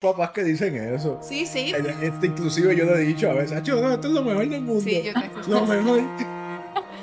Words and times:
papás 0.00 0.30
que 0.30 0.44
dicen 0.44 0.76
eso. 0.76 1.18
Sí, 1.22 1.44
sí. 1.46 1.72
Este, 2.02 2.26
inclusive 2.28 2.76
yo 2.76 2.84
lo 2.84 2.96
he 2.96 3.00
dicho 3.00 3.30
a 3.30 3.34
veces, 3.34 3.66
no, 3.68 3.90
esto 3.92 4.08
es 4.08 4.14
lo 4.14 4.22
mejor 4.22 4.48
del 4.48 4.60
mundo. 4.62 4.80
Sí, 4.80 5.02
yo 5.04 5.12
te. 5.12 5.28
Lo 5.50 5.66
mejor. 5.66 6.00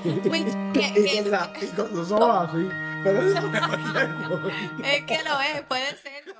Uy, 0.06 0.14
y, 0.40 0.74
¿qué- 0.74 1.22
con 1.24 1.32
la, 1.32 1.52
y 1.62 1.66
con 1.76 1.96
los 1.96 2.12
ojos 2.12 2.50
así. 2.50 2.68
Pero 3.04 3.22
es 3.22 3.34
lo 3.34 3.50
mejor 3.50 3.94
del 3.94 4.10
mundo. 4.10 4.50
Es 4.84 5.04
que 5.04 5.18
lo 5.24 5.42
es, 5.42 5.62
puede 5.68 5.96
serlo. 5.98 6.36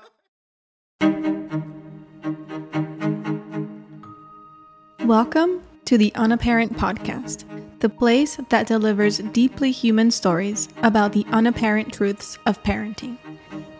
Welcome 5.06 5.60
to 5.84 5.98
the 5.98 6.12
Unapparent 6.16 6.76
Podcast, 6.76 7.44
the 7.80 7.88
place 7.88 8.36
that 8.48 8.66
delivers 8.66 9.18
deeply 9.18 9.70
human 9.70 10.10
stories 10.10 10.68
about 10.82 11.12
the 11.12 11.24
unapparent 11.32 11.92
truths 11.92 12.38
of 12.46 12.60
parenting. 12.62 13.16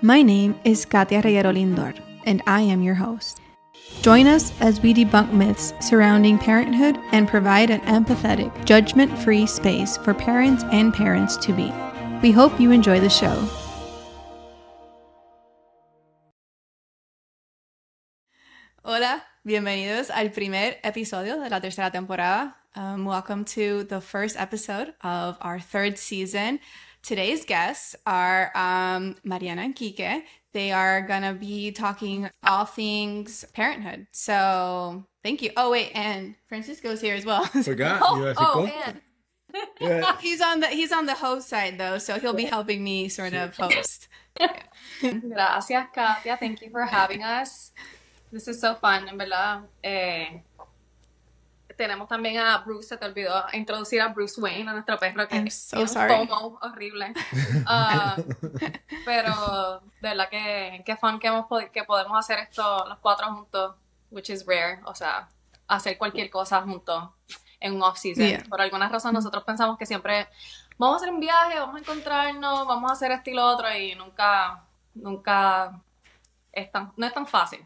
My 0.03 0.23
name 0.23 0.55
is 0.65 0.85
Katia 0.85 1.23
Reguero 1.23 1.53
Lindor, 1.53 1.95
and 2.27 2.43
I 2.47 2.61
am 2.61 2.83
your 2.83 2.97
host. 2.97 3.41
Join 4.03 4.27
us 4.27 4.53
as 4.61 4.81
we 4.81 4.93
debunk 4.93 5.33
myths 5.33 5.73
surrounding 5.81 6.39
parenthood 6.39 6.99
and 7.13 7.29
provide 7.29 7.71
an 7.71 7.81
empathetic, 7.83 8.53
judgment 8.65 9.17
free 9.19 9.47
space 9.47 9.97
for 9.97 10.13
parents 10.13 10.65
and 10.73 10.93
parents 10.93 11.37
to 11.39 11.53
be. 11.53 11.73
We 12.23 12.33
hope 12.33 12.61
you 12.61 12.73
enjoy 12.73 13.01
the 13.01 13.09
show. 13.09 13.35
Hola, 18.85 19.23
bienvenidos 19.45 20.11
al 20.11 20.31
primer 20.31 20.77
episodio 20.85 21.43
de 21.43 21.51
la 21.51 21.61
tercera 21.61 21.91
temporada. 21.91 22.55
Um, 22.77 23.05
welcome 23.05 23.45
to 23.47 23.85
the 23.85 24.01
first 24.01 24.39
episode 24.39 24.95
of 25.03 25.37
our 25.41 25.59
third 25.59 25.99
season. 25.99 26.61
Today's 27.03 27.45
guests 27.45 27.97
are 28.07 28.51
um, 28.55 29.17
Mariana 29.25 29.63
and 29.63 29.75
Kike. 29.75 30.23
They 30.57 30.73
are 30.73 31.03
gonna 31.03 31.35
be 31.35 31.71
talking 31.71 32.31
all 32.43 32.65
things 32.65 33.45
parenthood. 33.53 34.07
So 34.13 35.05
thank 35.23 35.43
you. 35.43 35.51
Oh 35.55 35.71
wait, 35.71 35.93
and 35.95 36.35
Francisco's 36.49 37.03
here 37.03 37.15
as 37.15 37.27
well. 37.27 37.45
Forgot. 37.63 38.01
oh, 38.01 38.17
iba 38.17 38.31
a 38.31 38.35
decir, 38.35 38.41
oh, 38.41 38.55
¿cómo? 38.57 38.73
and 38.87 39.01
Yeah. 39.79 40.17
he's 40.23 40.41
on 40.41 40.61
the 40.61 40.69
he's 40.69 40.93
on 40.93 41.05
the 41.05 41.13
host 41.13 41.51
side 41.51 41.77
though, 41.77 41.99
so 41.99 42.19
he'll 42.19 42.33
be 42.33 42.47
helping 42.49 42.83
me 42.83 43.11
sort 43.11 43.35
of 43.35 43.55
host. 43.61 44.09
Gracias, 45.03 45.89
Katia. 45.93 46.39
Thank 46.41 46.63
you 46.63 46.71
for 46.71 46.87
having 46.87 47.23
us. 47.23 47.73
This 48.33 48.49
is 48.49 48.59
so 48.59 48.77
fun, 48.77 49.11
en 49.11 49.19
verdad. 49.19 49.65
Eh, 49.85 50.41
tenemos 51.77 52.09
también 52.09 52.39
a 52.39 52.59
Bruce, 52.59 52.89
se 52.89 52.97
te 52.97 53.05
olvidó 53.05 53.45
introducir 53.53 54.01
a 54.01 54.09
Bruce 54.09 54.41
Wayne, 54.41 54.69
a 54.71 54.73
nuestro 54.73 54.99
perro 54.99 55.29
que 55.29 55.37
I'm 55.37 55.51
so 55.51 55.81
un 55.81 55.89
sorry. 55.89 56.15
FOMO 56.15 56.59
horrible. 56.63 57.13
Ah, 57.67 58.17
pero 59.05 59.81
de 60.01 60.09
verdad 60.09 60.29
que, 60.29 60.83
que 60.85 60.97
fun 60.97 61.19
que, 61.19 61.29
hemos, 61.29 61.47
que 61.73 61.85
podemos 61.85 62.19
hacer 62.19 62.39
esto 62.39 62.87
los 62.89 62.99
cuatro 62.99 63.33
juntos, 63.33 63.75
which 64.11 64.31
is 64.31 64.45
rare. 64.47 64.81
O 64.85 64.95
sea, 64.95 65.29
hacer 65.69 65.99
cualquier 65.99 66.31
cosa 66.31 66.63
juntos 66.63 67.11
en 67.61 67.75
un 67.75 67.83
off-season. 67.83 68.27
Yeah. 68.27 68.45
Por 68.49 68.61
alguna 68.61 68.89
razón 68.89 69.15
nosotros 69.15 69.45
pensamos 69.45 69.79
que 69.79 69.87
siempre 69.87 70.29
vamos 70.79 70.95
a 70.95 70.97
hacer 71.05 71.11
un 71.15 71.21
viaje, 71.21 71.59
vamos 71.59 71.77
a 71.77 71.79
encontrarnos, 71.79 72.67
vamos 72.67 72.91
a 72.91 72.95
hacer 72.95 73.11
esto 73.13 73.31
y 73.31 73.35
lo 73.35 73.45
otro 73.45 73.75
y 73.75 73.95
nunca, 73.95 74.65
nunca 74.95 75.81
es 76.53 76.71
tan, 76.71 76.93
no 76.97 77.07
es 77.07 77.13
tan 77.13 77.27
fácil. 77.27 77.65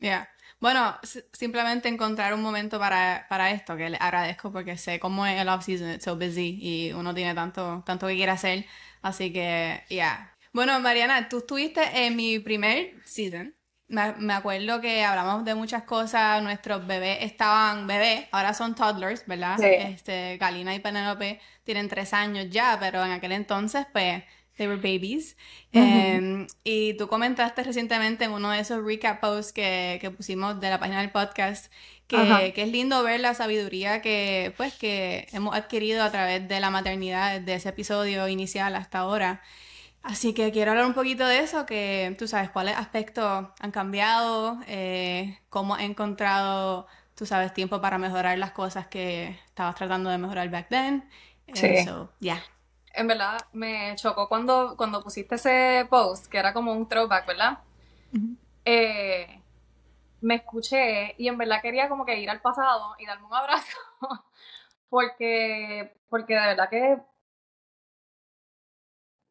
Yeah. 0.00 0.28
Bueno, 0.60 0.94
simplemente 1.32 1.88
encontrar 1.88 2.34
un 2.34 2.42
momento 2.42 2.78
para, 2.78 3.26
para 3.30 3.50
esto, 3.50 3.76
que 3.78 3.88
le 3.88 3.96
agradezco 3.96 4.52
porque 4.52 4.76
sé 4.76 5.00
cómo 5.00 5.26
es 5.26 5.40
el 5.40 5.48
off-season, 5.48 5.90
it's 5.92 6.04
so 6.04 6.16
busy 6.16 6.58
y 6.60 6.92
uno 6.92 7.14
tiene 7.14 7.34
tanto, 7.34 7.82
tanto 7.86 8.06
que 8.06 8.14
quiere 8.14 8.32
hacer, 8.32 8.66
así 9.00 9.32
que, 9.32 9.82
yeah. 9.88 10.36
Bueno, 10.52 10.78
Mariana, 10.80 11.30
tú 11.30 11.38
estuviste 11.38 11.80
en 12.06 12.14
mi 12.14 12.38
primer 12.40 12.92
season. 13.06 13.54
Me, 13.88 14.12
me 14.18 14.34
acuerdo 14.34 14.80
que 14.80 15.02
hablamos 15.02 15.44
de 15.44 15.54
muchas 15.54 15.84
cosas, 15.84 16.42
nuestros 16.42 16.86
bebés 16.86 17.18
estaban 17.22 17.86
bebés, 17.86 18.26
ahora 18.30 18.52
son 18.52 18.74
toddlers, 18.74 19.26
¿verdad? 19.26 19.56
Sí. 19.58 19.64
Este, 19.66 20.36
Galina 20.36 20.74
y 20.74 20.80
Penelope 20.80 21.40
tienen 21.64 21.88
tres 21.88 22.12
años 22.12 22.48
ya, 22.50 22.76
pero 22.78 23.04
en 23.04 23.12
aquel 23.12 23.32
entonces, 23.32 23.86
pues, 23.92 24.22
they 24.60 24.68
were 24.68 24.76
babies. 24.76 25.36
Eh, 25.72 26.46
y 26.64 26.94
tú 26.94 27.08
comentaste 27.08 27.62
recientemente 27.64 28.24
en 28.26 28.32
uno 28.32 28.50
de 28.50 28.60
esos 28.60 28.84
recap 28.84 29.18
posts 29.20 29.52
que, 29.54 29.96
que 30.02 30.10
pusimos 30.10 30.60
de 30.60 30.68
la 30.68 30.78
página 30.78 31.00
del 31.00 31.10
podcast 31.10 31.72
que, 32.06 32.16
Ajá. 32.16 32.52
que 32.52 32.62
es 32.62 32.68
lindo 32.70 33.02
ver 33.02 33.20
la 33.20 33.32
sabiduría 33.34 34.02
que, 34.02 34.52
pues, 34.56 34.74
que 34.74 35.28
hemos 35.32 35.54
adquirido 35.54 36.02
a 36.02 36.10
través 36.10 36.46
de 36.46 36.60
la 36.60 36.68
maternidad 36.70 37.38
desde 37.40 37.54
ese 37.54 37.68
episodio 37.70 38.28
inicial 38.28 38.74
hasta 38.76 38.98
ahora. 38.98 39.40
Así 40.02 40.34
que 40.34 40.50
quiero 40.50 40.72
hablar 40.72 40.86
un 40.86 40.94
poquito 40.94 41.26
de 41.26 41.38
eso, 41.40 41.64
que 41.66 42.14
tú 42.18 42.26
sabes 42.28 42.50
cuáles 42.50 42.76
aspectos 42.76 43.46
han 43.60 43.70
cambiado, 43.70 44.58
eh, 44.66 45.38
cómo 45.50 45.74
has 45.74 45.82
encontrado, 45.82 46.86
tú 47.14 47.26
sabes, 47.26 47.54
tiempo 47.54 47.80
para 47.80 47.96
mejorar 47.98 48.36
las 48.38 48.50
cosas 48.52 48.86
que 48.88 49.38
estabas 49.46 49.74
tratando 49.76 50.10
de 50.10 50.18
mejorar 50.18 50.50
back 50.50 50.68
then. 50.68 51.08
Eh, 51.46 51.52
Sí. 51.54 51.84
so, 51.84 52.12
yeah. 52.20 52.42
En 52.92 53.06
verdad 53.06 53.38
me 53.52 53.94
chocó 53.96 54.28
cuando, 54.28 54.76
cuando 54.76 55.02
pusiste 55.02 55.36
ese 55.36 55.86
post, 55.88 56.26
que 56.26 56.38
era 56.38 56.52
como 56.52 56.72
un 56.72 56.88
throwback, 56.88 57.26
¿verdad? 57.26 57.58
Ujú. 58.12 58.36
Eh, 58.64 59.42
me 60.20 60.36
escuché 60.36 61.14
y 61.18 61.28
en 61.28 61.38
verdad 61.38 61.62
quería 61.62 61.88
como 61.88 62.04
que 62.04 62.18
ir 62.18 62.28
al 62.30 62.40
pasado 62.40 62.94
y 62.98 63.06
darme 63.06 63.26
un 63.26 63.34
abrazo, 63.34 63.78
porque, 64.88 65.94
porque 66.08 66.34
de 66.34 66.40
verdad 66.40 66.68
que 66.68 66.98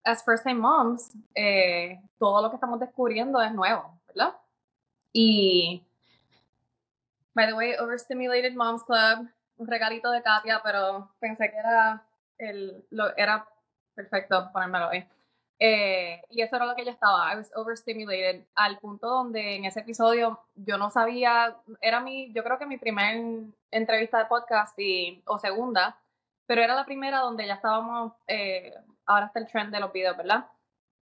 as 0.04 0.24
first 0.24 0.44
time 0.44 0.60
moms, 0.60 1.12
eh, 1.36 2.02
todo 2.18 2.42
lo 2.42 2.50
que 2.50 2.56
estamos 2.56 2.80
descubriendo 2.80 3.42
es 3.42 3.54
nuevo, 3.54 4.00
¿verdad? 4.08 4.36
Y, 5.14 5.86
by 7.34 7.48
the 7.48 7.54
way, 7.54 7.76
Overstimulated 7.76 8.54
Moms 8.56 8.84
Club, 8.84 9.30
un 9.58 9.68
regalito 9.68 10.12
de 10.12 10.22
Katia, 10.22 10.62
pero 10.64 11.12
pensé 11.20 11.50
que 11.52 11.58
era, 11.58 12.06
el, 12.40 12.84
lo, 12.90 13.16
era 13.16 13.48
perfecto 13.94 14.50
ponérmelo 14.52 14.90
ahí. 14.90 15.08
Eh, 15.62 16.22
y 16.30 16.42
eso 16.42 16.56
era 16.56 16.66
lo 16.66 16.76
que 16.76 16.86
yo 16.86 16.92
estaba, 16.92 17.34
I 17.34 17.36
was 17.36 17.52
overstimulated, 17.54 18.46
al 18.56 18.80
punto 18.80 19.08
donde 19.08 19.56
en 19.56 19.66
ese 19.66 19.82
episodio 19.82 20.40
yo 20.56 20.78
no 20.78 20.90
sabía, 20.90 21.58
era 21.82 22.00
mi, 22.00 22.32
yo 22.32 22.46
creo 22.46 22.58
que 22.58 22.66
mi 22.66 22.78
primer 22.78 23.44
entrevista 23.70 24.20
de 24.20 24.26
podcast 24.26 24.80
y, 24.80 25.22
o 25.26 25.38
segunda, 25.38 26.00
pero 26.46 26.62
era 26.62 26.76
la 26.76 26.86
primera 26.86 27.20
donde 27.20 27.46
ya 27.46 27.56
estábamos, 27.56 28.14
eh, 28.28 28.74
ahora 29.06 29.26
está 29.26 29.40
el 29.40 29.48
trend 29.48 29.74
de 29.74 29.82
los 29.82 29.92
videos, 29.92 30.16
¿verdad? 30.16 30.48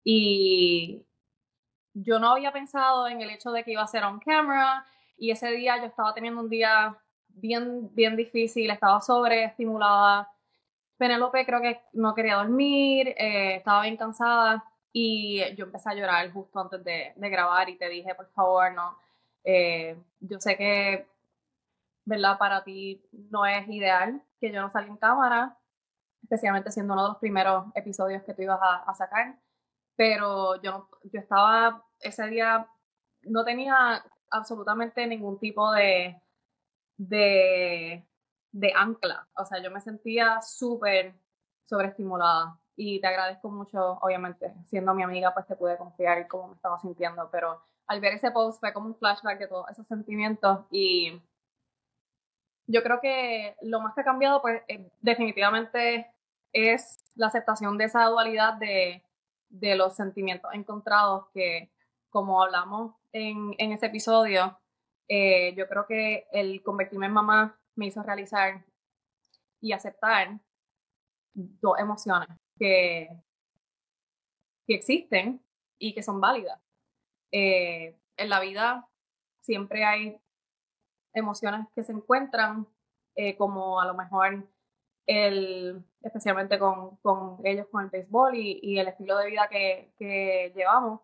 Y 0.05 1.05
yo 1.95 2.21
no 2.21 2.31
había 2.31 2.53
pensado 2.53 3.09
en 3.09 3.23
el 3.23 3.31
hecho 3.31 3.51
de 3.51 3.65
que 3.65 3.73
iba 3.73 3.83
a 3.83 3.89
ser 3.89 4.05
on 4.05 4.21
camera 4.21 4.87
y 5.17 5.33
ese 5.33 5.51
día 5.51 5.79
yo 5.79 5.87
estaba 5.87 6.15
teniendo 6.15 6.41
un 6.41 6.49
día 6.49 6.97
bien, 7.29 7.93
bien 7.95 8.17
difícil, 8.17 8.71
estaba 8.71 9.01
sobreestimulada. 9.01 10.31
Penélope 10.97 11.45
creo 11.45 11.61
que 11.61 11.81
no 11.93 12.15
quería 12.15 12.37
dormir, 12.37 13.09
eh, 13.09 13.57
estaba 13.57 13.83
bien 13.83 13.97
cansada 13.97 14.65
y 14.93 15.55
yo 15.57 15.67
empecé 15.67 15.91
a 15.91 15.95
llorar 15.95 16.33
justo 16.33 16.61
antes 16.61 16.85
de, 16.85 17.15
grabar 17.17 17.69
y 17.69 17.77
te 17.77 17.89
dije, 17.89 18.15
por 18.15 18.31
favor, 18.31 18.73
no, 18.73 18.97
eh, 19.43 19.97
yo 20.21 20.39
sé 20.41 20.57
que, 20.57 21.07
¿verdad? 22.05 22.39
Para 22.39 22.63
ti 22.63 23.03
no 23.31 23.45
es 23.47 23.69
ideal 23.69 24.23
que 24.41 24.53
yo 24.53 24.61
no 24.61 24.71
salga 24.71 24.91
en 24.91 24.97
cámara, 24.97 25.59
especialmente 26.23 26.71
siendo 26.71 26.95
uno 26.95 27.03
de 27.03 27.09
los 27.09 27.19
primeros 27.19 27.67
episodios 27.75 28.23
que 28.23 28.35
tú 28.35 28.43
ibas 28.43 28.61
a, 28.63 28.85
a 28.85 28.95
sacar, 28.95 29.37
pero 29.97 30.61
yo, 30.63 30.89
yo 31.05 31.21
estaba, 31.21 31.85
ese 32.01 32.27
día 32.29 32.69
no 33.23 33.45
tenía 33.45 34.05
absolutamente 34.31 35.07
ningún 35.07 35.39
tipo 35.39 35.73
de, 35.73 36.21
de, 36.97 38.05
de 38.55 38.73
ancla. 38.75 39.27
O 39.37 39.45
sea, 39.45 39.61
yo 39.61 39.71
me 39.71 39.81
sentía 39.81 40.41
súper 40.41 41.15
sobreestimulada. 41.67 42.59
Y 42.77 43.01
te 43.01 43.07
agradezco 43.07 43.51
mucho, 43.51 43.99
obviamente, 44.01 44.55
siendo 44.67 44.95
mi 44.95 45.03
amiga, 45.03 45.35
pues 45.35 45.47
te 45.47 45.57
pude 45.57 45.77
confiar 45.77 46.27
cómo 46.29 46.49
me 46.49 46.55
estaba 46.55 46.79
sintiendo. 46.79 47.29
Pero 47.31 47.61
al 47.87 48.01
ver 48.01 48.15
ese 48.15 48.31
post 48.31 48.61
fue 48.61 48.73
como 48.73 48.87
un 48.87 48.97
flashback 48.97 49.39
de 49.39 49.49
todos 49.49 49.69
esos 49.71 49.87
sentimientos. 49.87 50.61
Y 50.71 51.21
yo 52.67 52.83
creo 52.83 53.01
que 53.01 53.57
lo 53.63 53.81
más 53.81 53.95
que 53.95 54.03
ha 54.03 54.05
cambiado, 54.05 54.41
pues 54.41 54.63
eh, 54.69 54.89
definitivamente 55.01 56.11
es 56.53 56.99
la 57.17 57.27
aceptación 57.27 57.77
de 57.77 57.85
esa 57.85 58.05
dualidad 58.07 58.55
de, 58.55 59.03
de 59.49 59.75
los 59.75 59.97
sentimientos 59.97 60.53
encontrados 60.55 61.27
que, 61.35 61.71
como 62.11 62.43
hablamos 62.43 62.95
en, 63.13 63.55
en 63.59 63.73
ese 63.73 63.87
episodio, 63.87 64.57
eh, 65.09 65.55
yo 65.57 65.69
creo 65.69 65.87
que 65.87 66.29
el 66.33 66.63
convertirme 66.63 67.07
en 67.07 67.13
mamá 67.13 67.59
me 67.77 67.87
hizo 67.87 68.03
realizar 68.03 68.65
y 69.61 69.73
aceptar 69.73 70.41
dos 71.35 71.79
emociones 71.79 72.29
que, 72.59 73.09
que 74.67 74.75
existen 74.75 75.45
y 75.79 75.95
que 75.95 76.03
son 76.03 76.21
válidas. 76.21 76.61
Eh, 77.33 77.99
en 78.17 78.29
la 78.29 78.41
vida 78.41 78.89
siempre 79.43 79.85
hay 79.85 80.21
emociones 81.13 81.67
que 81.75 81.85
se 81.85 81.93
encuentran, 81.93 82.67
eh, 83.17 83.37
como 83.37 83.81
a 83.81 83.87
lo 83.87 83.95
mejor 83.95 84.49
el, 85.07 85.85
especialmente 86.03 86.59
con, 86.59 86.97
con 86.99 87.39
ellos 87.45 87.67
con 87.71 87.85
el 87.85 87.91
béisbol 87.91 88.37
y, 88.37 88.61
y 88.63 88.79
el 88.79 88.89
estilo 88.89 89.19
de 89.19 89.31
vida 89.31 89.49
que, 89.49 89.93
que 89.99 90.53
llevamos. 90.55 91.01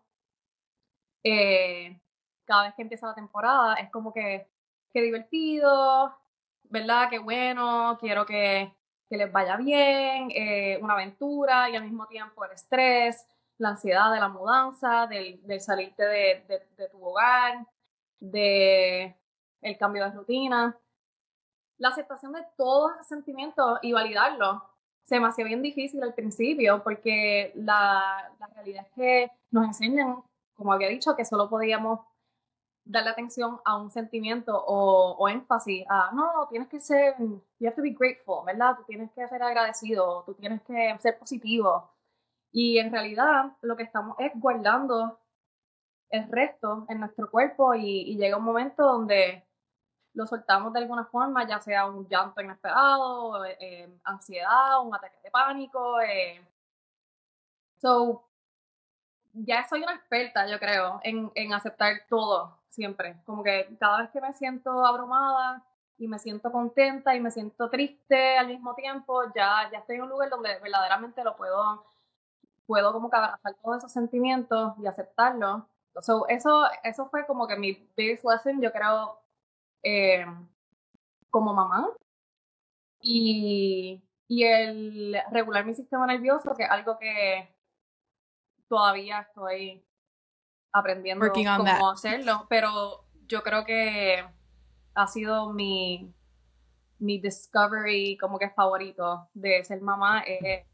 Eh, 1.23 1.99
cada 2.45 2.63
vez 2.63 2.75
que 2.75 2.81
empieza 2.81 3.07
la 3.07 3.15
temporada 3.15 3.75
es 3.75 3.89
como 3.91 4.13
que, 4.13 4.49
qué 4.93 5.01
divertido, 5.01 6.20
¿verdad? 6.71 7.09
Qué 7.09 7.19
bueno, 7.19 7.97
quiero 7.99 8.25
que, 8.25 8.73
que 9.09 9.17
les 9.17 9.31
vaya 9.31 9.57
bien, 9.57 10.29
eh, 10.31 10.79
una 10.81 10.93
aventura 10.93 11.69
y 11.69 11.75
al 11.75 11.83
mismo 11.83 12.07
tiempo 12.07 12.45
el 12.45 12.51
estrés, 12.51 13.27
la 13.57 13.69
ansiedad 13.69 14.11
de 14.11 14.19
la 14.19 14.29
mudanza, 14.29 15.05
del, 15.07 15.45
del 15.45 15.61
salirte 15.61 16.03
de, 16.03 16.45
de, 16.47 16.67
de 16.77 16.89
tu 16.89 17.05
hogar, 17.05 17.67
de 18.19 19.15
el 19.61 19.77
cambio 19.77 20.05
de 20.05 20.11
rutina. 20.11 20.77
La 21.77 21.89
aceptación 21.89 22.31
de 22.33 22.45
todos 22.57 22.93
esos 22.93 23.07
sentimientos 23.07 23.79
y 23.81 23.91
validarlos 23.91 24.61
se 25.03 25.19
me 25.19 25.27
hacía 25.27 25.45
bien 25.45 25.61
difícil 25.61 26.01
al 26.03 26.13
principio 26.13 26.81
porque 26.83 27.51
la, 27.55 28.31
la 28.39 28.47
realidad 28.47 28.85
es 28.87 28.93
que 28.93 29.31
nos 29.51 29.65
enseñan, 29.65 30.23
como 30.55 30.71
había 30.71 30.87
dicho, 30.87 31.15
que 31.15 31.25
solo 31.25 31.49
podíamos 31.49 31.99
darle 32.91 33.11
atención 33.11 33.59
a 33.65 33.77
un 33.77 33.91
sentimiento 33.91 34.55
o, 34.55 35.15
o, 35.17 35.29
énfasis 35.29 35.85
a, 35.89 36.11
no, 36.13 36.47
tienes 36.49 36.67
que 36.69 36.79
ser, 36.79 37.15
you 37.19 37.67
have 37.67 37.75
to 37.75 37.81
be 37.81 37.95
grateful, 37.97 38.45
¿verdad? 38.45 38.75
Tú 38.77 38.83
tienes 38.85 39.11
que 39.11 39.27
ser 39.27 39.41
agradecido, 39.41 40.23
tú 40.25 40.33
tienes 40.35 40.61
que 40.63 40.97
ser 40.99 41.17
positivo. 41.17 41.89
Y 42.51 42.77
en 42.79 42.91
realidad 42.91 43.53
lo 43.61 43.75
que 43.77 43.83
estamos 43.83 44.15
es 44.19 44.31
guardando 44.35 45.19
el 46.09 46.29
resto 46.29 46.85
en 46.89 46.99
nuestro 46.99 47.31
cuerpo 47.31 47.73
y, 47.73 48.11
y 48.11 48.17
llega 48.17 48.37
un 48.37 48.43
momento 48.43 48.83
donde 48.83 49.45
lo 50.13 50.27
soltamos 50.27 50.73
de 50.73 50.79
alguna 50.79 51.05
forma, 51.05 51.47
ya 51.47 51.59
sea 51.61 51.85
un 51.85 52.07
llanto 52.07 52.41
inesperado, 52.41 53.45
eh, 53.45 53.89
ansiedad, 54.03 54.81
un 54.83 54.93
ataque 54.93 55.17
de 55.23 55.31
pánico. 55.31 56.01
Eh. 56.01 56.45
So, 57.77 58.30
ya 59.33 59.65
soy 59.67 59.83
una 59.83 59.95
experta, 59.95 60.47
yo 60.47 60.59
creo, 60.59 60.99
en, 61.03 61.31
en 61.35 61.53
aceptar 61.53 62.01
todo 62.09 62.57
siempre. 62.69 63.17
Como 63.25 63.43
que 63.43 63.75
cada 63.79 64.01
vez 64.01 64.09
que 64.11 64.21
me 64.21 64.33
siento 64.33 64.85
abrumada 64.85 65.63
y 65.97 66.07
me 66.07 66.19
siento 66.19 66.51
contenta 66.51 67.15
y 67.15 67.19
me 67.19 67.31
siento 67.31 67.69
triste 67.69 68.37
al 68.37 68.47
mismo 68.47 68.73
tiempo, 68.75 69.23
ya, 69.35 69.69
ya 69.71 69.79
estoy 69.79 69.97
en 69.97 70.03
un 70.03 70.09
lugar 70.09 70.29
donde 70.29 70.57
verdaderamente 70.59 71.23
lo 71.23 71.35
puedo, 71.35 71.85
puedo 72.65 72.91
como 72.93 73.09
que 73.09 73.17
abrazar 73.17 73.53
todos 73.61 73.77
esos 73.77 73.91
sentimientos 73.91 74.73
y 74.79 74.87
aceptarlos. 74.87 75.63
So, 76.01 76.27
eso, 76.29 76.63
eso 76.83 77.07
fue 77.09 77.25
como 77.27 77.47
que 77.47 77.57
mi 77.57 77.73
biggest 77.95 78.23
lesson, 78.25 78.61
yo 78.61 78.71
creo, 78.71 79.19
eh, 79.83 80.25
como 81.29 81.53
mamá. 81.53 81.89
Y, 83.01 84.01
y 84.27 84.43
el 84.43 85.17
regular 85.31 85.65
mi 85.65 85.75
sistema 85.75 86.05
nervioso, 86.07 86.55
que 86.55 86.63
es 86.63 86.69
algo 86.69 86.97
que 86.97 87.49
todavía 88.71 89.19
estoy 89.19 89.85
aprendiendo 90.71 91.29
cómo 91.29 91.91
hacerlo, 91.91 92.47
pero 92.49 93.03
yo 93.27 93.43
creo 93.43 93.65
que 93.65 94.23
ha 94.95 95.07
sido 95.07 95.51
mi, 95.51 96.15
mi 96.97 97.19
discovery 97.19 98.17
como 98.17 98.39
que 98.39 98.49
favorito 98.49 99.27
de 99.33 99.61
ser 99.65 99.81
mamá, 99.81 100.21
es 100.21 100.65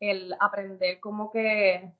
el 0.00 0.34
aprender 0.40 0.98
cómo 0.98 1.30
que, 1.30 1.92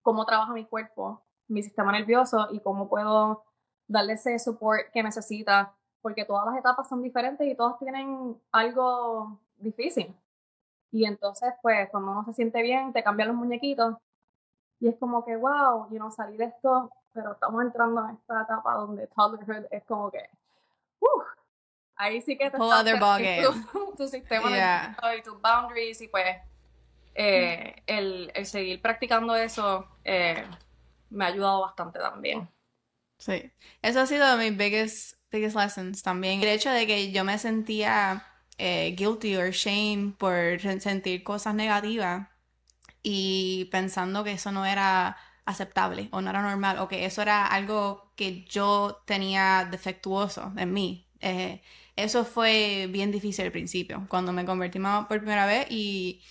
cómo 0.00 0.24
trabaja 0.24 0.54
mi 0.54 0.64
cuerpo, 0.64 1.22
mi 1.46 1.62
sistema 1.62 1.92
nervioso 1.92 2.48
y 2.50 2.60
cómo 2.60 2.88
puedo 2.88 3.44
darle 3.88 4.14
ese 4.14 4.38
support 4.38 4.90
que 4.90 5.02
necesita, 5.02 5.76
porque 6.00 6.24
todas 6.24 6.46
las 6.46 6.56
etapas 6.56 6.88
son 6.88 7.02
diferentes 7.02 7.46
y 7.46 7.54
todas 7.54 7.78
tienen 7.78 8.40
algo 8.52 9.38
difícil. 9.58 10.16
Y 10.90 11.04
entonces, 11.04 11.52
pues, 11.60 11.90
cuando 11.90 12.12
uno 12.12 12.24
se 12.24 12.32
siente 12.32 12.62
bien, 12.62 12.94
te 12.94 13.04
cambian 13.04 13.28
los 13.28 13.36
muñequitos 13.36 13.98
y 14.80 14.88
es 14.88 14.96
como 14.98 15.24
que, 15.24 15.36
wow, 15.36 15.88
you 15.90 15.98
know, 15.98 16.10
salir 16.10 16.38
de 16.38 16.46
esto, 16.46 16.90
pero 17.12 17.32
estamos 17.32 17.62
entrando 17.62 18.08
en 18.08 18.16
esta 18.16 18.42
etapa 18.42 18.74
donde 18.74 19.06
toddlerhood 19.08 19.66
es 19.70 19.84
como 19.84 20.10
que, 20.10 20.28
uh, 21.00 21.22
ahí 21.96 22.22
sí 22.22 22.36
que 22.36 22.50
te 22.50 22.56
Whole 22.56 22.72
other 22.72 22.98
tu, 23.72 23.94
tu, 23.94 24.08
sistema 24.08 24.48
yeah. 24.48 24.96
y 25.16 25.22
tus 25.22 25.40
boundaries 25.40 26.00
y 26.00 26.08
pues 26.08 26.36
eh, 27.14 27.74
el, 27.86 28.32
el, 28.34 28.46
seguir 28.46 28.80
practicando 28.80 29.36
eso 29.36 29.86
eh, 30.02 30.44
me 31.10 31.24
ha 31.24 31.28
ayudado 31.28 31.60
bastante 31.60 31.98
también. 31.98 32.48
Sí, 33.18 33.52
eso 33.82 34.00
ha 34.00 34.06
sido 34.06 34.34
mi 34.38 34.50
biggest, 34.50 35.18
biggest 35.30 35.54
lessons 35.54 36.02
también. 36.02 36.40
El 36.40 36.48
hecho 36.48 36.70
de 36.70 36.86
que 36.86 37.12
yo 37.12 37.22
me 37.22 37.36
sentía 37.36 38.24
eh, 38.56 38.94
guilty 38.96 39.36
or 39.36 39.50
shame 39.50 40.14
por 40.16 40.58
sentir 40.80 41.22
cosas 41.22 41.54
negativas 41.54 42.29
y 43.02 43.66
pensando 43.72 44.24
que 44.24 44.32
eso 44.32 44.52
no 44.52 44.66
era 44.66 45.16
aceptable 45.44 46.08
o 46.12 46.20
no 46.20 46.30
era 46.30 46.42
normal 46.42 46.78
o 46.78 46.88
que 46.88 47.04
eso 47.06 47.22
era 47.22 47.46
algo 47.46 48.12
que 48.16 48.44
yo 48.44 49.02
tenía 49.06 49.66
defectuoso 49.70 50.52
en 50.56 50.72
mí. 50.72 51.08
Eh, 51.20 51.62
eso 51.96 52.24
fue 52.24 52.88
bien 52.90 53.10
difícil 53.12 53.46
al 53.46 53.52
principio, 53.52 54.06
cuando 54.08 54.32
me 54.32 54.44
convertí 54.46 54.78
mamá 54.78 55.06
por 55.08 55.18
primera 55.18 55.46
vez 55.46 55.66
y, 55.70 56.22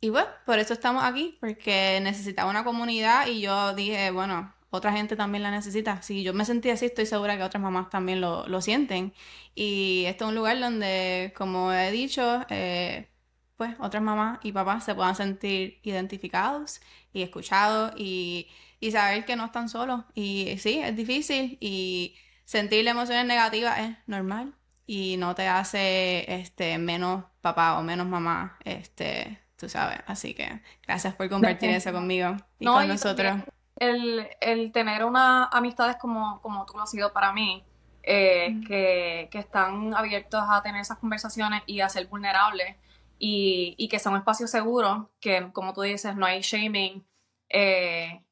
y 0.00 0.10
bueno, 0.10 0.28
por 0.44 0.58
eso 0.58 0.74
estamos 0.74 1.04
aquí, 1.04 1.36
porque 1.40 2.00
necesitaba 2.02 2.50
una 2.50 2.64
comunidad 2.64 3.26
y 3.28 3.40
yo 3.40 3.74
dije, 3.74 4.10
bueno, 4.10 4.54
otra 4.70 4.92
gente 4.92 5.16
también 5.16 5.42
la 5.42 5.50
necesita. 5.50 6.02
Si 6.02 6.22
yo 6.22 6.34
me 6.34 6.44
sentí 6.44 6.70
así, 6.70 6.86
estoy 6.86 7.06
segura 7.06 7.36
que 7.36 7.42
otras 7.42 7.62
mamás 7.62 7.90
también 7.90 8.20
lo, 8.20 8.46
lo 8.48 8.60
sienten. 8.60 9.14
Y 9.54 10.04
esto 10.06 10.24
es 10.24 10.28
un 10.30 10.34
lugar 10.36 10.60
donde, 10.60 11.32
como 11.36 11.72
he 11.72 11.90
dicho, 11.90 12.44
eh, 12.50 13.08
pues 13.56 13.74
otras 13.78 14.02
mamás 14.02 14.38
y 14.42 14.52
papás 14.52 14.84
se 14.84 14.94
puedan 14.94 15.14
sentir 15.14 15.80
identificados 15.82 16.80
y 17.12 17.22
escuchados 17.22 17.92
y, 17.96 18.48
y 18.80 18.90
saber 18.90 19.24
que 19.24 19.36
no 19.36 19.46
están 19.46 19.68
solos. 19.68 20.04
Y 20.14 20.56
sí, 20.58 20.80
es 20.82 20.94
difícil 20.94 21.56
y 21.60 22.16
sentir 22.44 22.86
emociones 22.86 23.26
negativas 23.26 23.78
es 23.78 23.96
normal 24.06 24.54
y 24.86 25.16
no 25.16 25.34
te 25.34 25.48
hace 25.48 26.32
este 26.32 26.78
menos 26.78 27.24
papá 27.40 27.78
o 27.78 27.82
menos 27.82 28.06
mamá, 28.06 28.58
este, 28.64 29.40
tú 29.56 29.68
sabes. 29.68 29.98
Así 30.06 30.34
que 30.34 30.60
gracias 30.86 31.14
por 31.14 31.28
compartir 31.28 31.70
eso 31.70 31.92
conmigo 31.92 32.36
y 32.58 32.66
con 32.66 32.88
nosotros. 32.88 33.38
El, 33.76 34.26
el, 34.40 34.72
tener 34.72 35.04
unas 35.04 35.48
amistades 35.52 35.96
como, 35.96 36.40
como 36.40 36.64
tú 36.64 36.74
lo 36.76 36.84
has 36.84 36.90
sido 36.90 37.12
para 37.12 37.32
mí, 37.32 37.62
eh, 38.02 38.50
mm. 38.50 38.66
que, 38.66 39.28
que, 39.30 39.38
están 39.38 39.92
abiertos 39.92 40.42
a 40.48 40.62
tener 40.62 40.80
esas 40.80 40.96
conversaciones 40.96 41.62
y 41.66 41.80
a 41.80 41.88
ser 41.90 42.06
vulnerables 42.06 42.76
y, 43.18 43.74
y, 43.78 43.88
que 43.88 43.98
son 43.98 44.16
espacios 44.16 44.50
seguros, 44.50 45.08
que 45.20 45.50
como 45.52 45.72
tú 45.72 45.82
dices, 45.82 46.16
no 46.16 46.26
hay 46.26 46.40
shaming, 46.40 47.04
eh, 47.48 48.22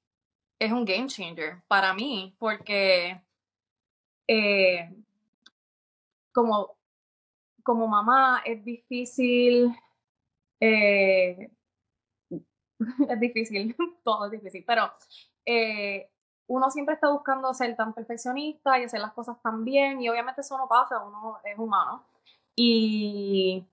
es 0.59 0.73
un 0.73 0.85
game 0.85 1.07
changer 1.07 1.63
para 1.69 1.95
mí, 1.95 2.35
porque 2.39 3.21
eh, 4.29 4.91
como, 6.33 6.77
como 7.63 7.87
mamá 7.87 8.43
es 8.45 8.65
difícil, 8.65 9.75
eh, 10.61 11.51
es 13.09 13.21
difícil, 13.21 13.77
todo 14.05 14.27
es 14.27 14.33
difícil, 14.33 14.65
pero 14.67 14.91
eh, 15.47 16.11
uno 16.47 16.71
siempre 16.71 16.95
está 16.95 17.11
buscando 17.11 17.53
ser 17.55 17.77
tan 17.77 17.95
perfeccionista 17.95 18.79
y 18.79 18.85
hacer 18.85 19.01
las 19.01 19.13
cosas 19.13 19.41
tan 19.43 19.65
bien, 19.65 20.01
y 20.01 20.09
obviamente 20.09 20.41
eso 20.43 20.59
no 20.59 20.69
pasa, 20.69 21.03
uno 21.05 21.39
es 21.45 21.59
humano. 21.59 22.05
Y 22.57 23.67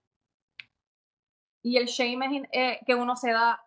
y 1.62 1.78
el 1.78 1.86
shame 1.86 2.50
eh, 2.52 2.80
que 2.86 2.96
uno 2.96 3.16
se 3.16 3.32
da 3.32 3.66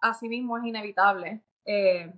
a 0.00 0.14
sí 0.14 0.28
mismo 0.28 0.58
es 0.58 0.64
inevitable. 0.64 1.42
Eh, 1.64 2.12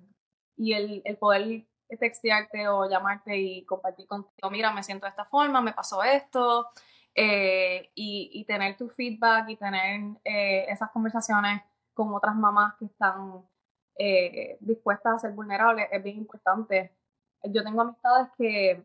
y 0.57 0.73
el, 0.73 1.03
el, 1.05 1.17
poder 1.17 1.67
textearte 1.99 2.69
o 2.69 2.89
llamarte 2.89 3.37
y 3.39 3.65
compartir 3.65 4.07
contigo, 4.07 4.51
mira, 4.51 4.73
me 4.73 4.83
siento 4.83 5.07
de 5.07 5.11
esta 5.11 5.25
forma, 5.25 5.61
me 5.61 5.73
pasó 5.73 6.03
esto, 6.03 6.71
eh, 7.21 7.91
y, 7.97 8.31
y, 8.33 8.45
tener 8.45 8.77
tu 8.77 8.89
feedback 8.91 9.49
y 9.49 9.57
tener 9.57 10.01
eh, 10.25 10.67
esas 10.69 10.91
conversaciones 10.93 11.63
con 11.93 12.15
otras 12.15 12.37
mamás 12.37 12.77
que 12.79 12.85
están 12.85 13.45
eh, 13.99 14.57
dispuestas 14.61 15.15
a 15.17 15.19
ser 15.19 15.33
vulnerables 15.33 15.89
es 15.91 16.01
bien 16.01 16.19
importante. 16.19 16.93
Yo 17.43 17.65
tengo 17.65 17.83
amistades 17.83 18.29
que, 18.39 18.85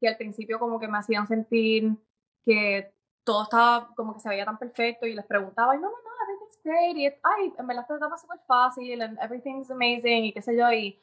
que 0.00 0.08
al 0.08 0.16
principio 0.16 0.58
como 0.58 0.80
que 0.80 0.88
me 0.88 0.98
hacían 0.98 1.28
sentir 1.28 1.96
que 2.44 2.92
todo 3.24 3.44
estaba 3.44 3.88
como 3.94 4.14
que 4.14 4.20
se 4.20 4.28
veía 4.28 4.44
tan 4.44 4.58
perfecto 4.58 5.06
y 5.06 5.14
les 5.14 5.24
preguntaba, 5.26 5.74
y 5.74 5.78
no, 5.78 5.88
no, 5.88 5.96
no, 5.96 6.10
everything's 6.24 6.62
great, 6.64 6.96
y 6.96 7.06
ay, 7.06 7.52
en 7.58 7.66
verdad 7.66 7.86
estaba 7.88 8.18
súper 8.18 8.40
fácil, 8.46 9.02
and 9.02 9.18
everything's 9.20 9.70
amazing, 9.70 10.24
y 10.24 10.32
qué 10.32 10.42
sé 10.42 10.56
yo, 10.56 10.70
y, 10.72 11.00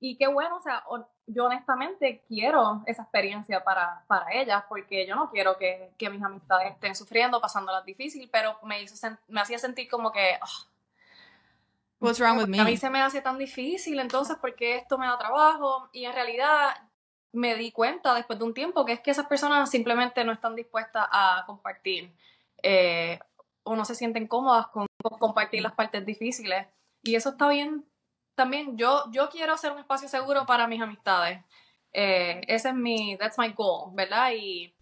y 0.00 0.16
qué 0.16 0.28
bueno, 0.28 0.56
o 0.56 0.60
sea, 0.60 0.84
yo 1.26 1.44
honestamente 1.44 2.22
quiero 2.26 2.82
esa 2.86 3.02
experiencia 3.02 3.62
para, 3.62 4.04
para 4.06 4.32
ellas, 4.32 4.64
porque 4.68 5.06
yo 5.06 5.14
no 5.14 5.30
quiero 5.30 5.58
que, 5.58 5.92
que 5.98 6.08
mis 6.10 6.22
amistades 6.22 6.72
estén 6.72 6.94
sufriendo, 6.94 7.40
pasándolas 7.40 7.84
difícil, 7.84 8.28
pero 8.32 8.58
me, 8.62 8.82
hizo 8.82 9.08
me 9.28 9.40
hacía 9.40 9.58
sentir 9.58 9.88
como 9.88 10.12
que, 10.12 10.38
oh, 10.42 10.68
What's 12.00 12.20
wrong 12.20 12.38
with 12.38 12.46
me? 12.46 12.60
A 12.60 12.64
mí 12.64 12.76
se 12.76 12.90
me 12.90 13.02
hace 13.02 13.20
tan 13.20 13.38
difícil, 13.38 13.98
entonces, 13.98 14.36
¿por 14.36 14.54
qué 14.54 14.76
esto 14.76 14.98
me 14.98 15.06
da 15.06 15.18
trabajo? 15.18 15.88
Y 15.92 16.04
en 16.04 16.12
realidad, 16.12 16.76
me 17.32 17.56
di 17.56 17.72
cuenta 17.72 18.14
después 18.14 18.38
de 18.38 18.44
un 18.44 18.54
tiempo 18.54 18.84
que 18.84 18.92
es 18.92 19.00
que 19.00 19.10
esas 19.10 19.26
personas 19.26 19.70
simplemente 19.70 20.24
no 20.24 20.32
están 20.32 20.54
dispuestas 20.54 21.06
a 21.10 21.44
compartir 21.46 22.14
eh, 22.62 23.18
o 23.62 23.76
no 23.76 23.84
se 23.84 23.94
sienten 23.94 24.26
cómodas 24.26 24.68
con, 24.68 24.86
compartir 25.18 25.62
las 25.62 25.74
partes 25.74 26.04
difíciles. 26.04 26.66
Y 27.02 27.14
eso 27.14 27.30
está 27.30 27.48
bien, 27.48 27.84
también 28.34 28.76
yo, 28.76 29.04
yo 29.10 29.28
quiero 29.28 29.56
ser 29.56 29.72
un 29.72 29.78
espacio 29.78 30.08
seguro 30.08 30.46
para 30.46 30.66
mis 30.66 30.80
amistades. 30.80 31.44
Eh, 31.92 32.40
ese 32.48 32.70
es 32.70 32.74
mi, 32.74 33.16
that's 33.18 33.38
my 33.38 33.52
goal, 33.52 33.90
¿verdad? 33.94 34.32
Y, 34.36 34.74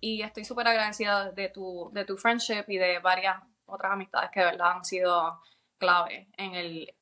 y 0.00 0.22
estoy 0.22 0.44
súper 0.44 0.68
agradecida 0.68 1.30
de 1.30 1.48
tu, 1.48 1.90
de 1.92 2.04
tu 2.04 2.16
friendship 2.16 2.64
y 2.68 2.78
de 2.78 2.98
varias 2.98 3.36
otras 3.66 3.92
amistades 3.92 4.30
que 4.30 4.40
de 4.40 4.46
verdad 4.46 4.72
han 4.72 4.84
sido 4.84 5.40
clave 5.78 6.28
en 6.36 6.54
el, 6.54 6.94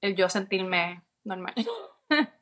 el 0.00 0.16
yo 0.16 0.28
sentirme 0.28 1.02
normal. 1.24 1.54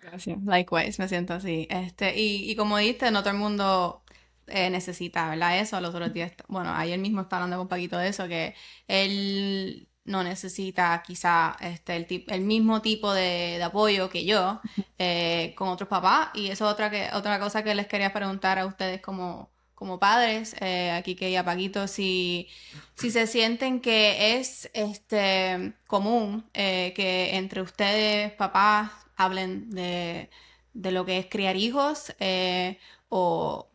Gracias. 0.00 0.38
Likewise, 0.44 1.00
me 1.02 1.08
siento 1.08 1.34
así. 1.34 1.66
Este, 1.70 2.18
y, 2.18 2.50
y 2.50 2.56
como 2.56 2.78
dijiste, 2.78 3.10
no 3.10 3.20
todo 3.20 3.32
el 3.32 3.38
mundo 3.38 4.02
eh, 4.46 4.70
necesita, 4.70 5.28
¿verdad? 5.28 5.58
Eso, 5.60 5.80
los 5.80 5.94
otros 5.94 6.12
días, 6.12 6.32
bueno, 6.48 6.72
ayer 6.74 6.98
mismo 6.98 7.20
estaba 7.22 7.42
hablando 7.44 7.58
con 7.58 7.68
Paquito 7.68 7.98
de 7.98 8.08
eso, 8.08 8.26
que 8.26 8.54
él 8.88 9.88
no 10.04 10.24
necesita 10.24 11.02
quizá 11.06 11.56
este, 11.60 11.96
el, 11.96 12.24
el 12.28 12.40
mismo 12.40 12.80
tipo 12.82 13.12
de, 13.12 13.56
de 13.58 13.62
apoyo 13.62 14.08
que 14.08 14.24
yo 14.24 14.60
eh, 14.98 15.54
con 15.56 15.68
otros 15.68 15.88
papás. 15.88 16.30
Y 16.34 16.46
eso 16.48 16.66
es 16.66 16.72
otra, 16.72 16.90
que, 16.90 17.10
otra 17.12 17.38
cosa 17.38 17.62
que 17.62 17.74
les 17.74 17.86
quería 17.86 18.12
preguntar 18.12 18.58
a 18.58 18.66
ustedes 18.66 19.02
como, 19.02 19.52
como 19.74 19.98
padres, 20.00 20.56
eh, 20.60 20.90
aquí 20.92 21.14
que 21.14 21.30
ya 21.30 21.44
Paquito, 21.44 21.86
si, 21.86 22.48
si 22.94 23.10
se 23.10 23.26
sienten 23.26 23.80
que 23.80 24.38
es 24.38 24.70
este, 24.72 25.74
común 25.86 26.48
eh, 26.54 26.92
que 26.96 27.36
entre 27.36 27.60
ustedes, 27.62 28.32
papás, 28.32 28.90
hablen 29.20 29.70
de, 29.70 30.30
de 30.72 30.92
lo 30.92 31.04
que 31.04 31.18
es 31.18 31.26
criar 31.26 31.56
hijos 31.56 32.14
eh, 32.20 32.78
o 33.08 33.70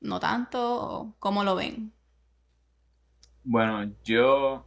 no 0.00 0.20
tanto, 0.20 0.60
o 0.60 1.16
cómo 1.18 1.44
lo 1.44 1.56
ven. 1.56 1.92
Bueno, 3.44 3.92
yo 4.04 4.66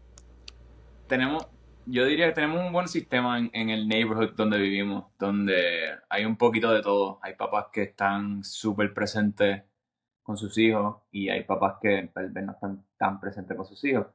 tenemos, 1.07 1.48
yo 1.86 2.05
diría 2.05 2.27
que 2.27 2.33
tenemos 2.33 2.65
un 2.65 2.71
buen 2.71 2.88
sistema 2.88 3.39
en, 3.39 3.69
el 3.69 3.88
neighborhood 3.88 4.36
donde 4.36 4.57
vivimos, 4.57 5.05
donde 5.17 5.98
hay 6.09 6.25
un 6.25 6.38
poquito 6.38 6.71
de 6.71 6.81
todo. 6.81 7.19
Hay 7.21 7.36
papás 7.36 7.67
que 7.74 7.83
están 7.83 8.43
súper 8.43 8.93
presentes 8.93 9.63
con 10.21 10.38
sus 10.38 10.57
hijos 10.57 10.98
y 11.12 11.29
hay 11.29 11.43
papás 11.43 11.77
que 11.81 12.09
tal 12.13 12.29
vez 12.29 12.45
no 12.45 12.51
están 12.53 12.86
tan 12.98 13.19
presentes 13.19 13.57
con 13.57 13.65
sus 13.65 13.83
hijos. 13.83 14.07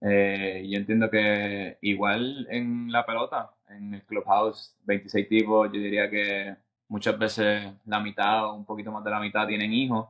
Eh, 0.00 0.66
yo 0.70 0.78
entiendo 0.78 1.10
que 1.10 1.78
igual 1.82 2.46
en 2.50 2.90
la 2.92 3.04
pelota, 3.04 3.52
en 3.68 3.94
el 3.94 4.04
clubhouse, 4.04 4.76
26 4.84 5.28
tipos, 5.28 5.72
yo 5.72 5.80
diría 5.80 6.08
que 6.10 6.56
muchas 6.88 7.18
veces 7.18 7.72
la 7.84 8.00
mitad 8.00 8.46
o 8.46 8.54
un 8.54 8.64
poquito 8.64 8.92
más 8.92 9.04
de 9.04 9.10
la 9.10 9.20
mitad 9.20 9.46
tienen 9.46 9.72
hijos 9.72 10.08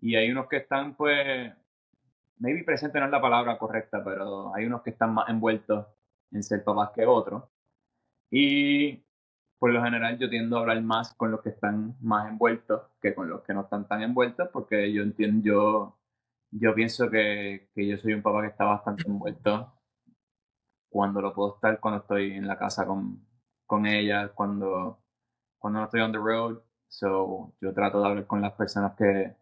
y 0.00 0.16
hay 0.16 0.30
unos 0.30 0.48
que 0.48 0.58
están 0.58 0.94
pues 0.96 1.52
maybe 2.38 2.64
presente 2.64 2.98
no 2.98 3.06
es 3.06 3.12
la 3.12 3.20
palabra 3.20 3.58
correcta, 3.58 4.02
pero 4.04 4.54
hay 4.54 4.66
unos 4.66 4.82
que 4.82 4.90
están 4.90 5.14
más 5.14 5.28
envueltos 5.28 5.86
en 6.32 6.42
ser 6.42 6.64
papás 6.64 6.90
que 6.94 7.06
otros. 7.06 7.44
Y 8.30 9.04
por 9.58 9.72
lo 9.72 9.82
general 9.82 10.18
yo 10.18 10.28
tiendo 10.28 10.56
a 10.56 10.60
hablar 10.60 10.82
más 10.82 11.14
con 11.14 11.30
los 11.30 11.42
que 11.42 11.50
están 11.50 11.96
más 12.00 12.28
envueltos 12.28 12.82
que 13.00 13.14
con 13.14 13.28
los 13.30 13.42
que 13.42 13.54
no 13.54 13.62
están 13.62 13.86
tan 13.88 14.02
envueltos, 14.02 14.48
porque 14.52 14.92
yo 14.92 15.02
entiendo, 15.02 15.44
yo, 15.44 15.98
yo 16.52 16.74
pienso 16.74 17.10
que, 17.10 17.70
que 17.74 17.88
yo 17.88 17.98
soy 17.98 18.14
un 18.14 18.22
papá 18.22 18.42
que 18.42 18.48
está 18.48 18.64
bastante 18.64 19.08
envuelto 19.08 19.72
cuando 20.88 21.20
lo 21.20 21.34
puedo 21.34 21.54
estar, 21.54 21.80
cuando 21.80 22.00
estoy 22.00 22.32
en 22.32 22.46
la 22.46 22.58
casa 22.58 22.86
con, 22.86 23.26
con 23.66 23.86
ella, 23.86 24.28
cuando, 24.34 25.02
cuando 25.58 25.80
no 25.80 25.84
estoy 25.86 26.00
on 26.02 26.12
the 26.12 26.18
road. 26.18 26.60
So, 26.88 27.54
yo 27.60 27.72
trato 27.74 28.00
de 28.02 28.08
hablar 28.08 28.26
con 28.26 28.40
las 28.42 28.52
personas 28.54 28.94
que, 28.96 29.34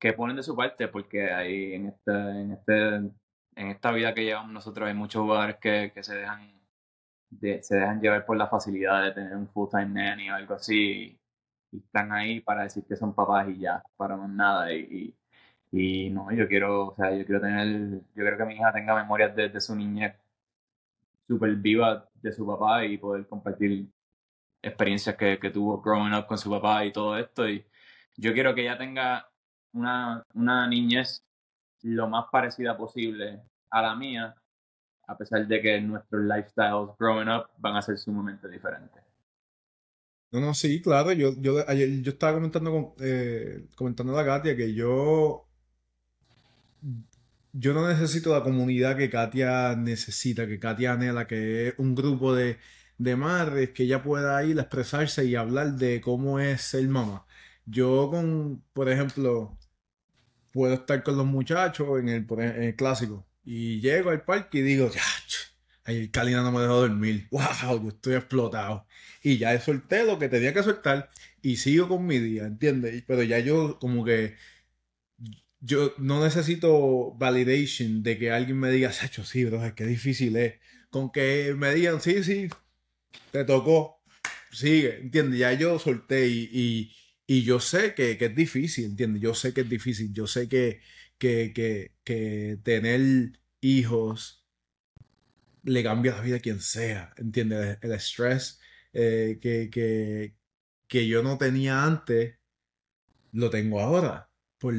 que 0.00 0.12
ponen 0.14 0.36
de 0.36 0.42
su 0.44 0.56
parte, 0.56 0.88
porque 0.88 1.32
ahí 1.32 1.74
en 1.74 1.86
este, 1.88 2.12
en 2.12 2.52
este, 2.52 2.96
en 2.96 3.68
esta 3.68 3.92
vida 3.92 4.14
que 4.14 4.24
llevamos 4.24 4.52
nosotros 4.52 4.88
hay 4.88 4.94
muchos 4.94 5.22
jugadores 5.22 5.56
que, 5.58 5.92
que 5.94 6.02
se 6.04 6.16
dejan 6.16 6.52
de- 7.30 7.62
se 7.62 7.76
dejan 7.76 8.00
llevar 8.00 8.26
por 8.26 8.36
la 8.36 8.48
facilidad 8.48 9.02
de 9.04 9.12
tener 9.12 9.36
un 9.36 9.48
full 9.48 9.68
time 9.70 9.86
nanny 9.88 10.30
o 10.30 10.34
algo 10.34 10.54
así 10.54 11.20
y 11.72 11.78
están 11.78 12.12
ahí 12.12 12.40
para 12.40 12.64
decir 12.64 12.84
que 12.88 12.96
son 12.96 13.14
papás 13.14 13.48
y 13.50 13.58
ya, 13.60 13.82
para 13.96 14.16
más 14.16 14.30
nada 14.30 14.72
y, 14.72 15.16
y 15.72 16.10
no, 16.10 16.32
yo 16.32 16.48
quiero, 16.48 16.88
o 16.88 16.94
sea, 16.96 17.14
yo 17.14 17.24
quiero 17.24 17.40
tener, 17.40 17.90
yo 17.90 18.00
quiero 18.14 18.38
que 18.38 18.44
mi 18.44 18.54
hija 18.54 18.72
tenga 18.72 18.94
memorias 18.94 19.34
de, 19.36 19.48
de 19.48 19.60
su 19.60 19.74
niñez 19.76 20.14
súper 21.26 21.56
viva 21.56 22.08
de 22.22 22.32
su 22.32 22.46
papá 22.46 22.84
y 22.84 22.98
poder 22.98 23.26
compartir 23.26 23.88
experiencias 24.62 25.16
que, 25.16 25.38
que 25.38 25.50
tuvo 25.50 25.80
growing 25.80 26.14
up 26.14 26.26
con 26.26 26.38
su 26.38 26.50
papá 26.50 26.84
y 26.84 26.92
todo 26.92 27.18
esto 27.18 27.48
y 27.48 27.64
yo 28.16 28.32
quiero 28.32 28.54
que 28.54 28.62
ella 28.62 28.78
tenga 28.78 29.28
una, 29.72 30.24
una 30.34 30.66
niñez 30.68 31.22
lo 31.82 32.08
más 32.08 32.26
parecida 32.32 32.76
posible 32.76 33.42
a 33.70 33.82
la 33.82 33.94
mía, 33.94 34.34
a 35.06 35.16
pesar 35.16 35.46
de 35.46 35.60
que 35.60 35.80
nuestros 35.80 36.22
lifestyles 36.24 36.96
growing 36.98 37.28
up 37.28 37.46
van 37.58 37.76
a 37.76 37.82
ser 37.82 37.98
sumamente 37.98 38.48
diferentes. 38.48 39.02
No, 40.32 40.40
no, 40.40 40.54
sí, 40.54 40.82
claro. 40.82 41.12
Yo, 41.12 41.32
yo 41.38 41.64
ayer 41.68 42.02
yo 42.02 42.10
estaba 42.12 42.34
comentando 42.34 42.70
con, 42.72 42.94
eh, 43.00 43.68
comentando 43.76 44.12
a 44.12 44.22
la 44.22 44.26
Katia 44.26 44.56
que 44.56 44.74
yo, 44.74 45.45
yo 47.52 47.72
no 47.74 47.88
necesito 47.88 48.32
la 48.34 48.42
comunidad 48.42 48.96
que 48.96 49.10
Katia 49.10 49.76
necesita, 49.76 50.46
que 50.46 50.58
Katia 50.58 50.92
anhela, 50.92 51.26
que 51.26 51.68
es 51.68 51.74
un 51.78 51.94
grupo 51.94 52.34
de, 52.34 52.58
de 52.98 53.16
madres 53.16 53.70
que 53.70 53.84
ella 53.84 54.02
pueda 54.02 54.42
ir 54.44 54.58
a 54.58 54.62
expresarse 54.62 55.24
y 55.24 55.36
hablar 55.36 55.74
de 55.74 56.00
cómo 56.00 56.38
es 56.40 56.60
ser 56.62 56.86
mamá. 56.88 57.26
Yo 57.66 58.10
con, 58.10 58.62
por 58.72 58.88
ejemplo, 58.88 59.58
puedo 60.52 60.74
estar 60.74 61.02
con 61.02 61.16
los 61.16 61.26
muchachos 61.26 61.98
en 62.00 62.08
el, 62.08 62.26
ej- 62.26 62.56
en 62.56 62.62
el 62.64 62.76
clásico 62.76 63.26
y 63.44 63.80
llego 63.80 64.10
al 64.10 64.22
parque 64.24 64.58
y 64.58 64.62
digo, 64.62 64.90
ya, 64.90 65.02
ayer 65.84 66.10
Kalina 66.10 66.42
no 66.42 66.52
me 66.52 66.60
dejó 66.62 66.80
dormir. 66.80 67.28
Wow, 67.30 67.82
yo 67.82 67.88
estoy 67.88 68.14
explotado. 68.14 68.86
Y 69.22 69.38
ya 69.38 69.58
solté 69.60 70.04
lo 70.04 70.18
que 70.18 70.28
tenía 70.28 70.52
que 70.52 70.62
soltar 70.62 71.10
y 71.42 71.56
sigo 71.56 71.88
con 71.88 72.06
mi 72.06 72.18
día, 72.18 72.46
¿entiendes? 72.46 73.02
Pero 73.06 73.22
ya 73.22 73.38
yo 73.38 73.78
como 73.78 74.04
que 74.04 74.36
yo 75.60 75.94
no 75.98 76.22
necesito 76.22 77.12
validation 77.16 78.02
de 78.02 78.18
que 78.18 78.30
alguien 78.30 78.58
me 78.58 78.70
diga, 78.70 78.92
Sacho, 78.92 79.24
sí, 79.24 79.44
bro, 79.44 79.64
es 79.64 79.72
que 79.74 79.86
difícil 79.86 80.36
es. 80.36 80.54
Con 80.90 81.10
que 81.10 81.54
me 81.56 81.74
digan, 81.74 82.00
sí, 82.00 82.22
sí, 82.24 82.48
te 83.32 83.44
tocó, 83.44 84.02
sigue, 84.52 84.98
¿entiendes? 85.00 85.38
Ya 85.40 85.52
yo 85.52 85.78
solté 85.78 86.28
y, 86.28 86.92
y, 87.26 87.42
yo 87.42 87.60
sé 87.60 87.94
que, 87.94 88.16
que 88.18 88.26
es 88.26 88.36
difícil, 88.36 88.86
¿entiendes? 88.86 89.22
Yo 89.22 89.34
sé 89.34 89.52
que 89.52 89.62
es 89.62 89.68
difícil, 89.68 90.12
yo 90.12 90.26
sé 90.26 90.48
que, 90.48 90.80
que, 91.18 91.52
que, 91.54 91.94
que 92.04 92.58
tener 92.62 93.32
hijos 93.60 94.46
le 95.64 95.82
cambia 95.82 96.12
la 96.12 96.22
vida 96.22 96.36
a 96.36 96.40
quien 96.40 96.60
sea, 96.60 97.12
¿entiendes? 97.16 97.78
El, 97.82 97.90
el 97.90 97.96
estrés 97.96 98.60
eh, 98.92 99.38
que, 99.42 99.68
que, 99.70 100.36
que 100.88 101.06
yo 101.06 101.22
no 101.22 101.38
tenía 101.38 101.84
antes, 101.84 102.38
lo 103.32 103.50
tengo 103.50 103.80
ahora. 103.80 104.30
Por, 104.58 104.74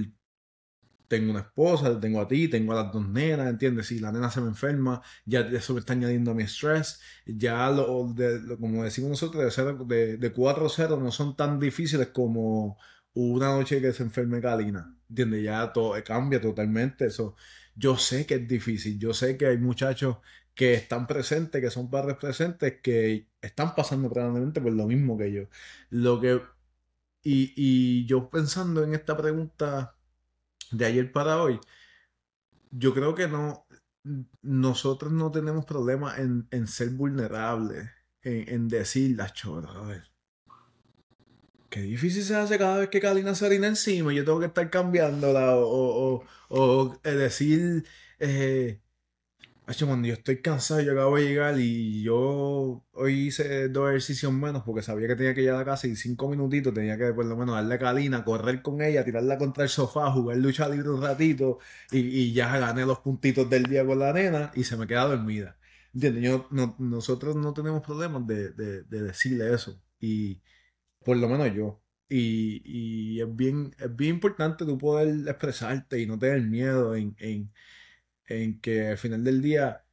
tengo 1.07 1.31
una 1.31 1.41
esposa, 1.41 1.99
tengo 1.99 2.21
a 2.21 2.27
ti, 2.27 2.47
tengo 2.47 2.73
a 2.73 2.83
las 2.83 2.91
dos 2.93 3.07
nenas, 3.07 3.47
¿entiendes? 3.49 3.87
Si 3.87 3.99
la 3.99 4.11
nena 4.11 4.29
se 4.29 4.41
me 4.41 4.47
enferma, 4.49 5.01
ya 5.25 5.41
eso 5.41 5.73
me 5.73 5.79
está 5.79 5.93
añadiendo 5.93 6.31
a 6.31 6.33
mi 6.33 6.43
estrés. 6.43 6.99
Ya, 7.25 7.69
lo, 7.71 8.13
de, 8.13 8.39
lo- 8.41 8.57
como 8.59 8.83
decimos 8.83 9.09
nosotros, 9.11 9.43
de, 9.43 9.51
cero- 9.51 9.85
de, 9.87 10.17
de 10.17 10.31
4 10.33 10.65
a 10.67 10.69
0 10.69 10.97
no 11.01 11.11
son 11.11 11.35
tan 11.35 11.59
difíciles 11.59 12.07
como 12.09 12.77
una 13.13 13.47
noche 13.55 13.81
que 13.81 13.93
se 13.93 14.03
enferme 14.03 14.41
Kalina, 14.41 14.95
¿entiendes? 15.09 15.43
Ya 15.43 15.71
todo 15.73 15.93
cambia 16.03 16.39
totalmente. 16.41 17.05
Eso, 17.07 17.35
yo 17.75 17.97
sé 17.97 18.25
que 18.25 18.35
es 18.35 18.47
difícil, 18.47 18.99
yo 18.99 19.13
sé 19.13 19.37
que 19.37 19.47
hay 19.47 19.57
muchachos 19.57 20.17
que 20.53 20.73
están 20.73 21.05
presentes, 21.07 21.61
que 21.61 21.69
son 21.69 21.89
padres 21.89 22.17
presentes, 22.17 22.79
que 22.81 23.29
están 23.41 23.75
pasando 23.75 24.09
probablemente 24.11 24.59
por 24.61 24.71
lo 24.73 24.87
mismo 24.87 25.17
que 25.17 25.31
yo. 25.31 25.43
Lo 25.89 26.19
que, 26.19 26.41
y, 27.23 27.53
y 27.57 28.07
yo 28.07 28.29
pensando 28.31 28.83
en 28.83 28.95
esta 28.95 29.17
pregunta 29.17 29.96
de 30.71 30.85
ayer 30.85 31.11
para 31.11 31.41
hoy, 31.41 31.59
yo 32.71 32.93
creo 32.93 33.15
que 33.15 33.27
no, 33.27 33.65
nosotros 34.41 35.11
no 35.11 35.31
tenemos 35.31 35.65
problema 35.65 36.17
en, 36.17 36.47
en 36.51 36.67
ser 36.67 36.89
vulnerables, 36.91 37.89
en, 38.21 38.67
decir 38.67 39.17
las 39.17 39.33
ver. 39.87 40.11
Qué 41.69 41.81
difícil 41.81 42.23
se 42.23 42.35
hace 42.35 42.57
cada 42.57 42.77
vez 42.77 42.89
que 42.89 43.01
Kalina 43.01 43.35
se 43.35 43.45
orina 43.45 43.67
encima 43.67 44.13
y 44.13 44.17
yo 44.17 44.25
tengo 44.25 44.39
que 44.39 44.45
estar 44.45 44.69
cambiándola 44.69 45.55
o- 45.57 46.23
o, 46.49 46.99
eh, 47.03 47.11
decir, 47.11 47.85
eh, 48.19 48.81
Hacho, 49.69 49.85
cuando 49.85 50.07
yo 50.07 50.13
estoy 50.13 50.41
cansado, 50.41 50.79
yo 50.79 50.93
acabo 50.93 51.17
de 51.17 51.23
llegar 51.25 51.59
y 51.59 52.01
yo 52.01 52.85
hoy 52.93 53.27
hice 53.27 53.67
dos 53.67 53.89
ejercicios 53.89 54.31
menos 54.31 54.63
porque 54.63 54.81
sabía 54.81 55.09
que 55.09 55.17
tenía 55.17 55.33
que 55.35 55.41
llegar 55.41 55.59
a 55.61 55.65
casa 55.65 55.87
y 55.87 55.97
cinco 55.97 56.29
minutitos 56.29 56.73
tenía 56.73 56.97
que 56.97 57.11
por 57.13 57.25
lo 57.25 57.35
menos 57.35 57.55
darle 57.55 57.75
a 57.75 57.79
Kalina, 57.79 58.23
correr 58.23 58.61
con 58.61 58.81
ella, 58.81 59.03
tirarla 59.03 59.37
contra 59.37 59.63
el 59.65 59.69
sofá, 59.69 60.09
jugar 60.11 60.37
lucha 60.37 60.69
libre 60.69 60.89
un 60.89 61.01
ratito 61.01 61.59
y, 61.91 61.99
y 61.99 62.33
ya 62.33 62.57
gané 62.57 62.85
los 62.85 62.99
puntitos 62.99 63.49
del 63.49 63.63
día 63.63 63.85
con 63.85 63.99
la 63.99 64.13
nena 64.13 64.51
y 64.55 64.63
se 64.63 64.77
me 64.77 64.87
queda 64.87 65.03
dormida. 65.05 65.57
¿Entiendes? 65.93 66.23
Yo, 66.23 66.47
no- 66.51 66.75
nosotros 66.79 67.35
no 67.35 67.53
tenemos 67.53 67.81
problemas 67.83 68.25
de, 68.25 68.51
de- 68.51 68.83
de 68.83 69.01
decirle 69.03 69.53
eso 69.53 69.81
y 69.99 70.41
por 71.03 71.17
lo 71.17 71.27
menos 71.29 71.53
yo. 71.53 71.81
Y, 72.09 72.61
y 73.17 73.21
es 73.21 73.35
bien, 73.35 73.75
es 73.79 73.93
bien 73.95 74.15
importante 74.15 74.65
tú 74.65 74.77
poder 74.77 75.09
expresarte 75.27 75.99
y 76.01 76.05
no 76.05 76.17
tener 76.17 76.41
miedo 76.43 76.95
en, 76.95 77.15
en, 77.19 77.51
en 78.27 78.59
que 78.61 78.87
al 78.89 78.97
final 78.97 79.23
del 79.23 79.41
día 79.41 79.85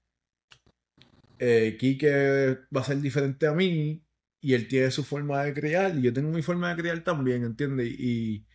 eh, 1.39 1.77
Quique 1.79 2.59
va 2.75 2.81
a 2.81 2.85
ser 2.85 3.01
diferente 3.01 3.47
a 3.47 3.53
mí 3.53 4.05
y 4.41 4.55
él 4.55 4.69
tiene 4.69 4.91
su 4.91 5.05
forma 5.05 5.43
de 5.45 5.55
criar 5.55 5.97
y 5.97 6.03
yo 6.03 6.13
tengo 6.13 6.31
mi 6.31 6.43
forma 6.43 6.71
de 6.71 6.83
criar 6.83 7.03
también, 7.05 7.45
¿entiendes? 7.45 7.89
Y 7.99 8.47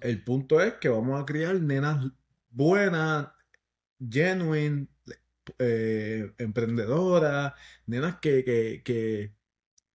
el 0.00 0.24
punto 0.24 0.60
es 0.60 0.74
que 0.74 0.88
vamos 0.88 1.20
a 1.20 1.26
criar 1.26 1.60
nenas 1.60 2.06
buenas, 2.50 3.28
genuine, 4.00 4.88
eh, 5.58 6.32
emprendedoras, 6.38 7.54
nenas 7.86 8.18
que, 8.20 8.44
que, 8.44 8.82
que, 8.84 9.34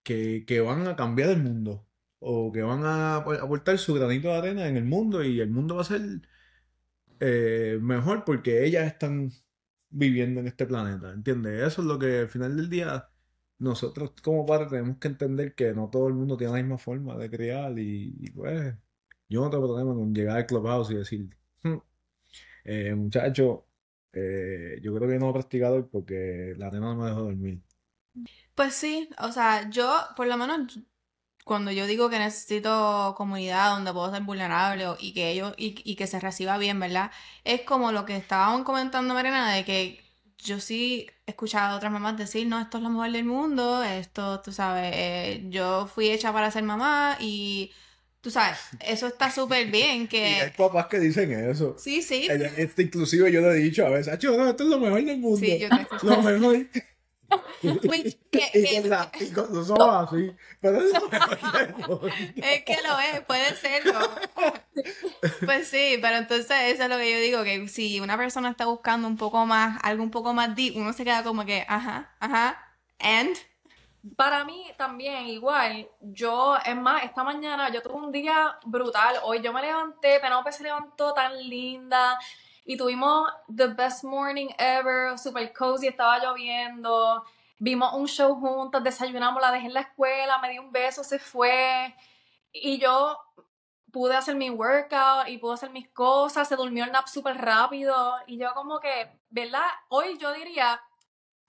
que, 0.03 0.45
que 0.47 0.61
van 0.61 0.87
a 0.87 0.95
cambiar 0.95 1.29
el 1.29 1.43
mundo 1.43 1.87
o 2.19 2.51
que 2.51 2.61
van 2.63 2.83
a 2.85 3.17
aportar 3.17 3.77
su 3.77 3.93
granito 3.95 4.29
de 4.29 4.35
arena 4.35 4.67
en 4.67 4.77
el 4.77 4.85
mundo 4.85 5.23
y 5.23 5.39
el 5.41 5.49
mundo 5.49 5.75
va 5.75 5.81
a 5.81 5.85
ser 5.85 6.01
eh, 7.19 7.77
mejor 7.81 8.23
porque 8.25 8.65
ellas 8.65 8.85
están 8.87 9.31
viviendo 9.89 10.39
en 10.41 10.47
este 10.47 10.65
planeta, 10.65 11.11
¿entiendes? 11.13 11.63
Eso 11.63 11.81
es 11.81 11.87
lo 11.87 11.99
que 11.99 12.19
al 12.19 12.29
final 12.29 12.55
del 12.57 12.69
día 12.69 13.09
nosotros 13.59 14.13
como 14.21 14.45
padres 14.45 14.69
tenemos 14.69 14.97
que 14.97 15.07
entender 15.07 15.55
que 15.55 15.73
no 15.73 15.89
todo 15.89 16.07
el 16.07 16.13
mundo 16.13 16.37
tiene 16.37 16.53
la 16.53 16.59
misma 16.61 16.77
forma 16.77 17.17
de 17.17 17.29
criar 17.29 17.77
y, 17.79 18.29
pues 18.35 18.75
yo 19.29 19.41
no 19.41 19.49
tengo 19.49 19.67
problema 19.67 19.93
con 19.93 20.13
llegar 20.13 20.37
al 20.37 20.45
clubhouse 20.45 20.91
y 20.91 20.95
decir, 20.95 21.29
"Hmm, 21.63 21.77
eh, 22.65 22.95
muchacho, 22.95 23.67
eh, 24.13 24.79
yo 24.81 24.95
creo 24.95 25.09
que 25.09 25.19
no 25.19 25.29
he 25.29 25.33
practicado 25.33 25.87
porque 25.89 26.55
la 26.57 26.71
nena 26.71 26.93
no 26.93 26.95
me 26.97 27.05
dejó 27.09 27.23
dormir. 27.23 27.61
Pues 28.55 28.73
sí, 28.73 29.09
o 29.19 29.31
sea, 29.31 29.69
yo, 29.69 29.91
por 30.15 30.27
lo 30.27 30.37
menos, 30.37 30.79
cuando 31.45 31.71
yo 31.71 31.85
digo 31.87 32.09
que 32.09 32.19
necesito 32.19 33.13
comunidad 33.15 33.69
donde 33.69 33.93
puedo 33.93 34.11
ser 34.11 34.23
vulnerable 34.23 34.85
y 34.99 35.13
que 35.13 35.29
ellos, 35.29 35.53
y, 35.57 35.79
y 35.89 35.95
que 35.95 36.07
se 36.07 36.19
reciba 36.19 36.57
bien, 36.57 36.79
¿verdad? 36.79 37.11
Es 37.43 37.61
como 37.61 37.91
lo 37.93 38.03
que 38.05 38.17
estaban 38.17 38.63
comentando, 38.65 39.13
Mariana, 39.13 39.53
de 39.53 39.63
que 39.63 40.03
yo 40.39 40.59
sí 40.59 41.07
he 41.27 41.31
escuchado 41.31 41.73
a 41.73 41.77
otras 41.77 41.91
mamás 41.91 42.17
decir, 42.17 42.47
no, 42.47 42.59
esto 42.59 42.77
es 42.77 42.83
lo 42.83 42.89
mejor 42.89 43.11
del 43.11 43.25
mundo, 43.25 43.83
esto, 43.83 44.41
tú 44.41 44.51
sabes, 44.51 44.91
eh, 44.95 45.45
yo 45.49 45.87
fui 45.87 46.09
hecha 46.09 46.33
para 46.33 46.49
ser 46.49 46.63
mamá 46.63 47.15
y, 47.19 47.71
tú 48.21 48.31
sabes, 48.31 48.57
eso 48.79 49.05
está 49.05 49.29
súper 49.31 49.69
bien, 49.69 50.01
Y 50.03 50.07
que... 50.07 50.25
hay 50.41 50.49
papás 50.57 50.87
que 50.87 50.99
dicen 50.99 51.31
eso. 51.31 51.75
Sí, 51.77 52.01
sí, 52.01 52.27
Este, 52.57 52.81
inclusive 52.83 53.31
yo 53.31 53.41
lo 53.41 53.51
he 53.51 53.57
dicho 53.57 53.85
a 53.85 53.89
veces, 53.91 54.11
"Acho, 54.11 54.35
no, 54.35 54.49
esto 54.49 54.63
es 54.63 54.69
lo 54.69 54.79
mejor 54.79 55.03
del 55.05 55.19
mundo. 55.19 55.37
sí, 55.37 55.59
yo 55.59 55.69
te 55.69 55.81
escucho. 55.81 56.05
Lo 56.07 56.21
mejor. 56.23 56.67
Which- 57.63 58.17
que- 58.31 58.51
y, 58.53 58.65
que- 58.65 58.81
con 58.81 58.89
la- 58.89 59.11
y 59.19 59.31
con 59.31 59.53
los 59.53 59.69
ojos 59.69 60.11
así. 60.13 60.35
Pero 60.61 60.79
es 62.35 62.63
que 62.63 62.77
lo 62.87 62.99
es, 62.99 63.21
puede 63.25 63.55
serlo. 63.55 63.99
Pues 65.45 65.67
sí, 65.69 65.97
pero 66.01 66.17
entonces 66.17 66.51
eso 66.73 66.83
es 66.83 66.89
lo 66.89 66.97
que 66.97 67.11
yo 67.11 67.19
digo, 67.19 67.43
que 67.43 67.67
si 67.67 67.99
una 67.99 68.17
persona 68.17 68.49
está 68.49 68.65
buscando 68.65 69.07
un 69.07 69.17
poco 69.17 69.45
más, 69.45 69.79
algo 69.83 70.03
un 70.03 70.11
poco 70.11 70.33
más 70.33 70.55
deep, 70.55 70.75
uno 70.77 70.93
se 70.93 71.03
queda 71.03 71.23
como 71.23 71.45
que, 71.45 71.65
ajá, 71.67 72.13
ajá, 72.19 72.57
and, 72.99 73.35
Para 74.17 74.43
mí 74.45 74.71
también, 74.77 75.27
igual, 75.27 75.87
yo, 76.01 76.57
es 76.63 76.75
más, 76.75 77.03
esta 77.03 77.23
mañana 77.23 77.71
yo 77.71 77.81
tuve 77.81 77.95
un 77.95 78.11
día 78.11 78.55
brutal. 78.65 79.15
Hoy 79.23 79.41
yo 79.41 79.51
me 79.51 79.61
levanté, 79.61 80.19
Penelope 80.19 80.51
se 80.51 80.63
levantó 80.63 81.13
tan 81.13 81.33
linda 81.49 82.19
y 82.65 82.77
tuvimos 82.77 83.31
the 83.55 83.67
best 83.67 84.03
morning 84.03 84.47
ever, 84.57 85.17
super 85.17 85.53
cozy, 85.53 85.87
estaba 85.87 86.17
lloviendo. 86.19 87.23
Vimos 87.59 87.93
un 87.93 88.07
show 88.07 88.35
juntos, 88.35 88.83
desayunamos, 88.83 89.41
la 89.41 89.51
dejé 89.51 89.67
en 89.67 89.73
la 89.73 89.81
escuela, 89.81 90.39
me 90.39 90.49
dio 90.49 90.61
un 90.63 90.71
beso, 90.71 91.03
se 91.03 91.19
fue. 91.19 91.95
Y 92.51 92.79
yo 92.79 93.17
pude 93.91 94.15
hacer 94.15 94.35
mi 94.35 94.49
workout 94.49 95.27
y 95.27 95.37
pude 95.37 95.53
hacer 95.53 95.69
mis 95.69 95.87
cosas, 95.89 96.47
se 96.47 96.55
durmió 96.55 96.83
el 96.83 96.91
nap 96.91 97.07
súper 97.07 97.37
rápido. 97.37 98.15
Y 98.25 98.37
yo 98.37 98.53
como 98.55 98.79
que, 98.79 99.19
¿verdad? 99.29 99.67
Hoy 99.89 100.17
yo 100.17 100.33
diría, 100.33 100.81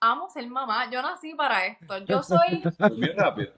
amo 0.01 0.29
ser 0.29 0.47
mamá, 0.49 0.91
yo 0.91 1.01
nací 1.01 1.35
para 1.35 1.67
esto. 1.67 1.97
Yo 1.99 2.23
soy 2.23 2.63
Muy 2.97 3.09
rápido. 3.09 3.53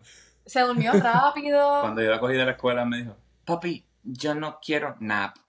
se 0.47 0.61
durmió 0.61 0.93
rápido. 0.93 1.81
Cuando 1.81 2.03
yo 2.03 2.11
la 2.11 2.21
cogí 2.21 2.35
de 2.35 2.45
la 2.45 2.53
escuela 2.53 2.85
me 2.85 2.99
dijo, 2.99 3.17
papi, 3.45 3.85
yo 4.09 4.35
no 4.35 4.59
quiero 4.61 4.97
nap. 5.01 5.37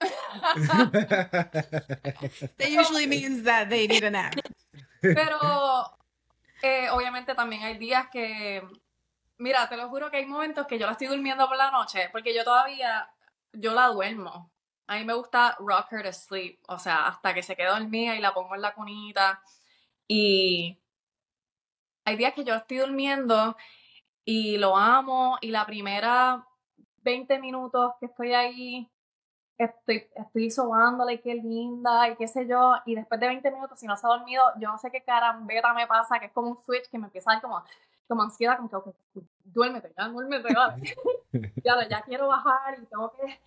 that 2.58 2.68
usually 2.68 3.06
means 3.06 3.42
that 3.42 3.68
they 3.68 3.86
need 3.88 4.04
a 4.04 4.10
nap. 4.10 4.34
Pero 5.00 5.38
eh, 6.62 6.90
obviamente 6.90 7.34
también 7.34 7.62
hay 7.62 7.78
días 7.78 8.08
que, 8.12 8.62
mira, 9.38 9.68
te 9.68 9.76
lo 9.76 9.88
juro 9.88 10.10
que 10.10 10.18
hay 10.18 10.26
momentos 10.26 10.66
que 10.66 10.78
yo 10.78 10.86
la 10.86 10.92
estoy 10.92 11.06
durmiendo 11.06 11.48
por 11.48 11.56
la 11.56 11.70
noche, 11.70 12.10
porque 12.12 12.34
yo 12.34 12.44
todavía, 12.44 13.10
yo 13.52 13.72
la 13.74 13.86
duermo. 13.86 14.52
A 14.86 14.96
mí 14.96 15.04
me 15.04 15.14
gusta 15.14 15.56
rock 15.60 15.92
her 15.92 16.02
to 16.02 16.12
sleep, 16.12 16.60
o 16.68 16.78
sea, 16.78 17.06
hasta 17.06 17.32
que 17.32 17.42
se 17.42 17.56
quede 17.56 17.68
dormida 17.68 18.14
y 18.16 18.20
la 18.20 18.34
pongo 18.34 18.54
en 18.54 18.62
la 18.62 18.74
cunita. 18.74 19.40
Y 20.06 20.78
hay 22.04 22.16
días 22.16 22.34
que 22.34 22.44
yo 22.44 22.54
estoy 22.54 22.78
durmiendo 22.78 23.56
y 24.24 24.58
lo 24.58 24.76
amo 24.76 25.38
y 25.40 25.50
la 25.50 25.64
primera 25.64 26.46
20 27.02 27.38
minutos 27.38 27.92
que 28.00 28.06
estoy 28.06 28.34
ahí 28.34 28.90
estoy, 29.64 30.08
estoy 30.14 30.50
sobándole, 30.50 31.20
qué 31.20 31.34
linda 31.34 32.08
y 32.08 32.16
qué 32.16 32.26
sé 32.26 32.46
yo, 32.46 32.74
y 32.86 32.94
después 32.94 33.20
de 33.20 33.26
20 33.26 33.50
minutos, 33.50 33.78
si 33.78 33.86
no 33.86 33.96
se 33.96 34.06
ha 34.06 34.10
dormido, 34.10 34.42
yo 34.58 34.70
no 34.70 34.78
sé 34.78 34.90
qué 34.90 35.02
carambeta 35.02 35.74
me 35.74 35.86
pasa, 35.86 36.18
que 36.18 36.26
es 36.26 36.32
como 36.32 36.48
un 36.48 36.58
switch 36.58 36.88
que 36.90 36.98
me 36.98 37.06
empieza 37.06 37.30
a 37.30 37.34
dar 37.34 37.42
como, 37.42 37.62
como 38.08 38.22
ansiedad, 38.22 38.56
como 38.56 38.70
que, 38.70 38.76
ok, 38.76 38.94
duérmete, 39.44 39.92
ya, 39.96 40.08
duérmete, 40.08 40.48
ya, 40.54 40.76
ya, 41.64 41.88
ya 41.88 42.02
quiero 42.02 42.28
bajar 42.28 42.78
y 42.80 42.86
tengo 42.86 43.12
que, 43.12 43.38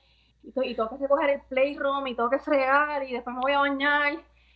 y, 0.44 0.72
y 0.72 0.76
tengo 0.76 0.90
que 0.90 0.98
recoger 0.98 1.30
el 1.32 1.42
playroom 1.42 2.06
y 2.08 2.16
tengo 2.16 2.30
que 2.30 2.40
fregar 2.40 3.04
y 3.04 3.14
después 3.14 3.36
me 3.36 3.42
voy 3.42 3.54
a 3.54 3.60
bañar 3.60 4.14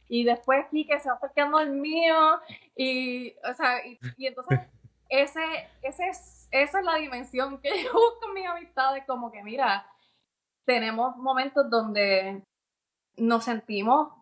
y 0.09 0.23
después 0.23 0.67
Kike 0.69 0.99
se 0.99 1.09
va 1.09 1.13
a 1.13 1.15
estar 1.15 1.33
quedando 1.33 1.59
el 1.59 1.71
mío 1.71 2.39
y, 2.75 3.33
o 3.49 3.53
sea, 3.55 3.85
y, 3.85 3.99
y 4.15 4.27
entonces 4.27 4.59
ese, 5.09 5.41
ese 5.81 6.07
es, 6.07 6.36
esa 6.51 6.79
es 6.79 6.85
la 6.85 6.95
dimensión 6.95 7.59
que 7.61 7.69
yo 7.83 7.93
busco 7.93 8.27
en 8.27 8.33
mis 8.33 8.47
amistades, 8.47 9.03
como 9.05 9.31
que 9.31 9.43
mira, 9.43 9.87
tenemos 10.65 11.15
momentos 11.17 11.69
donde 11.69 12.43
nos 13.17 13.45
sentimos 13.45 14.13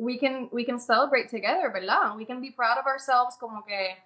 we 0.00 0.18
can 0.18 0.48
we 0.50 0.64
can 0.64 0.80
celebrate 0.80 1.28
together, 1.28 1.70
¿verdad? 1.70 2.16
We 2.16 2.26
can 2.26 2.40
be 2.40 2.50
proud 2.50 2.78
of 2.78 2.86
ourselves, 2.86 3.36
como 3.38 3.64
que 3.64 3.98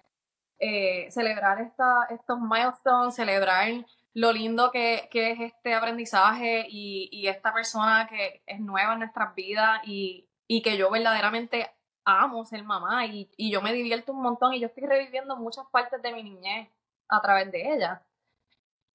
eh, 0.59 1.09
celebrar 1.09 1.61
esta, 1.61 2.07
estos 2.09 2.39
milestones, 2.39 3.15
celebrar 3.15 3.69
lo 4.13 4.31
lindo 4.31 4.71
que, 4.71 5.07
que 5.11 5.31
es 5.31 5.39
este 5.39 5.73
aprendizaje 5.73 6.65
y, 6.69 7.09
y 7.11 7.27
esta 7.27 7.53
persona 7.53 8.07
que 8.07 8.43
es 8.45 8.59
nueva 8.59 8.93
en 8.93 8.99
nuestras 8.99 9.35
vidas 9.35 9.81
y, 9.85 10.29
y 10.47 10.61
que 10.61 10.77
yo 10.77 10.89
verdaderamente 10.89 11.69
amo 12.05 12.45
ser 12.45 12.63
mamá 12.63 13.05
y, 13.05 13.29
y 13.35 13.51
yo 13.51 13.61
me 13.61 13.73
divierto 13.73 14.13
un 14.13 14.21
montón 14.21 14.53
y 14.53 14.59
yo 14.59 14.67
estoy 14.67 14.85
reviviendo 14.85 15.35
muchas 15.37 15.65
partes 15.67 16.01
de 16.01 16.13
mi 16.13 16.23
niñez 16.23 16.69
a 17.09 17.21
través 17.21 17.51
de 17.51 17.73
ella. 17.73 18.03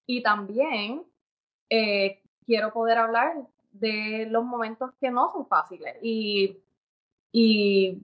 Y 0.07 0.23
también 0.23 1.05
eh, 1.71 2.23
quiero 2.47 2.73
poder 2.73 2.99
hablar 2.99 3.37
de 3.73 4.27
los 4.31 4.45
momentos 4.45 4.93
que 5.01 5.11
no 5.11 5.31
son 5.31 5.47
fáciles 5.47 5.97
y, 6.03 6.59
y 7.33 8.03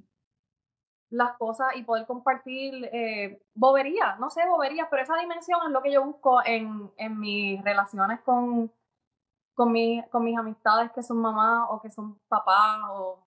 las 1.11 1.37
cosas 1.39 1.77
y 1.77 1.83
poder 1.85 2.07
compartir 2.07 2.89
eh, 2.93 3.41
boberías, 3.55 4.19
no 4.19 4.29
sé, 4.31 4.47
boberías, 4.49 4.89
pero 4.91 5.03
esa 5.03 5.17
dimensión 5.17 5.61
es 5.65 5.71
lo 5.71 5.83
que 5.83 5.93
yo 5.93 6.05
busco 6.05 6.45
en, 6.45 6.91
en 6.97 7.19
mis 7.21 7.63
relaciones 7.63 8.21
con, 8.23 8.73
con, 9.55 9.73
mi- 9.73 10.03
con 10.11 10.25
mis 10.25 10.39
amistades 10.39 10.93
que 10.93 11.03
son 11.03 11.19
mamás 11.19 11.67
o 11.71 11.81
que 11.83 11.91
son 11.91 12.19
papás 12.29 12.81
o 12.91 13.26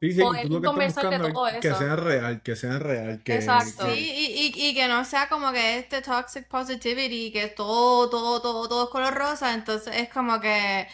Sí, 0.00 0.12
sí, 0.12 0.24
Poder 0.24 0.40
tú 0.40 0.60
lo 0.60 0.62
que 0.62 0.68
conversar 0.68 1.08
de 1.08 1.18
buscando 1.18 1.28
todo 1.32 1.46
es 1.48 1.58
que 1.58 1.74
sea 1.74 1.94
real, 1.96 2.42
que 2.42 2.56
sea 2.56 2.78
real, 2.78 3.22
que, 3.22 3.34
Exacto. 3.34 3.84
que- 3.94 3.94
Sí, 3.96 4.12
y, 4.16 4.52
y, 4.56 4.70
y 4.70 4.74
que 4.74 4.88
no 4.88 5.04
sea 5.04 5.28
como 5.28 5.52
que 5.52 5.78
este 5.78 6.02
toxic 6.02 6.48
positivity, 6.48 7.30
que 7.32 7.48
todo, 7.48 8.08
todo, 8.10 8.40
todo, 8.40 8.68
todo 8.68 8.84
es 8.84 8.90
color 8.90 9.14
rosa, 9.14 9.54
entonces 9.54 9.94
es 9.96 10.08
como 10.08 10.40
que 10.40 10.88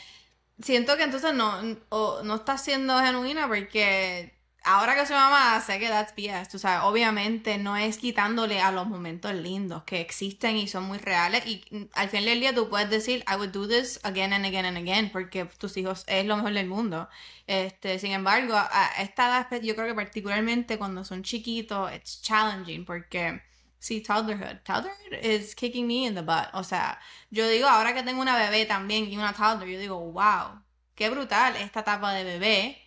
siento 0.60 0.96
que 0.98 1.04
entonces 1.04 1.34
no, 1.34 1.60
o 1.90 2.22
no 2.24 2.36
está 2.36 2.58
siendo 2.58 2.98
genuina 3.00 3.48
porque 3.48 4.35
ahora 4.66 4.94
que 4.96 5.06
soy 5.06 5.16
mamá 5.16 5.60
sé 5.60 5.78
que 5.78 5.88
that's 5.88 6.12
BS, 6.14 6.48
tú 6.50 6.58
sabes, 6.58 6.82
obviamente 6.84 7.56
no 7.56 7.76
es 7.76 7.98
quitándole 7.98 8.60
a 8.60 8.72
los 8.72 8.86
momentos 8.86 9.32
lindos 9.32 9.84
que 9.84 10.00
existen 10.00 10.56
y 10.56 10.68
son 10.68 10.84
muy 10.84 10.98
reales 10.98 11.46
y 11.46 11.64
mm, 11.70 11.84
al 11.94 12.08
final 12.08 12.26
del 12.26 12.40
día 12.40 12.54
tú 12.54 12.68
puedes 12.68 12.90
decir 12.90 13.24
I 13.32 13.36
would 13.36 13.50
do 13.50 13.68
this 13.68 14.00
again 14.02 14.32
and 14.32 14.44
again 14.44 14.66
and 14.66 14.76
again 14.76 15.10
porque 15.10 15.44
tus 15.44 15.76
hijos 15.76 16.04
es 16.08 16.26
lo 16.26 16.36
mejor 16.36 16.52
del 16.52 16.66
mundo. 16.66 17.08
Este, 17.46 17.98
sin 17.98 18.12
embargo, 18.12 18.54
a 18.56 18.90
esta 18.98 19.28
edad 19.28 19.62
yo 19.62 19.74
creo 19.76 19.86
que 19.86 19.94
particularmente 19.94 20.78
cuando 20.78 21.04
son 21.04 21.22
chiquitos 21.22 21.92
it's 21.94 22.20
challenging 22.22 22.84
porque 22.84 23.40
sí, 23.78 24.02
toddlerhood, 24.02 24.62
toddlerhood 24.64 25.24
is 25.24 25.54
kicking 25.54 25.86
me 25.86 26.06
in 26.06 26.14
the 26.14 26.22
butt, 26.22 26.48
o 26.54 26.64
sea, 26.64 26.98
yo 27.30 27.48
digo 27.48 27.68
ahora 27.68 27.94
que 27.94 28.02
tengo 28.02 28.20
una 28.20 28.36
bebé 28.36 28.66
también 28.66 29.04
y 29.10 29.16
una 29.16 29.32
toddler, 29.32 29.68
yo 29.68 29.78
digo, 29.78 29.98
wow, 30.12 30.60
qué 30.96 31.08
brutal 31.10 31.54
esta 31.56 31.80
etapa 31.80 32.12
de 32.12 32.24
bebé 32.24 32.85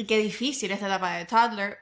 y 0.00 0.06
qué 0.06 0.18
difícil 0.18 0.70
esta 0.72 0.86
etapa 0.86 1.12
de 1.16 1.26
toddler. 1.26 1.78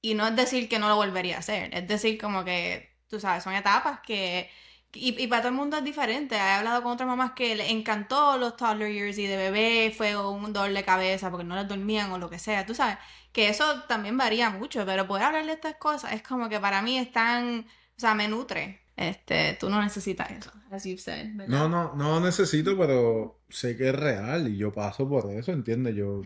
Y 0.00 0.14
no 0.14 0.26
es 0.26 0.36
decir 0.36 0.68
que 0.68 0.78
no 0.78 0.88
lo 0.88 0.96
volvería 0.96 1.36
a 1.36 1.38
hacer, 1.40 1.72
es 1.74 1.86
decir, 1.88 2.18
como 2.20 2.44
que, 2.44 2.98
tú 3.08 3.20
sabes, 3.20 3.44
son 3.44 3.54
etapas 3.54 4.00
que, 4.06 4.50
Y, 4.94 5.20
y 5.22 5.26
para 5.26 5.42
todo 5.42 5.50
el 5.50 5.56
mundo 5.56 5.76
es 5.78 5.84
diferente. 5.84 6.34
He 6.36 6.40
hablado 6.40 6.82
con 6.82 6.92
otras 6.92 7.08
mamás 7.08 7.32
que 7.32 7.54
les 7.56 7.70
encantó 7.70 8.36
los 8.38 8.56
toddler 8.56 8.92
years 8.92 9.18
y 9.18 9.26
de 9.26 9.36
bebé 9.36 9.92
fue 9.96 10.16
un 10.16 10.52
dolor 10.52 10.72
de 10.74 10.84
cabeza 10.84 11.30
porque 11.30 11.44
no 11.46 11.56
les 11.56 11.66
dormían 11.68 12.12
o 12.12 12.18
lo 12.18 12.28
que 12.28 12.38
sea. 12.38 12.66
Tú 12.66 12.74
sabes 12.74 12.98
que 13.32 13.48
eso 13.48 13.84
también 13.88 14.16
varía 14.18 14.50
mucho, 14.50 14.84
pero 14.84 15.06
poder 15.06 15.24
hablar 15.24 15.46
de 15.46 15.52
estas 15.52 15.76
cosas 15.76 16.12
es 16.12 16.22
como 16.22 16.48
que 16.48 16.60
para 16.60 16.82
mí 16.82 16.98
están, 16.98 17.66
o 17.96 18.00
sea, 18.00 18.14
me 18.14 18.28
nutre. 18.28 18.80
Este, 18.96 19.54
tú 19.58 19.70
no 19.70 19.80
necesitas 19.82 20.30
eso, 20.30 20.50
as 20.70 20.84
you 20.84 20.98
said, 20.98 21.30
¿verdad? 21.34 21.58
No, 21.58 21.68
no, 21.68 21.94
no 21.94 22.20
necesito, 22.20 22.76
pero 22.76 23.42
sé 23.48 23.76
que 23.76 23.88
es 23.88 23.94
real 23.96 24.48
y 24.48 24.56
yo 24.58 24.72
paso 24.72 25.08
por 25.08 25.30
eso, 25.32 25.52
¿entiendes? 25.52 25.94
Yo, 25.96 26.22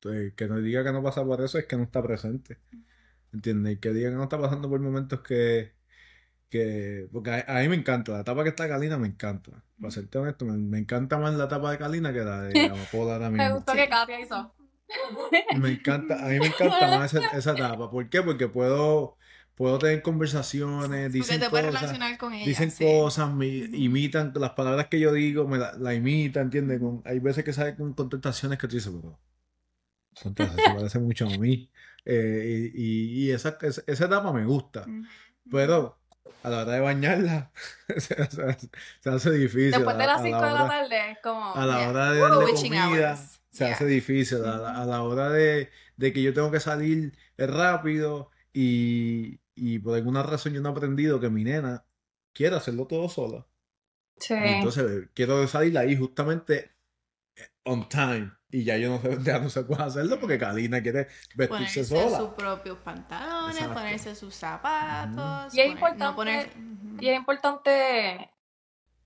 que 0.00 0.46
no 0.48 0.58
diga 0.60 0.84
que 0.84 0.92
no 0.92 1.02
pasa 1.02 1.24
por 1.24 1.40
eso 1.42 1.58
es 1.58 1.66
que 1.66 1.76
no 1.76 1.84
está 1.84 2.02
presente, 2.02 2.58
¿entiendes? 3.32 3.74
Y 3.74 3.78
que 3.78 3.92
diga 3.92 4.10
que 4.10 4.16
no 4.16 4.24
está 4.24 4.40
pasando 4.40 4.68
por 4.68 4.80
momentos 4.80 5.20
que, 5.20 5.72
que, 6.50 7.08
porque 7.12 7.30
a, 7.32 7.58
a 7.58 7.60
mí 7.62 7.68
me 7.68 7.76
encanta, 7.76 8.12
la 8.12 8.20
etapa 8.20 8.42
que 8.42 8.50
está 8.50 8.68
Kalina 8.68 8.98
me 8.98 9.08
encanta, 9.08 9.64
para 9.80 9.90
serte 9.90 10.18
honesto, 10.18 10.44
me, 10.44 10.56
me 10.58 10.78
encanta 10.78 11.18
más 11.18 11.34
la 11.34 11.44
etapa 11.46 11.70
de 11.72 11.78
Kalina 11.78 12.12
que 12.12 12.20
la 12.20 12.42
de 12.42 12.60
Amapola 12.70 13.14
ahora 13.14 13.30
Me 13.30 13.38
mismo. 13.38 13.56
gustó 13.56 13.72
que 13.74 13.88
Katia 13.88 14.20
hizo. 14.20 14.54
Me 15.60 15.70
encanta, 15.72 16.24
a 16.24 16.28
mí 16.28 16.38
me 16.40 16.46
encanta 16.46 16.98
más 16.98 17.12
esa, 17.14 17.26
esa 17.36 17.52
etapa, 17.52 17.90
¿por 17.90 18.08
qué? 18.08 18.22
Porque 18.22 18.48
puedo, 18.48 19.16
puedo 19.54 19.78
tener 19.78 20.00
conversaciones, 20.02 21.12
dicen 21.12 21.40
te 21.40 21.50
puedes 21.50 21.70
cosas. 21.70 21.98
con 22.18 22.32
ella. 22.32 22.46
Dicen 22.46 22.70
sí. 22.70 22.84
cosas, 22.84 23.32
me 23.34 23.46
imitan 23.48 24.32
las 24.36 24.52
palabras 24.52 24.86
que 24.88 24.98
yo 25.00 25.12
digo, 25.12 25.46
me 25.46 25.58
la, 25.58 25.72
la 25.76 25.94
imitan, 25.94 26.44
¿entiendes? 26.44 26.80
Con- 26.80 27.02
hay 27.04 27.18
veces 27.18 27.44
que 27.44 27.52
salen 27.52 27.76
con 27.76 27.92
contestaciones 27.92 28.58
que 28.58 28.66
tú 28.68 28.76
dices, 28.76 28.92
pero 28.94 29.18
contra, 30.22 30.46
se 30.50 30.62
parece 30.62 30.98
mucho 30.98 31.26
a 31.26 31.30
mí. 31.38 31.70
Eh, 32.04 32.70
y, 32.74 33.26
y- 33.26 33.30
esa, 33.32 33.58
esa, 33.60 33.82
esa 33.86 34.04
etapa 34.06 34.32
me 34.32 34.44
gusta, 34.44 34.86
pero 35.50 35.98
a 36.42 36.50
la 36.50 36.62
hora 36.62 36.72
de 36.72 36.80
bañarla 36.80 37.50
se, 37.96 38.14
hace 39.10 39.30
difícil. 39.32 39.72
Después 39.72 39.98
de 39.98 40.06
las 40.06 40.20
a 40.20 40.24
5 40.24 40.40
la 40.40 40.46
de 40.48 40.54
la 40.54 40.68
tarde 40.68 41.10
es 41.12 41.18
como. 41.22 41.54
a 41.54 41.66
la 41.66 41.78
Yeah. 41.80 41.88
hora 41.90 42.12
de 42.12 42.20
Woo, 42.22 42.28
darle 42.28 42.54
comida, 42.54 42.88
hours. 43.12 43.40
se 43.50 43.64
Yeah. 43.64 43.74
hace 43.74 43.86
difícil. 43.86 44.44
A 44.44 44.56
la, 44.58 44.82
a 44.82 44.86
la 44.86 45.02
hora 45.02 45.30
de, 45.30 45.70
de 45.96 46.12
que 46.12 46.22
yo 46.22 46.32
tengo 46.32 46.50
que 46.50 46.60
salir 46.60 47.12
rápido 47.36 48.30
y, 48.52 49.40
y 49.54 49.78
por 49.80 49.94
alguna 49.96 50.22
razón 50.22 50.52
yo 50.54 50.60
no 50.60 50.68
he 50.70 50.72
aprendido 50.72 51.20
que 51.20 51.28
mi 51.28 51.44
nena 51.44 51.84
quiere 52.32 52.56
hacerlo 52.56 52.86
todo 52.86 53.08
sola. 53.08 53.46
Sí. 54.18 54.34
Entonces 54.34 54.90
eh, 54.90 55.08
quiero 55.14 55.46
salir 55.48 55.76
ahí 55.76 55.96
justamente 55.96 56.70
eh, 57.36 57.48
on 57.64 57.88
time. 57.88 58.32
Y 58.50 58.64
ya 58.64 58.76
yo 58.78 58.88
no 58.90 58.98
sé, 59.00 59.18
ya 59.22 59.38
no 59.38 59.50
sé 59.50 59.66
cómo 59.66 59.82
hacerlo 59.82 60.18
porque 60.18 60.38
Kalina 60.38 60.80
quiere 60.82 61.08
vestirse 61.34 61.48
Ponerse 61.48 61.84
sola. 61.84 62.18
sus 62.18 62.30
propios 62.30 62.78
pantalones, 62.78 63.56
Exacto. 63.56 63.74
ponerse 63.74 64.14
sus 64.14 64.34
zapatos. 64.34 65.54
Y 65.54 65.60
es 65.60 65.66
poner- 65.66 65.70
importante- 65.72 66.04
no 66.04 66.16
poner- 66.16 66.48
Ujú. 66.56 66.96
Y 67.00 67.08
es 67.08 67.16
importante 67.16 68.30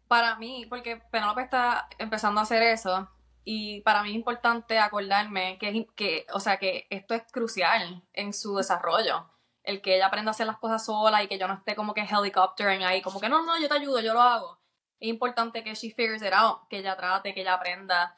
para 0.08 0.36
mí, 0.36 0.66
porque 0.68 0.96
Penélope 1.10 1.42
está 1.42 1.88
empezando 1.98 2.38
a 2.40 2.44
hacer 2.44 2.62
eso, 2.62 3.08
y 3.44 3.80
para 3.80 4.02
mí 4.02 4.10
es 4.10 4.14
importante 4.14 4.78
acordarme 4.78 5.58
que, 5.58 5.86
que, 5.96 6.26
o 6.32 6.38
sea, 6.38 6.58
que 6.58 6.86
esto 6.90 7.14
es 7.14 7.22
crucial 7.32 8.04
en 8.12 8.32
su 8.32 8.56
desarrollo. 8.56 9.28
El 9.64 9.80
que 9.80 9.96
ella 9.96 10.06
aprenda 10.06 10.30
a 10.30 10.32
hacer 10.32 10.46
las 10.46 10.58
cosas 10.58 10.84
sola 10.84 11.22
y 11.22 11.28
que 11.28 11.38
yo 11.38 11.48
no 11.48 11.54
esté 11.54 11.74
como 11.74 11.94
que 11.94 12.02
helicoptering 12.02 12.82
ahí, 12.84 13.00
como 13.02 13.20
que 13.20 13.28
no, 13.28 13.44
no, 13.44 13.60
yo 13.60 13.68
te 13.68 13.74
ayudo, 13.74 14.00
yo 14.00 14.12
lo 14.12 14.20
hago. 14.20 14.60
Es 15.00 15.08
importante 15.08 15.64
que 15.64 15.74
she 15.74 15.90
figures 15.90 16.22
it 16.22 16.32
out, 16.32 16.68
que 16.68 16.78
ella 16.78 16.96
trate, 16.96 17.34
que 17.34 17.40
ella 17.40 17.54
aprenda. 17.54 18.14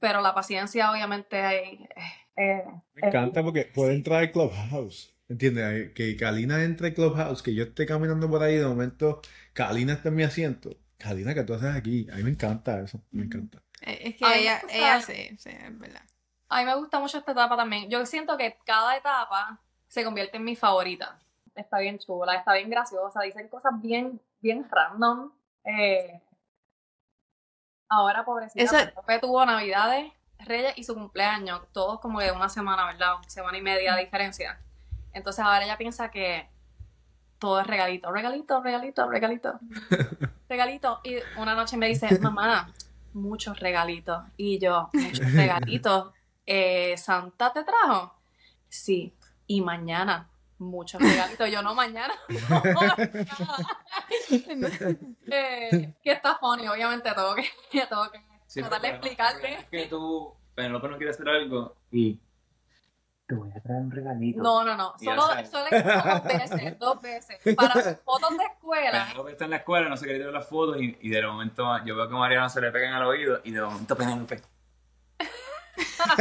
Pero 0.00 0.20
la 0.20 0.34
paciencia, 0.34 0.90
obviamente, 0.90 1.38
eh, 1.38 1.88
eh, 2.36 2.64
Me 2.94 3.08
encanta 3.08 3.42
porque 3.42 3.70
puede 3.74 3.94
entrar 3.94 4.20
al 4.20 4.32
Clubhouse. 4.32 5.14
¿Entiendes? 5.28 5.92
Que 5.94 6.16
Kalina 6.16 6.62
entre 6.62 6.88
al 6.88 6.94
Clubhouse, 6.94 7.42
que 7.42 7.54
yo 7.54 7.64
esté 7.64 7.86
caminando 7.86 8.28
por 8.28 8.42
ahí, 8.42 8.56
de 8.56 8.66
momento 8.66 9.22
Kalina 9.54 9.94
está 9.94 10.10
en 10.10 10.16
mi 10.16 10.22
asiento. 10.22 10.76
Kalina, 10.98 11.34
¿qué 11.34 11.44
tú 11.44 11.54
haces 11.54 11.74
aquí? 11.74 12.06
A 12.12 12.16
mí 12.16 12.22
me 12.24 12.30
encanta 12.30 12.80
eso, 12.80 13.00
me 13.10 13.24
encanta. 13.24 13.62
Eh, 13.82 13.98
Es 14.08 14.16
que 14.16 14.24
gusta- 14.62 14.78
ella 14.78 15.00
sí, 15.00 15.36
sí, 15.38 15.50
es 15.50 15.78
verdad. 15.78 16.02
A 16.48 16.60
mí 16.60 16.66
me 16.66 16.74
gusta 16.76 17.00
mucho 17.00 17.18
esta 17.18 17.32
etapa 17.32 17.56
también. 17.56 17.88
Yo 17.90 18.04
siento 18.06 18.36
que 18.36 18.56
cada 18.66 18.96
etapa 18.96 19.60
se 19.88 20.04
convierte 20.04 20.36
en 20.36 20.44
mi 20.44 20.56
favorita. 20.56 21.18
Está 21.54 21.78
bien 21.78 21.98
chula, 21.98 22.34
está 22.34 22.52
bien 22.54 22.68
graciosa, 22.68 23.22
dicen 23.22 23.48
cosas 23.48 23.72
bien, 23.80 24.20
bien 24.40 24.66
random. 24.70 25.32
Eh, 25.64 26.20
ahora, 27.88 28.24
pobrecita, 28.24 28.62
Eso- 28.64 28.76
Penélope 28.76 29.18
tuvo 29.20 29.44
Navidades, 29.46 30.12
Reyes 30.40 30.74
y 30.76 30.84
su 30.84 30.94
cumpleaños, 30.94 31.60
todos 31.72 32.00
como 32.00 32.20
de 32.20 32.32
una 32.32 32.48
semana, 32.48 32.84
¿verdad? 32.86 33.16
Una 33.18 33.30
semana 33.30 33.56
y 33.58 33.62
media 33.62 33.94
de 33.94 34.02
diferencia. 34.04 34.58
Entonces 35.12 35.44
ahora 35.44 35.64
ella 35.64 35.78
piensa 35.78 36.10
que 36.10 36.48
todo 37.38 37.60
es 37.60 37.66
regalito, 37.66 38.10
regalito, 38.10 38.60
regalito, 38.62 39.08
regalito, 39.08 39.60
regalito. 40.48 41.00
Y 41.04 41.16
una 41.38 41.54
noche 41.54 41.76
me 41.76 41.86
dice, 41.88 42.18
mamá, 42.18 42.70
muchos 43.12 43.58
regalitos. 43.60 44.24
Y 44.36 44.58
yo, 44.58 44.90
muchos 44.92 45.32
regalitos. 45.32 46.12
Eh, 46.46 46.96
¿Santa 46.98 47.52
te 47.52 47.64
trajo? 47.64 48.14
Sí. 48.68 49.14
Y 49.46 49.60
mañana, 49.60 50.28
muchos 50.58 51.00
regalitos. 51.00 51.50
Yo 51.50 51.62
no 51.62 51.74
mañana. 51.74 52.14
No, 54.28 54.68
eh, 55.30 55.94
que 56.02 56.12
está 56.12 56.36
funny, 56.36 56.68
obviamente 56.68 57.10
tengo 57.12 57.34
que, 57.34 57.44
tengo 57.88 58.10
que 58.10 58.20
Sí, 58.46 58.60
tratar 58.60 58.82
de 58.82 58.88
explicarle. 58.88 59.54
Es 59.54 59.64
que 59.66 59.86
tú, 59.86 60.32
Penélope 60.54 60.88
no 60.88 60.96
quiere 60.96 61.10
hacer 61.10 61.28
algo 61.28 61.76
y 61.90 62.20
te 63.26 63.34
voy 63.34 63.50
a 63.50 63.60
traer 63.60 63.82
un 63.82 63.90
regalito. 63.90 64.42
No, 64.42 64.62
no, 64.64 64.76
no. 64.76 64.94
Solo, 65.02 65.22
solo 65.50 65.64
dos 65.70 66.24
veces, 66.24 66.78
dos 66.78 67.00
veces. 67.00 67.56
Para 67.56 67.82
sus 67.82 68.00
fotos 68.04 68.36
de 68.36 68.44
escuela. 68.44 69.06
Penélope 69.06 69.32
está 69.32 69.44
en 69.44 69.50
la 69.50 69.56
escuela, 69.56 69.88
no 69.88 69.96
se 69.96 70.04
quiere 70.04 70.20
tirar 70.20 70.34
las 70.34 70.46
fotos 70.48 70.80
y, 70.80 70.96
y 71.00 71.08
de 71.08 71.26
momento 71.26 71.64
yo 71.84 71.96
veo 71.96 72.08
que 72.08 72.14
a 72.14 72.18
Mariana 72.18 72.48
se 72.48 72.60
le 72.60 72.70
pegan 72.70 72.92
al 72.92 73.04
oído 73.04 73.40
y 73.44 73.50
de 73.50 73.60
momento 73.60 73.96
Penélope. 73.96 74.40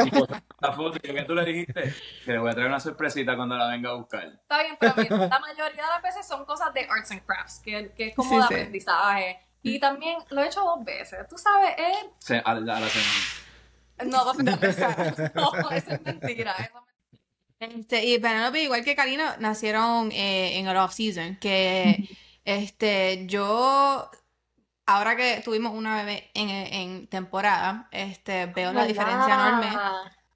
Y 0.06 0.10
posa 0.12 0.44
la 0.60 0.72
foto 0.74 1.00
que 1.00 1.22
tú 1.24 1.36
le 1.36 1.46
dijiste 1.46 1.94
que 2.26 2.32
le 2.32 2.40
voy 2.40 2.50
a 2.50 2.54
traer 2.54 2.68
una 2.70 2.80
sorpresita 2.80 3.36
cuando 3.36 3.56
la 3.58 3.68
venga 3.68 3.90
a 3.90 3.94
buscar. 3.94 4.24
Está 4.26 4.62
bien, 4.64 4.78
pero 4.80 4.94
mira, 4.98 5.18
la 5.28 5.40
mayoría 5.40 5.84
de 5.84 5.90
las 5.90 6.02
veces 6.02 6.28
son 6.28 6.46
cosas 6.46 6.74
de 6.74 6.88
arts 6.90 7.12
and 7.12 7.26
crafts, 7.26 7.60
que, 7.60 7.92
que 7.96 8.08
es 8.08 8.16
como 8.16 8.30
Sí, 8.30 8.36
de 8.38 8.42
sí. 8.42 8.54
aprendizaje. 8.54 9.40
Y 9.62 9.80
también 9.80 10.18
lo 10.30 10.42
he 10.42 10.48
hecho 10.48 10.62
dos 10.62 10.84
veces. 10.84 11.28
Tú 11.30 11.38
sabes, 11.38 11.74
es... 11.78 11.98
Se, 12.20 12.38
a, 12.44 12.54
la- 12.56 12.78
a 12.78 12.80
la 12.80 12.88
semana. 12.90 14.12
No, 14.18 14.26
dos 14.26 14.38
veces. 14.38 15.32
No, 15.36 15.52
eso 15.72 15.92
es 15.94 16.02
mentira. 16.02 16.54
Eso 16.60 16.84
es 17.60 17.70
Este, 17.76 18.04
y 18.06 18.20
Penelope, 18.20 18.62
igual 18.64 18.84
que 18.84 18.96
Karina, 18.96 19.38
nacieron 19.40 20.12
eh, 20.12 20.58
en 20.60 20.68
el 20.68 20.76
off-season, 20.76 21.38
que 21.38 22.10
este, 22.44 23.26
yo, 23.28 24.10
ahora 24.86 25.16
que 25.16 25.42
tuvimos 25.44 25.74
una 25.74 25.98
bebé 25.98 26.30
en, 26.34 26.50
en 26.50 27.08
temporada, 27.08 27.88
este, 27.92 28.48
veo 28.48 28.74
la 28.74 28.86
diferencia 28.86 29.34
enorme. 29.34 29.72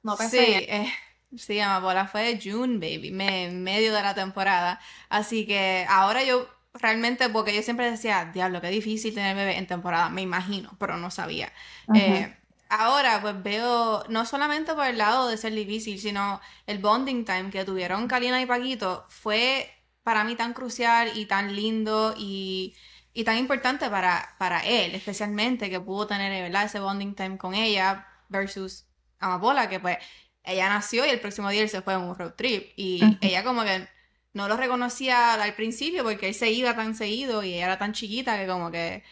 No 0.03 0.15
pensé 0.15 0.45
Sí, 0.45 0.53
eh, 0.69 0.93
sí, 1.36 1.60
Amapola 1.60 2.07
fue 2.07 2.39
June, 2.41 2.75
baby, 2.75 3.12
me, 3.12 3.45
en 3.45 3.63
medio 3.63 3.93
de 3.93 4.01
la 4.01 4.15
temporada. 4.15 4.79
Así 5.10 5.45
que 5.45 5.86
ahora 5.89 6.23
yo 6.23 6.47
realmente, 6.73 7.29
porque 7.29 7.55
yo 7.55 7.62
siempre 7.62 7.89
decía, 7.89 8.31
diablo, 8.33 8.62
qué 8.62 8.69
difícil 8.69 9.13
tener 9.13 9.36
bebé 9.36 9.57
en 9.57 9.67
temporada, 9.67 10.10
me 10.10 10.21
imagino, 10.21 10.75
pero 10.79 10.97
no 10.97 11.12
sabía. 11.12 11.51
Eh, 11.93 12.33
ahora 12.69 13.21
pues 13.21 13.41
veo, 13.41 14.03
no 14.10 14.25
solamente 14.25 14.73
por 14.73 14.86
el 14.86 14.97
lado 14.97 15.27
de 15.27 15.38
ser 15.38 15.53
difícil, 15.53 15.99
sino 15.99 16.39
el 16.67 16.79
bonding 16.79 17.25
time 17.25 17.49
que 17.49 17.65
tuvieron 17.65 18.07
Kalina 18.07 18.41
y 18.41 18.45
Paquito 18.45 19.05
fue 19.10 19.73
para 20.03 20.23
mí 20.23 20.36
tan 20.36 20.53
crucial 20.53 21.12
y 21.15 21.25
tan 21.25 21.55
lindo 21.55 22.13
y, 22.17 22.75
y 23.17 23.23
tan 23.23 23.38
importante 23.38 23.89
para, 23.89 24.36
para 24.38 24.60
él, 24.60 24.93
especialmente 24.93 25.71
que 25.71 25.80
pudo 25.80 26.06
tener, 26.06 26.43
¿verdad? 26.43 26.65
Ese 26.65 26.80
bonding 26.80 27.15
time 27.15 27.39
con 27.39 27.56
ella 27.56 28.08
versus 28.30 28.86
Amapola, 29.17 29.67
que 29.67 29.80
pues 29.80 29.97
ella 30.43 30.69
nació 30.69 31.03
y 31.03 31.10
el 31.10 31.19
próximo 31.19 31.49
día 31.49 31.63
él 31.63 31.69
se 31.69 31.82
fue 31.82 31.95
en 31.95 32.01
un 32.01 32.15
road 32.15 32.36
trip 32.36 32.73
y 32.75 33.01
ella 33.21 33.43
como 33.43 33.63
que 33.63 33.88
no 34.34 34.47
lo 34.47 34.56
reconocía 34.56 35.34
al 35.34 35.56
principio 35.56 36.03
porque 36.03 36.27
él 36.27 36.36
se 36.36 36.51
iba 36.51 36.75
tan 36.75 36.93
seguido 36.93 37.41
y 37.41 37.56
ella 37.56 37.65
era 37.65 37.80
tan 37.80 37.93
chiquita 37.93 38.38
que 38.38 38.45
como 38.45 38.69
que 38.69 39.03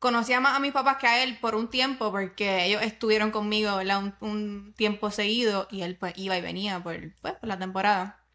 conocía 0.00 0.40
más 0.40 0.56
a 0.56 0.60
mis 0.60 0.72
papás 0.72 0.96
que 0.96 1.06
a 1.06 1.22
él 1.22 1.38
por 1.40 1.54
un 1.54 1.70
tiempo 1.70 2.10
porque 2.10 2.64
ellos 2.64 2.82
estuvieron 2.82 3.30
conmigo, 3.30 3.76
¿verdad? 3.76 4.00
Un, 4.00 4.16
un 4.18 4.74
tiempo 4.76 5.12
seguido 5.12 5.68
y 5.70 5.82
él 5.82 5.96
pues 5.96 6.14
iba 6.16 6.36
y 6.36 6.40
venía 6.40 6.82
por, 6.82 6.96
pues, 7.22 7.34
por 7.34 7.48
la 7.48 7.56
temporada. 7.56 8.26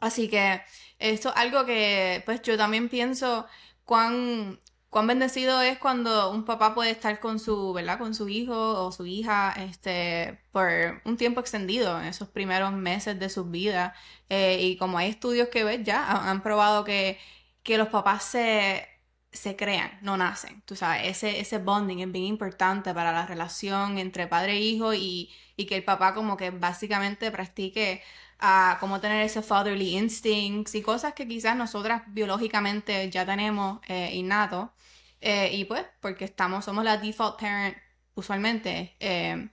Así 0.00 0.28
que 0.28 0.62
esto 0.98 1.28
es 1.28 1.36
algo 1.36 1.64
que 1.64 2.24
pues 2.26 2.42
yo 2.42 2.56
también 2.56 2.88
pienso 2.88 3.46
cuán, 3.84 4.60
cuán 4.94 5.08
bendecido 5.08 5.60
es 5.60 5.76
cuando 5.78 6.30
un 6.30 6.44
papá 6.44 6.72
puede 6.72 6.92
estar 6.92 7.18
con 7.18 7.40
su, 7.40 7.72
¿verdad? 7.72 7.98
Con 7.98 8.14
su 8.14 8.28
hijo 8.28 8.54
o 8.84 8.92
su 8.92 9.06
hija 9.06 9.52
este, 9.58 10.38
por 10.52 10.68
un 11.04 11.16
tiempo 11.16 11.40
extendido 11.40 12.00
en 12.00 12.06
esos 12.06 12.28
primeros 12.28 12.72
meses 12.72 13.18
de 13.18 13.28
sus 13.28 13.50
vidas. 13.50 13.92
Eh, 14.28 14.58
y 14.62 14.76
como 14.76 14.96
hay 14.98 15.10
estudios 15.10 15.48
que 15.48 15.64
ves 15.64 15.80
ya, 15.82 16.30
han, 16.30 16.44
probado 16.44 16.84
que, 16.84 17.18
que 17.64 17.76
los 17.76 17.88
papás 17.88 18.22
se, 18.22 18.86
se 19.32 19.56
crean, 19.56 19.98
no 20.00 20.16
nacen. 20.16 20.62
Tú 20.64 20.76
sabes, 20.76 21.08
ese, 21.08 21.40
ese 21.40 21.58
bonding 21.58 21.98
es 21.98 22.12
bien 22.12 22.26
importante 22.26 22.94
para 22.94 23.10
la 23.10 23.26
relación 23.26 23.98
entre 23.98 24.28
padre 24.28 24.52
e 24.52 24.60
hijo 24.60 24.94
y, 24.94 25.28
y 25.56 25.66
que 25.66 25.74
el 25.76 25.84
papá 25.84 26.14
como 26.14 26.36
que 26.36 26.50
básicamente 26.50 27.32
practique 27.32 28.00
a 28.38 28.76
cómo 28.80 29.00
tener 29.00 29.24
ese 29.24 29.42
fatherly 29.42 29.96
instincts 29.96 30.74
y 30.76 30.82
cosas 30.82 31.14
que 31.14 31.26
quizás 31.26 31.56
nosotras 31.56 32.02
biológicamente 32.06 33.10
ya 33.10 33.26
tenemos 33.26 33.80
eh, 33.88 34.10
innato. 34.14 34.72
Eh, 35.24 35.50
y 35.54 35.64
pues, 35.64 35.86
porque 36.00 36.26
estamos, 36.26 36.64
somos 36.66 36.84
la 36.84 36.98
default 36.98 37.40
parent 37.40 37.76
usualmente. 38.14 38.94
Eh, 39.00 39.48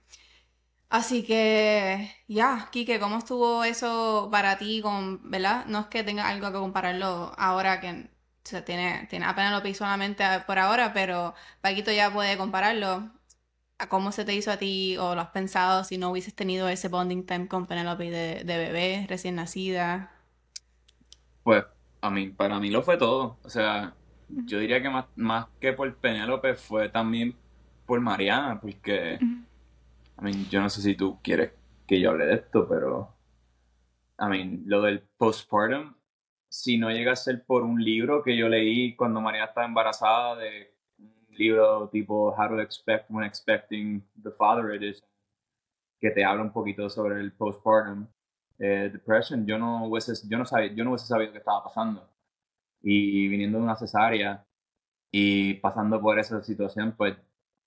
así 0.90 1.24
que, 1.24 2.14
ya, 2.28 2.68
Kike, 2.72 3.00
¿cómo 3.00 3.18
estuvo 3.18 3.64
eso 3.64 4.28
para 4.30 4.58
ti 4.58 4.82
con, 4.82 5.30
verdad? 5.30 5.66
No 5.66 5.80
es 5.80 5.86
que 5.86 6.04
tenga 6.04 6.28
algo 6.28 6.48
que 6.52 6.58
compararlo 6.58 7.32
ahora 7.38 7.80
que 7.80 8.10
se 8.44 8.62
tiene, 8.62 9.06
tiene 9.10 9.26
apenas 9.26 9.62
lo 9.64 9.74
solamente 9.74 10.24
por 10.46 10.58
ahora, 10.58 10.92
pero 10.92 11.34
Paquito 11.62 11.92
ya 11.92 12.12
puede 12.12 12.36
compararlo 12.36 13.10
a 13.78 13.88
cómo 13.88 14.12
se 14.12 14.24
te 14.26 14.34
hizo 14.34 14.50
a 14.52 14.58
ti 14.58 14.96
o 14.98 15.14
lo 15.14 15.22
has 15.22 15.30
pensado 15.30 15.84
si 15.84 15.98
no 15.98 16.10
hubieses 16.10 16.34
tenido 16.34 16.68
ese 16.68 16.88
bonding 16.88 17.26
time 17.26 17.48
con 17.48 17.66
Penelope 17.66 18.10
de, 18.10 18.44
de 18.44 18.58
bebé 18.58 19.06
recién 19.08 19.36
nacida. 19.36 20.12
Pues 21.44 21.64
a 22.00 22.10
mí, 22.10 22.30
para 22.30 22.58
mí 22.60 22.70
lo 22.70 22.82
fue 22.82 22.96
todo. 22.98 23.38
O 23.42 23.50
sea, 23.50 23.94
yo 24.46 24.58
diría 24.58 24.82
que 24.82 24.90
más, 24.90 25.06
más 25.16 25.46
que 25.60 25.72
por 25.72 25.94
Penélope 25.96 26.54
fue 26.54 26.88
también 26.88 27.34
por 27.86 28.00
Mariana, 28.00 28.60
porque 28.60 29.18
I 29.20 30.22
mean, 30.22 30.48
yo 30.48 30.60
no 30.60 30.70
sé 30.70 30.82
si 30.82 30.94
tú 30.94 31.18
quieres 31.22 31.52
que 31.86 32.00
yo 32.00 32.10
hable 32.10 32.26
de 32.26 32.34
esto, 32.34 32.66
pero 32.68 33.14
I 34.18 34.26
mean, 34.28 34.62
lo 34.66 34.82
del 34.82 35.00
postpartum, 35.00 35.94
si 36.48 36.78
no 36.78 36.90
llega 36.90 37.12
a 37.12 37.16
ser 37.16 37.44
por 37.44 37.62
un 37.62 37.82
libro 37.82 38.22
que 38.22 38.36
yo 38.36 38.48
leí 38.48 38.94
cuando 38.94 39.20
Mariana 39.20 39.46
estaba 39.46 39.66
embarazada 39.66 40.36
de 40.36 40.72
libro 41.30 41.88
tipo 41.88 42.34
How 42.36 42.48
to 42.48 42.60
Expect 42.60 43.10
When 43.10 43.24
Expecting 43.24 44.02
the 44.22 44.30
Father 44.30 44.70
Edition, 44.70 45.08
que 45.98 46.10
te 46.10 46.24
habla 46.24 46.42
un 46.42 46.52
poquito 46.52 46.88
sobre 46.88 47.20
el 47.20 47.32
postpartum 47.32 48.06
eh, 48.58 48.90
depression. 48.92 49.46
Yo 49.46 49.58
no 49.58 49.86
hubiese, 49.86 50.12
yo 50.28 50.38
no 50.38 50.44
sabía, 50.44 50.72
yo 50.72 50.84
no 50.84 50.90
hubiese 50.90 51.06
sabido 51.06 51.32
qué 51.32 51.38
estaba 51.38 51.64
pasando. 51.64 52.08
Y 52.82 53.28
viniendo 53.28 53.58
de 53.58 53.64
una 53.64 53.76
cesárea 53.76 54.44
y 55.10 55.54
pasando 55.54 56.00
por 56.00 56.18
esa 56.18 56.42
situación, 56.42 56.94
pues 56.96 57.16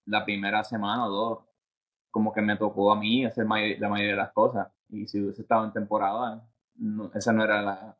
la 0.05 0.25
primera 0.25 0.63
semana 0.63 1.05
o 1.07 1.09
dos, 1.09 1.39
como 2.11 2.33
que 2.33 2.41
me 2.41 2.57
tocó 2.57 2.91
a 2.91 2.99
mí 2.99 3.25
hacer 3.25 3.45
la 3.45 3.89
mayoría 3.89 4.11
de 4.11 4.17
las 4.17 4.33
cosas. 4.33 4.67
Y 4.89 5.07
si 5.07 5.21
hubiese 5.21 5.41
estado 5.43 5.65
en 5.65 5.73
temporada, 5.73 6.47
esa 7.13 7.33
no 7.33 7.43
era 7.43 7.61
la, 7.61 7.97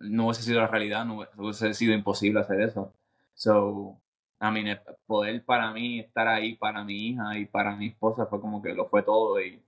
no 0.00 0.26
hubiese 0.26 0.42
sido 0.42 0.60
la 0.60 0.66
realidad, 0.68 1.04
no 1.04 1.26
hubiese 1.36 1.74
sido 1.74 1.94
imposible 1.94 2.40
hacer 2.40 2.60
eso. 2.60 2.92
So, 3.34 4.00
I 4.40 4.50
mean, 4.50 4.78
poder 5.06 5.44
para 5.44 5.72
mí 5.72 6.00
estar 6.00 6.28
ahí 6.28 6.56
para 6.56 6.84
mi 6.84 7.08
hija 7.08 7.38
y 7.38 7.46
para 7.46 7.74
mi 7.76 7.88
esposa 7.88 8.26
fue 8.26 8.40
como 8.40 8.62
que 8.62 8.74
lo 8.74 8.88
fue 8.88 9.02
todo 9.02 9.40
y 9.40 9.62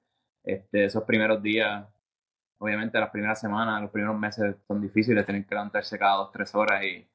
este, 0.45 0.85
esos 0.87 1.05
primeros 1.05 1.43
días, 1.43 1.87
obviamente 2.59 2.99
las 2.99 3.11
primeras 3.11 3.41
semanas, 3.41 3.81
los 3.83 3.91
primeros 3.91 4.19
meses 4.19 4.57
son 4.67 4.81
difíciles, 4.81 5.25
tener 5.25 5.47
que 5.47 5.55
levantarse 5.55 5.99
cada 5.99 6.17
dos, 6.17 6.33
tres 6.33 6.55
horas 6.55 6.83
y, 6.85 7.09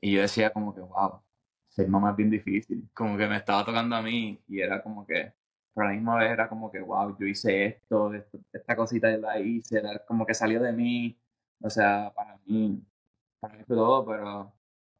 y 0.00 0.12
yo 0.12 0.20
decía 0.22 0.52
como 0.52 0.74
que, 0.74 0.80
wow, 0.80 1.20
ser 1.68 1.88
mamá 1.88 2.10
es 2.10 2.16
bien 2.16 2.30
difícil, 2.30 2.88
como 2.94 3.16
que 3.16 3.26
me 3.26 3.36
estaba 3.36 3.64
tocando 3.64 3.96
a 3.96 4.02
mí 4.02 4.38
y 4.48 4.60
era 4.60 4.82
como 4.82 5.06
que, 5.06 5.32
pero 5.74 5.86
a 5.86 5.90
la 5.90 5.96
misma 5.96 6.16
vez 6.16 6.30
era 6.32 6.48
como 6.48 6.70
que, 6.70 6.80
wow, 6.80 7.16
yo 7.18 7.26
hice 7.26 7.66
esto, 7.66 8.12
esta 8.52 8.76
cosita 8.76 9.10
yo 9.10 9.18
la 9.18 9.38
hice, 9.40 9.82
como 10.06 10.26
que 10.26 10.34
salió 10.34 10.60
de 10.60 10.72
mí, 10.72 11.16
o 11.60 11.70
sea, 11.70 12.12
para 12.14 12.38
mí, 12.46 12.82
para 13.40 13.54
mí 13.56 13.64
fue 13.64 13.76
todo, 13.76 14.04
pero, 14.06 14.52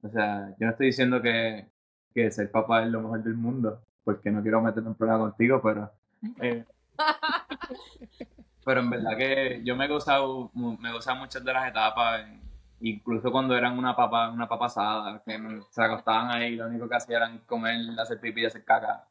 o 0.02 0.08
sea, 0.08 0.50
yo 0.58 0.66
no 0.66 0.70
estoy 0.70 0.86
diciendo 0.86 1.20
que, 1.20 1.68
que 2.14 2.30
ser 2.30 2.50
papá 2.50 2.84
es 2.84 2.90
lo 2.90 3.02
mejor 3.02 3.22
del 3.22 3.34
mundo, 3.34 3.82
porque 4.04 4.30
no 4.30 4.42
quiero 4.42 4.62
meterme 4.62 4.90
en 4.90 4.94
problema 4.94 5.20
contigo, 5.20 5.60
pero... 5.62 5.92
Eh, 6.40 6.64
pero 8.64 8.80
en 8.80 8.90
verdad 8.90 9.16
que 9.16 9.60
yo 9.64 9.76
me 9.76 9.86
he 9.86 9.88
gozado, 9.88 10.50
me 10.54 10.92
gozado 10.92 11.18
muchas 11.18 11.44
de 11.44 11.52
las 11.52 11.68
etapas, 11.68 12.26
incluso 12.80 13.30
cuando 13.30 13.56
eran 13.56 13.78
una 13.78 13.94
papa, 13.94 14.30
una 14.30 14.48
papasada, 14.48 15.22
que 15.24 15.38
se 15.70 15.82
acostaban 15.82 16.30
ahí, 16.30 16.56
lo 16.56 16.66
único 16.66 16.88
que 16.88 16.96
hacían 16.96 17.22
era 17.22 17.46
comer, 17.46 17.76
hacer 17.98 18.20
pipí 18.20 18.42
y 18.42 18.46
hacer 18.46 18.64
caca. 18.64 19.06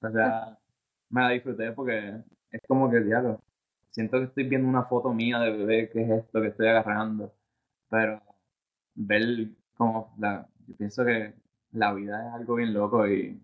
O 0.00 0.10
sea, 0.10 0.58
me 1.10 1.22
la 1.22 1.30
disfruté 1.30 1.72
porque 1.72 2.22
es 2.50 2.60
como 2.68 2.90
que, 2.90 3.00
diablo, 3.00 3.40
siento 3.90 4.18
que 4.18 4.24
estoy 4.24 4.44
viendo 4.44 4.68
una 4.68 4.84
foto 4.84 5.12
mía 5.12 5.38
de 5.38 5.52
bebé, 5.52 5.90
que 5.90 6.02
es 6.02 6.10
esto 6.10 6.40
que 6.40 6.48
estoy 6.48 6.68
agarrando. 6.68 7.32
Pero 7.88 8.22
ver 8.94 9.48
como 9.76 10.14
la, 10.18 10.48
yo 10.66 10.76
pienso 10.76 11.04
que 11.04 11.34
la 11.72 11.92
vida 11.92 12.28
es 12.28 12.34
algo 12.34 12.56
bien 12.56 12.72
loco 12.74 13.06
y, 13.08 13.40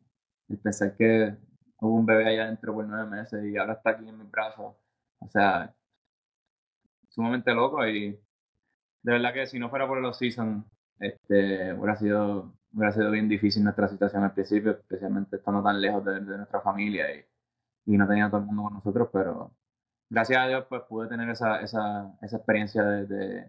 pensar 0.63 0.97
que 0.97 1.37
hubo 1.81 1.95
un 1.95 2.07
bebé 2.07 2.27
allá 2.27 2.45
adentro 2.45 2.75
por 2.75 2.85
nueve 2.85 3.09
meses 3.09 3.45
y 3.45 3.57
ahora 3.57 3.75
está 3.75 3.91
aquí 3.91 4.09
en 4.09 4.19
mis 4.19 4.31
brazos, 4.31 4.75
o 5.21 5.29
sea, 5.29 5.75
sumamente 7.09 7.55
loco 7.55 7.87
y 7.87 8.11
de 9.03 9.13
verdad 9.13 9.33
que 9.35 9.47
si 9.47 9.59
no 9.59 9.71
fuera 9.71 9.87
por 9.87 10.01
los 10.01 10.19
seasons, 10.19 10.65
este, 10.99 11.73
hubiera 11.75 11.97
sido, 11.97 12.55
hubiera 12.73 12.93
sido 12.93 13.11
bien 13.11 13.29
difícil 13.29 13.65
nuestra 13.65 13.89
situación 13.89 14.25
al 14.25 14.35
principio, 14.35 14.73
especialmente 14.73 15.37
estando 15.37 15.63
tan 15.63 15.81
lejos 15.81 16.05
de, 16.05 16.21
nuestra 16.21 16.61
familia 16.61 17.15
y, 17.15 17.25
y, 17.87 17.97
no 17.99 18.07
teniendo 18.07 18.31
todo 18.31 18.41
el 18.41 18.47
mundo 18.47 18.65
con 18.65 18.75
nosotros, 18.75 19.09
pero 19.13 19.53
gracias 20.11 20.39
a 20.45 20.49
Dios 20.49 20.67
pues 20.69 20.83
pude 20.83 21.09
tener 21.09 21.29
esa, 21.31 21.61
esa, 21.63 22.15
esa 22.23 22.37
experiencia 22.37 22.83
de, 22.85 23.49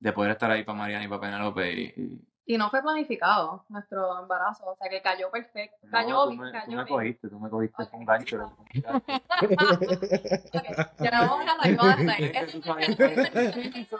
de, 0.00 0.12
poder 0.12 0.32
estar 0.32 0.50
ahí 0.50 0.64
para 0.64 0.78
Mariana 0.78 1.04
y 1.04 1.08
para 1.08 1.20
Penelope 1.22 1.72
y 1.72 1.84
y 1.96 2.33
no 2.46 2.70
fue 2.70 2.82
planificado 2.82 3.64
nuestro 3.68 4.20
embarazo, 4.20 4.66
o 4.66 4.76
sea 4.76 4.90
que 4.90 5.00
cayó 5.00 5.30
perfecto. 5.30 5.76
Cayó, 5.90 6.10
no, 6.10 6.24
tú 6.26 6.32
me, 6.32 6.52
cayó 6.52 6.66
tú 6.66 6.76
me 6.76 6.86
cogiste, 6.86 7.28
tú 7.28 7.40
me 7.40 7.48
cogiste 7.48 7.82
okay. 7.82 7.90
con 7.90 8.04
gancho. 8.04 8.52
ya 10.98 11.10
vamos 11.10 11.46
a 11.48 11.56
la 11.56 12.18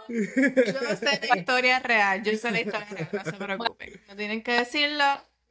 Yo 0.08 0.96
sé 0.96 1.20
la 1.28 1.36
historia 1.36 1.78
real, 1.78 2.22
yo 2.22 2.36
sé 2.36 2.50
la 2.50 2.60
historia 2.60 2.86
real, 2.90 3.08
no 3.12 3.24
se 3.24 3.32
preocupen. 3.32 4.02
No 4.08 4.16
tienen 4.16 4.42
que 4.42 4.52
decirlo. 4.52 5.04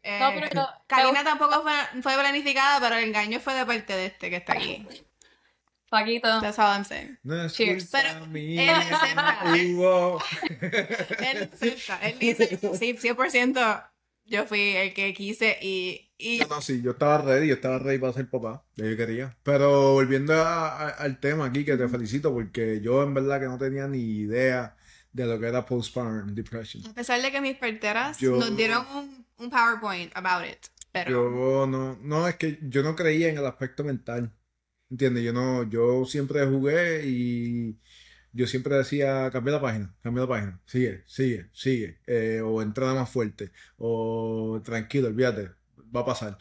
Eh, 0.03 0.19
no, 0.19 0.31
pero 0.33 0.67
Karina 0.85 1.23
tampoco 1.23 1.61
fue, 1.61 2.01
fue 2.01 2.13
planificada, 2.13 2.79
pero 2.79 2.95
el 2.95 3.05
engaño 3.05 3.39
fue 3.39 3.53
de 3.53 3.65
parte 3.65 3.95
de 3.95 4.07
este 4.07 4.29
que 4.29 4.35
está 4.35 4.53
aquí. 4.53 4.85
Paquito. 5.93 6.41
That's 6.41 6.57
all 6.57 6.71
I'm 6.71 6.83
saying. 6.83 7.19
No 7.23 7.47
Cheers. 7.47 7.91
Pero 7.91 8.09
él 8.33 8.69
acepta. 8.69 9.55
él 11.31 11.49
acepta. 11.53 11.99
Él 12.01 12.17
dice, 12.19 12.59
sí, 12.79 12.97
100% 12.97 13.83
yo 14.25 14.45
fui 14.45 14.75
el 14.75 14.93
que 14.93 15.13
quise 15.13 15.57
y... 15.61 16.11
y... 16.17 16.39
No, 16.39 16.47
no, 16.47 16.61
sí, 16.61 16.81
yo 16.81 16.91
estaba 16.91 17.19
ready, 17.19 17.47
yo 17.47 17.55
estaba 17.55 17.77
ready 17.77 17.99
para 17.99 18.13
ser 18.13 18.29
papá, 18.29 18.63
yo 18.75 18.85
quería. 18.97 19.37
Pero 19.43 19.93
volviendo 19.93 20.33
al 20.33 21.19
tema 21.19 21.45
aquí, 21.45 21.63
que 21.65 21.77
te 21.77 21.87
felicito 21.87 22.33
porque 22.33 22.81
yo 22.81 23.03
en 23.03 23.13
verdad 23.13 23.39
que 23.39 23.47
no 23.47 23.57
tenía 23.57 23.87
ni 23.87 23.99
idea 23.99 24.75
de 25.11 25.25
lo 25.25 25.39
que 25.39 25.47
era 25.47 25.65
postpartum 25.65 26.33
depression. 26.33 26.85
A 26.87 26.93
pesar 26.93 27.21
de 27.21 27.31
que 27.31 27.41
mis 27.41 27.57
parteras 27.57 28.19
nos 28.19 28.55
dieron 28.55 28.85
un, 28.95 29.25
un 29.37 29.49
PowerPoint 29.49 30.11
about 30.15 30.47
it. 30.47 30.65
Pero... 30.91 31.11
Yo 31.11 31.67
no, 31.67 31.97
no, 32.01 32.27
es 32.27 32.35
que 32.35 32.57
yo 32.63 32.81
no 32.81 32.95
creía 32.95 33.29
en 33.29 33.37
el 33.37 33.45
aspecto 33.45 33.83
mental. 33.83 34.31
¿Entiendes? 34.93 35.23
Yo 35.23 35.33
no, 35.33 35.63
yo 35.69 36.05
siempre 36.05 36.45
jugué 36.45 37.03
y 37.07 37.79
yo 38.31 38.47
siempre 38.47 38.75
decía, 38.75 39.29
cambia 39.31 39.53
la 39.55 39.61
página, 39.61 39.95
cambia 40.03 40.23
la 40.23 40.29
página, 40.29 40.61
sigue, 40.67 41.03
sigue, 41.07 41.49
sigue, 41.53 41.99
eh, 42.07 42.41
o 42.41 42.61
entrada 42.61 42.93
más 42.93 43.09
fuerte, 43.09 43.51
o 43.77 44.61
tranquilo, 44.63 45.07
olvídate, 45.07 45.51
va 45.95 46.01
a 46.01 46.05
pasar, 46.05 46.37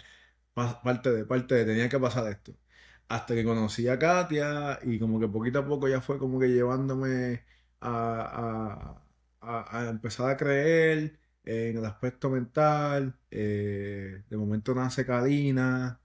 parte 0.54 1.12
de, 1.12 1.24
parte 1.26 1.54
de, 1.56 1.64
tenía 1.66 1.88
que 1.88 1.98
pasar 2.00 2.30
esto. 2.32 2.54
Hasta 3.08 3.34
que 3.34 3.44
conocí 3.44 3.88
a 3.88 3.98
Katia 3.98 4.78
y 4.84 4.98
como 4.98 5.20
que 5.20 5.28
poquito 5.28 5.60
a 5.60 5.66
poco 5.66 5.88
ya 5.88 6.00
fue 6.02 6.18
como 6.18 6.38
que 6.40 6.48
llevándome 6.48 7.44
a, 7.80 9.02
a, 9.40 9.88
empezar 9.88 10.30
a 10.30 10.36
creer 10.36 11.18
en 11.44 11.78
el 11.78 11.84
aspecto 11.86 12.30
mental, 12.30 13.16
eh, 13.30 14.24
de 14.28 14.36
momento 14.36 14.74
nace 14.74 15.06
Karina, 15.06 16.01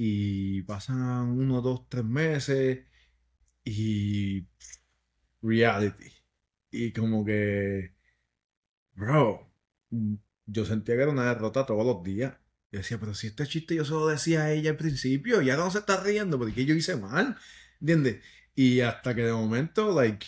y 0.00 0.62
pasan 0.62 1.30
uno, 1.30 1.60
dos, 1.60 1.88
tres 1.88 2.04
meses 2.04 2.86
y 3.64 4.46
reality. 5.42 6.12
Y 6.70 6.92
como 6.92 7.24
que, 7.24 7.96
bro, 8.94 9.52
yo 10.46 10.64
sentía 10.64 10.94
que 10.94 11.02
era 11.02 11.10
una 11.10 11.34
derrota 11.34 11.66
todos 11.66 11.84
los 11.84 12.04
días. 12.04 12.36
Yo 12.70 12.78
decía, 12.78 13.00
pero 13.00 13.12
si 13.12 13.26
este 13.26 13.44
chiste 13.48 13.74
yo 13.74 13.84
solo 13.84 14.06
decía 14.06 14.44
a 14.44 14.52
ella 14.52 14.70
al 14.70 14.76
principio, 14.76 15.42
ya 15.42 15.56
no 15.56 15.68
se 15.68 15.78
está 15.80 16.00
riendo 16.00 16.38
porque 16.38 16.64
yo 16.64 16.76
hice 16.76 16.96
mal, 16.96 17.36
¿entiendes? 17.80 18.22
Y 18.54 18.82
hasta 18.82 19.16
que 19.16 19.22
de 19.22 19.32
momento, 19.32 19.92
like, 19.92 20.24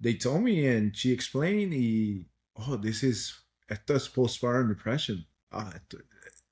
they 0.00 0.16
told 0.16 0.42
me 0.42 0.68
and 0.68 0.92
she 0.92 1.12
explained 1.12 1.72
y, 1.74 2.30
oh, 2.52 2.80
this 2.80 3.02
is, 3.02 3.48
esto 3.66 3.96
es 3.96 4.08
postpartum 4.08 4.68
depression. 4.68 5.26
Ah, 5.50 5.72
esto, 5.74 5.98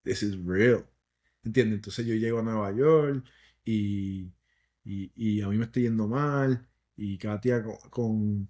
this 0.03 0.25
is 0.25 0.37
real. 0.37 0.85
¿Entiendes? 1.45 1.77
Entonces 1.77 2.07
yo 2.07 2.15
llego 2.15 2.39
a 2.41 2.43
Nueva 2.43 2.73
York 2.75 3.25
y, 3.65 4.33
y, 4.85 5.43
a 5.43 5.49
mí 5.49 5.57
me 5.59 5.65
está 5.67 5.81
yendo 5.81 6.09
mal 6.09 6.69
y 6.97 7.19
Katia 7.19 7.63
con, 7.91 8.49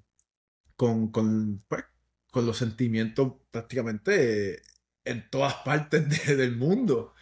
con, 0.77 1.09
con, 1.13 1.65
pues, 1.69 1.85
con 2.33 2.47
los 2.47 2.59
sentimientos 2.59 3.35
prácticamente 3.51 4.63
en 5.05 5.31
todas 5.31 5.55
partes 5.65 6.27
del 6.39 6.57
mundo. 6.57 7.15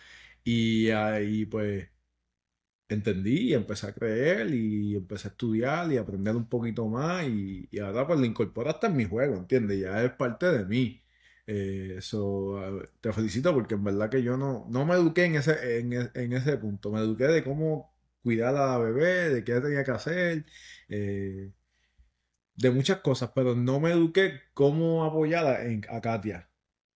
Y 0.45 0.91
ahí 0.91 1.47
pues 1.47 1.89
entendí 2.89 3.51
y 3.51 3.55
empecé 3.55 3.87
a 3.89 3.95
creer 3.95 4.55
y 4.55 4.97
empecé 4.97 5.29
a 5.29 5.31
estudiar 5.33 5.91
y 5.93 5.97
aprender 5.99 6.37
un 6.37 6.49
poquito 6.49 6.87
más 6.89 7.27
y, 7.27 7.69
y 7.71 7.79
ahora 7.79 8.07
pues 8.07 8.21
lo 8.21 8.27
incorporo 8.27 8.71
hasta 8.71 8.89
en 8.89 8.97
mi 8.97 9.05
juego, 9.07 9.37
¿entiendes? 9.37 9.81
Ya 9.81 10.03
es 10.05 10.13
parte 10.13 10.47
de 10.47 10.65
mí. 10.67 11.02
Eh, 11.55 11.97
eso 11.99 12.59
te 13.03 13.13
felicito 13.13 13.53
porque 13.53 13.75
en 13.75 13.85
verdad 13.85 14.09
que 14.09 14.23
yo 14.23 14.39
no, 14.39 14.65
no 14.71 14.87
me 14.87 14.95
eduqué 14.95 15.27
en 15.27 15.35
ese, 15.35 15.81
en, 15.81 15.93
en 15.93 16.33
ese 16.33 16.57
punto. 16.57 16.91
Me 16.91 17.01
eduqué 17.01 17.25
de 17.25 17.45
cómo 17.45 17.93
cuidar 18.23 18.57
a 18.57 18.67
la 18.69 18.79
bebé, 18.79 19.29
de 19.29 19.45
qué 19.45 19.61
tenía 19.61 19.85
que 19.85 19.91
hacer, 19.91 20.47
eh, 20.89 21.53
de 22.55 22.71
muchas 22.71 23.01
cosas, 23.01 23.33
pero 23.35 23.55
no 23.55 23.81
me 23.81 23.91
eduqué 23.91 24.41
cómo 24.55 25.05
apoyar 25.05 25.67
en, 25.67 25.85
a 25.91 26.01
Katia. 26.01 26.49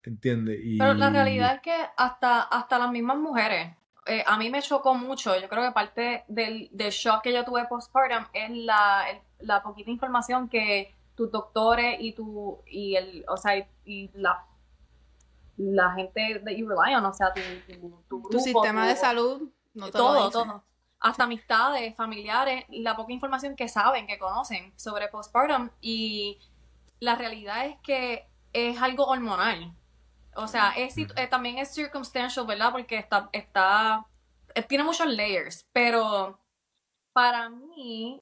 ¿Entiendes? 0.03 0.59
Y... 0.63 0.79
Pero 0.79 0.95
la 0.95 1.11
realidad 1.11 1.57
es 1.57 1.61
que 1.61 1.77
hasta, 1.99 2.43
hasta 2.43 2.79
las 2.79 2.91
mismas 2.91 3.19
mujeres, 3.19 3.77
eh, 4.07 4.25
a 4.27 4.39
mí 4.39 4.49
me 4.49 4.63
chocó 4.63 4.95
mucho. 4.95 5.39
Yo 5.39 5.51
creo 5.51 5.65
que 5.65 5.73
parte 5.73 6.25
del, 6.29 6.71
del 6.73 6.93
shock 6.93 7.23
que 7.23 7.33
yo 7.35 7.45
tuve 7.45 7.67
postpartum 7.67 8.25
es 8.33 8.51
la, 8.53 9.05
la 9.41 9.63
poquita 9.63 9.91
información 9.91 10.49
que 10.49 10.95
tus 11.17 11.31
doctores 11.33 11.97
y 12.01 12.13
tu 12.13 12.63
y 12.67 12.95
el 12.95 13.25
o 13.29 13.37
sea 13.37 13.67
y, 13.85 14.11
la 14.15 14.47
la 15.57 15.93
gente 15.93 16.43
that 16.45 16.53
you 16.53 16.69
rely 16.69 16.95
on, 16.95 17.05
o 17.05 17.13
sea, 17.15 17.33
tu, 17.33 17.41
tu, 18.09 18.29
tu, 18.29 18.39
sistema 18.39 18.87
de 18.87 18.95
salud, 18.95 19.49
no 19.73 19.91
todo, 19.91 20.31
todo. 20.31 20.63
Hasta 21.01 21.25
amistades, 21.25 21.95
familiares, 21.97 22.65
la 22.69 22.95
poca 22.95 23.13
información 23.13 23.57
que 23.57 23.67
saben, 23.67 24.07
que 24.07 24.19
conocen 24.19 24.73
sobre 24.77 25.09
postpartum 25.09 25.71
y 25.81 26.39
la 27.01 27.15
realidad 27.15 27.67
es 27.67 27.77
que 27.81 28.29
es 28.53 28.81
algo 28.81 29.07
hormonal. 29.07 29.75
O 30.35 30.47
sea, 30.47 30.73
es, 30.77 30.97
eh, 30.99 31.27
también 31.31 31.59
es 31.59 31.75
circumstantial, 31.75 32.47
¿verdad? 32.47 32.73
Porque 32.73 32.99
está, 32.99 33.31
está, 33.33 34.07
eh, 34.55 34.63
tiene 34.63 34.85
muchos 34.85 35.07
layers, 35.07 35.67
pero 35.73 36.39
para 37.13 37.49
mí 37.49 38.21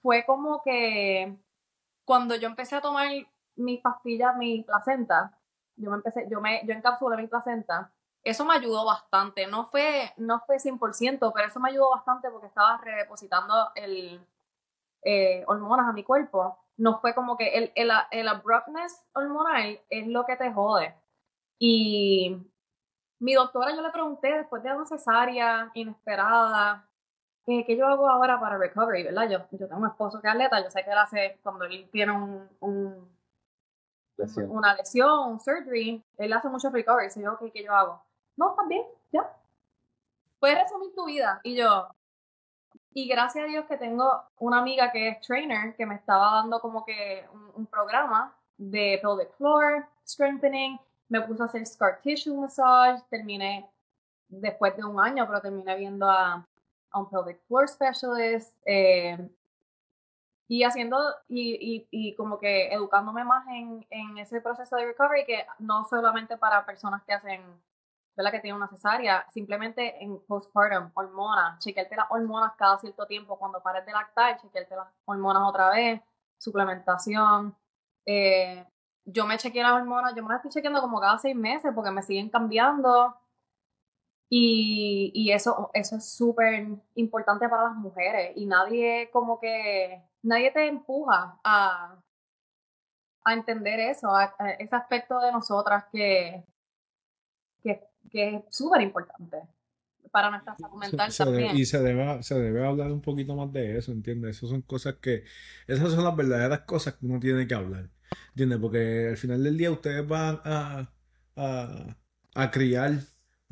fue 0.00 0.24
como 0.24 0.62
que 0.64 1.36
cuando 2.04 2.34
yo 2.36 2.48
empecé 2.48 2.76
a 2.76 2.80
tomar 2.80 3.08
mis 3.56 3.80
pastillas, 3.80 4.36
mi 4.36 4.62
placenta, 4.62 5.38
yo 5.76 5.90
me 5.90 5.96
empecé, 5.96 6.26
yo 6.30 6.40
me, 6.40 6.62
yo 6.66 6.72
encapsulé 6.72 7.16
mi 7.16 7.28
placenta, 7.28 7.92
eso 8.24 8.44
me 8.44 8.54
ayudó 8.54 8.84
bastante. 8.84 9.46
No 9.46 9.66
fue, 9.66 10.12
no 10.16 10.40
fue 10.46 10.58
100%, 10.58 11.32
pero 11.34 11.48
eso 11.48 11.60
me 11.60 11.70
ayudó 11.70 11.90
bastante 11.90 12.30
porque 12.30 12.46
estaba 12.46 12.78
redepositando 12.78 13.72
el 13.74 14.24
eh, 15.02 15.44
hormonas 15.46 15.88
a 15.88 15.92
mi 15.92 16.04
cuerpo. 16.04 16.58
No 16.76 17.00
fue 17.00 17.14
como 17.14 17.36
que 17.36 17.48
el, 17.48 17.72
el, 17.74 17.90
el 18.10 18.28
abruptness 18.28 19.04
hormonal 19.12 19.80
es 19.90 20.06
lo 20.06 20.24
que 20.24 20.36
te 20.36 20.52
jode. 20.52 20.94
Y 21.58 22.36
mi 23.18 23.34
doctora, 23.34 23.74
yo 23.74 23.82
le 23.82 23.90
pregunté 23.90 24.32
después 24.38 24.62
de 24.62 24.72
una 24.72 24.86
cesárea 24.86 25.70
inesperada, 25.74 26.88
¿qué, 27.46 27.64
¿qué, 27.66 27.76
yo 27.76 27.86
hago 27.86 28.08
ahora 28.08 28.40
para 28.40 28.58
recovery? 28.58 29.04
¿verdad? 29.04 29.28
Yo, 29.28 29.38
yo 29.58 29.68
tengo 29.68 29.80
un 29.80 29.88
esposo 29.88 30.20
que 30.20 30.28
es 30.28 30.32
atleta, 30.32 30.62
yo 30.62 30.70
sé 30.70 30.84
que 30.84 30.90
él 30.90 30.98
hace, 30.98 31.38
cuando 31.42 31.64
él 31.64 31.88
tiene 31.90 32.12
un, 32.12 32.48
un 32.60 33.12
una 34.48 34.74
lesión, 34.74 35.30
un 35.30 35.40
surgery, 35.40 36.02
él 36.18 36.32
hace 36.32 36.48
mucho 36.48 36.70
recovery. 36.70 37.08
Y 37.14 37.22
yo, 37.22 37.38
¿qué 37.52 37.64
yo 37.64 37.74
hago? 37.74 38.02
No, 38.36 38.56
bien, 38.68 38.84
ya. 39.10 39.30
Puedes 40.38 40.58
resumir 40.58 40.94
tu 40.94 41.06
vida. 41.06 41.40
Y 41.42 41.56
yo, 41.56 41.88
y 42.94 43.08
gracias 43.08 43.44
a 43.44 43.48
Dios 43.48 43.66
que 43.66 43.76
tengo 43.76 44.22
una 44.38 44.58
amiga 44.58 44.90
que 44.92 45.08
es 45.08 45.20
trainer, 45.20 45.74
que 45.76 45.86
me 45.86 45.94
estaba 45.94 46.36
dando 46.36 46.60
como 46.60 46.84
que 46.84 47.26
un, 47.32 47.52
un 47.54 47.66
programa 47.66 48.34
de 48.58 49.00
pelvic 49.02 49.32
floor 49.36 49.86
strengthening, 50.06 50.78
me 51.08 51.20
puso 51.22 51.42
a 51.42 51.46
hacer 51.46 51.66
scar 51.66 52.00
tissue 52.00 52.34
massage, 52.34 53.02
terminé 53.10 53.68
después 54.28 54.76
de 54.76 54.84
un 54.84 54.98
año, 55.00 55.26
pero 55.26 55.40
terminé 55.40 55.76
viendo 55.76 56.08
a, 56.08 56.46
a 56.92 57.00
un 57.00 57.08
pelvic 57.08 57.40
floor 57.46 57.68
specialist, 57.68 58.54
eh, 58.66 59.18
y 60.48 60.64
haciendo 60.64 60.98
y, 61.28 61.54
y, 61.54 61.88
y, 61.90 62.14
como 62.14 62.38
que 62.38 62.72
educándome 62.72 63.24
más 63.24 63.46
en, 63.48 63.86
en, 63.88 64.18
ese 64.18 64.40
proceso 64.42 64.76
de 64.76 64.84
recovery 64.84 65.24
que 65.24 65.46
no 65.58 65.86
solamente 65.86 66.36
para 66.36 66.66
personas 66.66 67.02
que 67.04 67.14
hacen, 67.14 67.40
¿verdad? 68.14 68.32
Que 68.32 68.40
tienen 68.40 68.56
una 68.56 68.68
cesárea, 68.68 69.24
simplemente 69.32 70.04
en 70.04 70.18
postpartum, 70.26 70.90
hormonas, 70.92 71.58
chequearte 71.60 71.96
las 71.96 72.10
hormonas 72.10 72.52
cada 72.58 72.78
cierto 72.78 73.06
tiempo, 73.06 73.38
cuando 73.38 73.62
pares 73.62 73.86
de 73.86 73.92
lactar, 73.92 74.40
chequearte 74.42 74.76
las 74.76 74.88
hormonas 75.06 75.42
otra 75.46 75.70
vez, 75.70 76.02
suplementación. 76.36 77.56
Eh, 78.04 78.66
yo 79.06 79.26
me 79.26 79.38
chequeé 79.38 79.62
las 79.62 79.72
hormonas, 79.72 80.14
yo 80.14 80.22
me 80.22 80.28
las 80.28 80.44
estoy 80.44 80.50
chequeando 80.50 80.82
como 80.82 81.00
cada 81.00 81.18
seis 81.18 81.34
meses 81.34 81.72
porque 81.74 81.90
me 81.90 82.02
siguen 82.02 82.28
cambiando. 82.28 83.16
Y, 84.34 85.12
y 85.14 85.30
eso, 85.30 85.70
eso 85.74 85.96
es 85.96 86.10
súper 86.10 86.66
importante 86.94 87.46
para 87.50 87.64
las 87.64 87.76
mujeres. 87.76 88.32
Y 88.34 88.46
nadie 88.46 89.10
como 89.12 89.38
que 89.38 90.02
nadie 90.22 90.50
te 90.50 90.68
empuja 90.68 91.38
a, 91.44 92.02
a 93.24 93.32
entender 93.34 93.78
eso, 93.78 94.08
a, 94.08 94.34
ese 94.58 94.74
aspecto 94.74 95.20
de 95.20 95.32
nosotras 95.32 95.84
que, 95.92 96.46
que, 97.62 97.82
que 98.10 98.36
es 98.36 98.44
súper 98.48 98.80
importante 98.80 99.36
para 100.10 100.30
nuestra 100.30 100.56
salud 100.56 100.78
mental 100.78 101.14
también. 101.14 101.54
y 101.54 101.66
se 101.66 101.82
debe, 101.82 102.22
se 102.22 102.40
debe 102.40 102.66
hablar 102.66 102.90
un 102.90 103.02
poquito 103.02 103.36
más 103.36 103.52
de 103.52 103.76
eso, 103.76 103.92
¿entiendes? 103.92 104.38
Esas 104.38 104.48
son 104.48 104.62
cosas 104.62 104.94
que, 104.94 105.24
esas 105.66 105.92
son 105.92 106.04
las 106.04 106.16
verdaderas 106.16 106.60
cosas 106.60 106.94
que 106.94 107.04
uno 107.04 107.20
tiene 107.20 107.46
que 107.46 107.54
hablar, 107.54 107.90
¿entiendes? 108.28 108.58
Porque 108.60 109.08
al 109.10 109.18
final 109.18 109.44
del 109.44 109.58
día 109.58 109.70
ustedes 109.70 110.08
van 110.08 110.40
a, 110.44 110.90
a, 111.36 111.96
a 112.34 112.50
criar, 112.50 112.92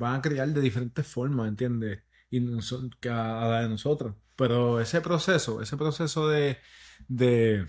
van 0.01 0.17
a 0.17 0.23
criar 0.23 0.49
de 0.49 0.61
diferentes 0.61 1.07
formas, 1.07 1.49
¿entiendes? 1.49 2.03
Y 2.31 2.41
no 2.41 2.63
son, 2.63 2.91
que 3.01 3.09
a 3.11 3.47
la 3.47 3.63
de 3.63 3.69
nosotros. 3.69 4.17
Pero 4.37 4.81
ese 4.81 5.01
proceso, 5.01 5.63
ese 5.63 5.77
proceso 5.77 6.29
de, 6.29 6.59
de 7.09 7.67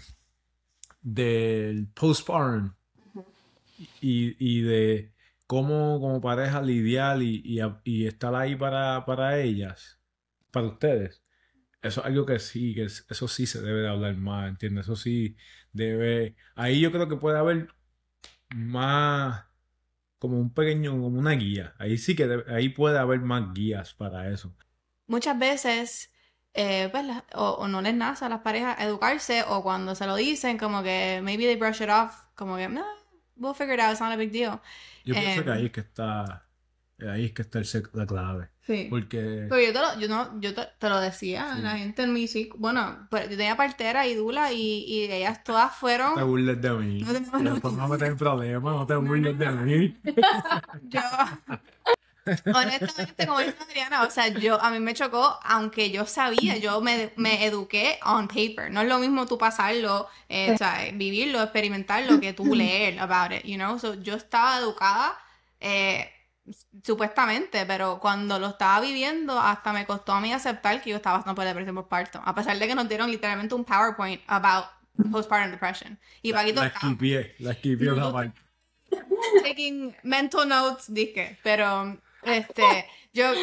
del 1.02 1.88
postpartum 1.90 2.74
y, 4.00 4.36
y, 4.40 4.62
de 4.62 5.14
cómo 5.48 6.00
como 6.00 6.22
pareja 6.22 6.62
lidiar 6.62 7.22
y, 7.22 7.42
y, 7.44 7.60
y 7.84 8.08
estar 8.08 8.34
ahí 8.36 8.56
para, 8.56 9.06
para, 9.06 9.40
ellas, 9.40 10.00
para 10.52 10.68
ustedes, 10.68 11.24
eso 11.82 12.02
es 12.02 12.08
algo 12.08 12.26
que 12.26 12.40
sí, 12.40 12.76
que 12.76 12.84
eso 12.86 13.28
sí 13.28 13.46
se 13.48 13.62
debe 13.62 13.82
de 13.82 13.90
hablar 13.90 14.16
más, 14.18 14.50
¿entiendes? 14.50 14.86
Eso 14.86 14.96
sí 14.96 15.36
debe... 15.74 16.36
Ahí 16.56 16.80
yo 16.80 16.92
creo 16.92 17.10
que 17.10 17.16
puede 17.18 17.40
haber 17.40 17.70
más 18.56 19.46
como 20.22 20.40
un 20.40 20.54
pequeño, 20.54 20.92
como 20.92 21.18
una 21.18 21.32
guía. 21.32 21.74
Ahí 21.80 21.98
sí 21.98 22.16
que 22.16 22.44
ahí 22.48 22.70
puede 22.70 23.00
haber 23.00 23.22
más 23.22 23.56
guías 23.56 23.96
para 23.96 24.30
eso. 24.30 24.56
Muchas 25.08 25.40
veces 25.40 26.14
eh, 26.54 26.90
pues, 26.92 27.08
o, 27.34 27.68
no 27.68 27.82
les 27.82 27.96
nace 27.96 28.26
a 28.26 28.30
las 28.30 28.42
parejas 28.42 28.80
educarse, 28.82 29.44
o 29.48 29.64
cuando 29.64 29.96
se 29.96 30.06
lo 30.06 30.16
dicen, 30.16 30.60
como 30.60 30.84
que 30.84 31.22
maybe 31.24 31.46
they 31.46 31.56
brush 31.56 31.82
it 31.82 31.90
off, 31.90 32.22
como 32.36 32.56
que, 32.56 32.70
no, 32.70 32.86
we'll 33.36 33.56
figure 33.56 33.74
it 33.74 33.80
out, 33.80 33.94
it's 33.94 34.00
not 34.00 34.12
a 34.12 34.16
big 34.16 34.32
deal. 34.32 34.62
Yo 35.04 35.16
pienso 35.16 35.44
que 35.44 35.50
em, 35.50 35.58
ahí 35.58 35.66
es 35.66 35.72
que 35.72 35.80
está, 35.80 36.46
ahí 37.10 37.26
es 37.26 37.34
que 37.34 37.42
está 37.42 37.60
el 37.60 37.68
la 37.94 38.06
clave. 38.06 38.50
Sí. 38.62 38.88
Porque... 38.90 39.48
Pero 39.50 39.60
yo 39.60 39.74
te 39.74 39.80
lo, 39.80 40.00
yo 40.00 40.08
no, 40.08 40.40
yo 40.40 40.54
te, 40.54 40.90
lo 40.90 41.00
decía, 41.00 41.56
la 41.56 41.78
gente 41.78 42.04
en 42.04 42.14
mi 42.14 42.28
sí, 42.28 42.50
bueno, 42.58 43.08
pues 43.10 43.30
yo 43.30 43.38
tenía 43.38 43.58
partera 43.58 44.08
y 44.08 44.16
dula 44.16 44.52
y, 44.54 44.86
y 44.86 45.12
ellas 45.12 45.44
todas 45.44 45.76
fueron... 45.76 46.12
No 46.12 46.18
te 46.18 46.24
burles 46.24 46.62
de 46.62 46.72
mí. 46.72 47.02
No 47.02 47.14
te, 47.14 47.22
no, 47.22 47.40
no, 47.40 47.72
no 47.72 47.88
me 47.88 47.98
tengo 47.98 48.18
problemas, 48.18 48.76
no 48.76 48.86
te 48.86 48.96
burles 48.96 49.38
de 49.38 49.52
mí. 49.52 49.98
yo... 50.84 51.02
Honestamente, 52.26 53.26
como 53.26 53.40
dice 53.40 53.56
Adriana, 53.68 54.04
o 54.04 54.12
sea, 54.12 54.28
yo, 54.28 54.62
a 54.62 54.70
mí 54.70 54.80
me 54.80 54.94
chocó, 54.94 55.40
aunque 55.44 55.90
yo 55.90 56.06
sabía, 56.06 56.58
yo 56.58 56.80
me, 56.82 57.12
me 57.16 57.46
eduqué 57.46 58.00
on 58.06 58.28
paper. 58.28 58.72
No 58.72 58.82
es 58.82 58.88
lo 58.88 59.00
mismo 59.00 59.26
tú 59.26 59.38
pasarlo, 59.38 60.08
eh, 60.30 60.52
o 60.54 60.58
sea, 60.58 60.90
vivirlo, 60.94 61.42
experimentarlo, 61.42 62.20
que 62.20 62.34
tú 62.34 62.46
leer 62.56 63.00
about 63.00 63.32
it, 63.32 63.44
you 63.44 63.56
know? 63.56 63.80
So, 63.80 63.96
yo 63.96 64.16
estaba 64.16 64.60
educada, 64.60 65.18
eh, 65.60 66.12
supuestamente, 66.84 67.66
pero 67.66 68.00
cuando 68.00 68.40
lo 68.40 68.48
estaba 68.48 68.82
viviendo, 68.82 69.40
hasta 69.40 69.74
me 69.74 69.86
costó 69.86 70.14
a 70.14 70.22
mí 70.22 70.34
aceptar 70.34 70.82
que 70.82 70.90
yo 70.90 70.96
estaba 70.96 71.18
pasando 71.18 71.36
por 71.36 71.46
depresión 71.46 71.76
por 71.76 71.88
parto. 71.88 72.22
A 72.26 72.34
pesar 72.34 72.58
de 72.58 72.68
que 72.68 72.76
nos 72.76 72.90
dieron 72.90 73.12
literalmente 73.12 73.56
un 73.56 73.64
PowerPoint 73.64 74.22
about 74.28 74.66
postpartum 75.12 75.52
depression. 75.52 76.00
Y 76.22 76.34
Paquito... 76.34 76.62
La 76.62 76.68
esquipié, 76.68 77.36
la 77.40 77.52
esquipié 77.52 77.92
la 77.92 78.34
Taking 79.44 79.96
mental 80.04 80.48
notes, 80.48 80.94
dije, 80.94 81.40
pero 81.44 81.98
este, 82.24 82.86
yo, 83.14 83.34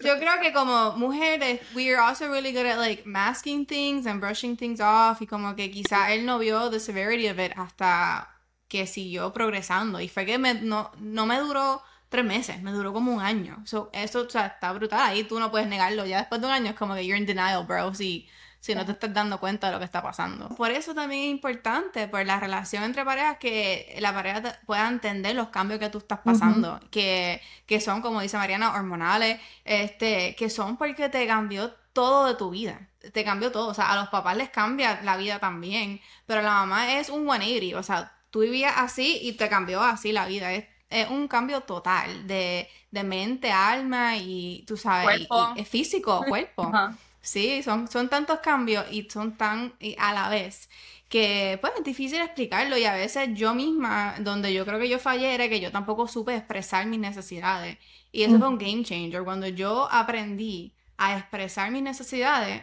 yo 0.00 0.18
creo 0.18 0.40
que 0.42 0.52
como 0.52 0.92
mujeres, 0.92 1.60
we 1.74 1.90
are 1.90 2.00
also 2.00 2.28
really 2.28 2.52
good 2.52 2.66
at 2.66 2.78
like 2.78 3.06
masking 3.06 3.64
things 3.64 4.06
and 4.06 4.20
brushing 4.20 4.56
things 4.56 4.80
off 4.80 5.22
y 5.22 5.26
como 5.26 5.56
que 5.56 5.70
quizá 5.70 6.12
él 6.12 6.26
no 6.26 6.38
vio 6.38 6.70
the 6.70 6.78
severity 6.78 7.28
of 7.28 7.38
it 7.38 7.52
hasta 7.56 8.28
que 8.68 8.86
siguió 8.86 9.32
progresando 9.32 10.00
y 10.00 10.08
fue 10.08 10.26
que 10.26 10.38
me, 10.38 10.54
no, 10.54 10.90
no 10.98 11.24
me 11.24 11.38
duró 11.38 11.82
tres 12.08 12.24
meses, 12.24 12.62
me 12.62 12.72
duró 12.72 12.92
como 12.92 13.12
un 13.12 13.20
año. 13.20 13.62
So, 13.64 13.90
eso 13.92 14.22
o 14.22 14.30
sea, 14.30 14.46
está 14.46 14.72
brutal, 14.72 15.00
ahí 15.00 15.24
tú 15.24 15.38
no 15.40 15.50
puedes 15.50 15.68
negarlo. 15.68 16.06
Ya 16.06 16.18
después 16.18 16.40
de 16.40 16.46
un 16.46 16.52
año 16.52 16.70
es 16.70 16.76
como 16.76 16.94
que 16.94 17.06
you're 17.06 17.18
in 17.18 17.26
denial, 17.26 17.64
bro. 17.66 17.94
Si, 17.94 18.28
si 18.60 18.74
no 18.74 18.84
te 18.84 18.92
estás 18.92 19.12
dando 19.14 19.38
cuenta 19.38 19.68
de 19.68 19.72
lo 19.74 19.78
que 19.78 19.84
está 19.84 20.02
pasando. 20.02 20.48
Por 20.50 20.70
eso 20.70 20.94
también 20.94 21.22
es 21.22 21.30
importante, 21.30 22.08
por 22.08 22.24
la 22.26 22.40
relación 22.40 22.82
entre 22.82 23.04
parejas, 23.04 23.38
que 23.38 23.96
la 24.00 24.12
pareja 24.12 24.58
pueda 24.66 24.88
entender 24.88 25.36
los 25.36 25.48
cambios 25.48 25.78
que 25.78 25.88
tú 25.88 25.98
estás 25.98 26.20
pasando, 26.24 26.80
que, 26.90 27.40
que 27.66 27.80
son, 27.80 28.02
como 28.02 28.20
dice 28.20 28.36
Mariana, 28.36 28.74
hormonales, 28.74 29.40
este, 29.64 30.34
que 30.36 30.50
son 30.50 30.76
porque 30.76 31.08
te 31.08 31.26
cambió 31.26 31.72
todo 31.92 32.26
de 32.26 32.34
tu 32.34 32.50
vida. 32.50 32.88
Te 33.12 33.24
cambió 33.24 33.50
todo. 33.52 33.68
O 33.68 33.74
sea, 33.74 33.92
a 33.92 33.96
los 33.96 34.08
papás 34.08 34.36
les 34.36 34.50
cambia 34.50 35.00
la 35.02 35.16
vida 35.16 35.38
también. 35.38 36.00
Pero 36.26 36.42
la 36.42 36.50
mamá 36.50 36.98
es 36.98 37.08
un 37.08 37.24
180. 37.24 37.78
O 37.78 37.82
sea, 37.82 38.12
tú 38.30 38.40
vivías 38.40 38.74
así 38.76 39.18
y 39.22 39.32
te 39.32 39.48
cambió 39.48 39.80
así 39.80 40.12
la 40.12 40.26
vida. 40.26 40.52
Es, 40.52 40.66
es 40.90 41.08
un 41.10 41.28
cambio 41.28 41.62
total 41.62 42.26
de, 42.26 42.68
de 42.90 43.04
mente, 43.04 43.50
alma 43.52 44.16
y, 44.16 44.64
tú 44.66 44.76
sabes, 44.76 45.20
y- 45.32 45.52
y 45.54 45.64
físico, 45.64 46.26
cuerpo. 46.28 46.80
Sí, 47.20 47.62
son, 47.62 47.88
son 47.88 48.08
tantos 48.08 48.38
cambios 48.40 48.84
y 48.90 49.08
son 49.10 49.36
tan 49.36 49.74
y 49.80 49.96
a 49.98 50.12
la 50.12 50.28
vez 50.28 50.68
que 51.08 51.58
pues 51.60 51.72
es 51.78 51.84
difícil 51.84 52.20
explicarlo 52.20 52.76
y 52.78 52.84
a 52.84 52.94
veces 52.94 53.30
yo 53.34 53.54
misma, 53.54 54.14
donde 54.20 54.52
yo 54.54 54.64
creo 54.64 54.78
que 54.78 54.88
yo 54.88 54.98
fallé 54.98 55.34
era 55.34 55.48
que 55.48 55.60
yo 55.60 55.72
tampoco 55.72 56.06
supe 56.08 56.34
expresar 56.36 56.86
mis 56.86 57.00
necesidades. 57.00 57.78
Y 58.12 58.22
eso 58.22 58.38
fue 58.38 58.48
un 58.48 58.58
game 58.58 58.84
changer. 58.84 59.24
Cuando 59.24 59.46
yo 59.48 59.88
aprendí 59.90 60.74
a 60.96 61.16
expresar 61.18 61.70
mis 61.70 61.82
necesidades, 61.82 62.62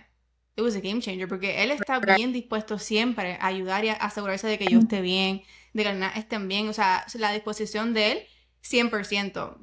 it 0.55 0.61
was 0.63 0.75
a 0.75 0.79
game 0.81 1.01
changer 1.01 1.27
porque 1.27 1.63
él 1.63 1.71
está 1.71 1.99
bien 1.99 2.31
dispuesto 2.33 2.77
siempre 2.79 3.37
a 3.39 3.47
ayudar 3.47 3.85
y 3.85 3.89
a 3.89 3.93
asegurarse 3.93 4.47
de 4.47 4.57
que 4.57 4.69
yo 4.69 4.79
esté 4.79 5.01
bien, 5.01 5.43
de 5.73 5.83
que 5.83 5.93
las 5.93 6.15
estén 6.17 6.47
bien, 6.47 6.69
o 6.69 6.73
sea, 6.73 7.05
la 7.15 7.31
disposición 7.31 7.93
de 7.93 8.11
él 8.11 8.27
100%. 8.61 9.57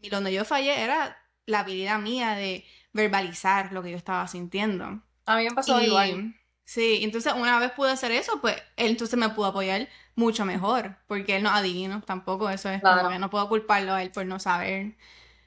Y 0.00 0.08
donde 0.10 0.32
yo 0.32 0.44
fallé 0.44 0.80
era 0.82 1.16
la 1.46 1.60
habilidad 1.60 1.98
mía 1.98 2.34
de 2.34 2.64
verbalizar 2.92 3.72
lo 3.72 3.82
que 3.82 3.90
yo 3.90 3.96
estaba 3.96 4.26
sintiendo. 4.28 5.02
A 5.26 5.36
mí 5.36 5.44
me 5.44 5.50
pasó 5.54 5.80
Y- 5.80 5.86
igual. 5.86 6.34
Sí, 6.66 7.00
entonces 7.02 7.32
una 7.36 7.58
vez 7.60 7.72
pude 7.72 7.90
hacer 7.90 8.10
eso, 8.12 8.40
pues 8.40 8.56
él 8.76 8.88
entonces 8.92 9.18
me 9.18 9.28
pudo 9.28 9.46
apoyar 9.46 9.86
mucho 10.14 10.46
mejor, 10.46 10.96
porque 11.06 11.36
él 11.36 11.42
no 11.42 11.50
adivino 11.50 12.00
tampoco, 12.02 12.48
eso 12.48 12.70
es 12.70 12.80
Claro. 12.80 13.00
como 13.02 13.10
que 13.12 13.18
no 13.18 13.28
puedo 13.28 13.46
culparlo 13.50 13.92
a 13.92 14.02
él 14.02 14.10
por 14.10 14.24
no 14.24 14.38
saber 14.38 14.94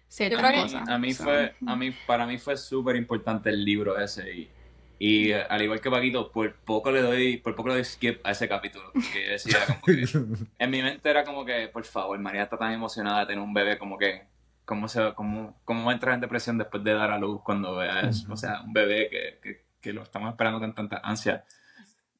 ciertas 0.08 0.40
creo 0.40 0.52
que- 0.52 0.62
cosas. 0.62 0.88
A 0.88 0.98
mí 1.00 1.14
So, 1.14 1.24
fue, 1.24 1.56
a 1.66 1.76
mí, 1.76 1.92
para 2.06 2.28
mí 2.28 2.38
fue 2.38 2.56
súper 2.56 2.96
importante 2.98 3.50
el 3.50 3.66
libro 3.66 3.98
ese 4.00 4.32
y, 4.32 4.52
y 5.00 5.32
al 5.32 5.62
igual 5.62 5.80
que 5.80 5.92
Paquito, 5.92 6.32
por 6.32 6.56
poco 6.56 6.92
le 6.92 7.02
doy, 7.02 7.38
por 7.38 7.56
poco 7.56 7.70
le 7.70 7.76
doy 7.76 7.84
skip 7.84 8.20
a 8.26 8.32
ese 8.32 8.48
capítulo, 8.50 8.92
porque 8.94 9.26
yo 9.26 9.32
decía 9.32 9.60
como 9.68 9.82
que, 9.82 10.06
en 10.60 10.70
mi 10.70 10.82
mente 10.82 11.10
era 11.10 11.24
como 11.24 11.46
que, 11.46 11.68
por 11.68 11.84
favor, 11.84 12.18
María 12.20 12.44
está 12.44 12.58
tan 12.58 12.72
emocionada 12.72 13.22
de 13.22 13.26
tener 13.28 13.44
un 13.44 13.54
bebé, 13.54 13.78
como 13.78 13.98
que, 13.98 14.24
¿cómo, 14.66 14.88
se, 14.88 15.14
cómo, 15.14 15.60
cómo 15.66 15.86
va 15.86 15.92
a 15.92 15.96
entrar 15.96 16.16
en 16.16 16.22
depresión 16.22 16.58
después 16.58 16.84
de 16.84 16.94
dar 16.94 17.12
a 17.12 17.20
luz 17.20 17.42
cuando 17.44 17.76
vea 17.76 18.02
eso? 18.02 18.32
O 18.32 18.38
sea, 18.38 18.62
un 18.62 18.74
bebé 18.74 19.10
que, 19.10 19.40
que, 19.42 19.66
que 19.80 19.94
lo 19.94 20.04
estamos 20.04 20.32
esperando 20.32 20.60
con 20.60 20.74
tanta 20.74 20.98
ansia. 21.04 21.46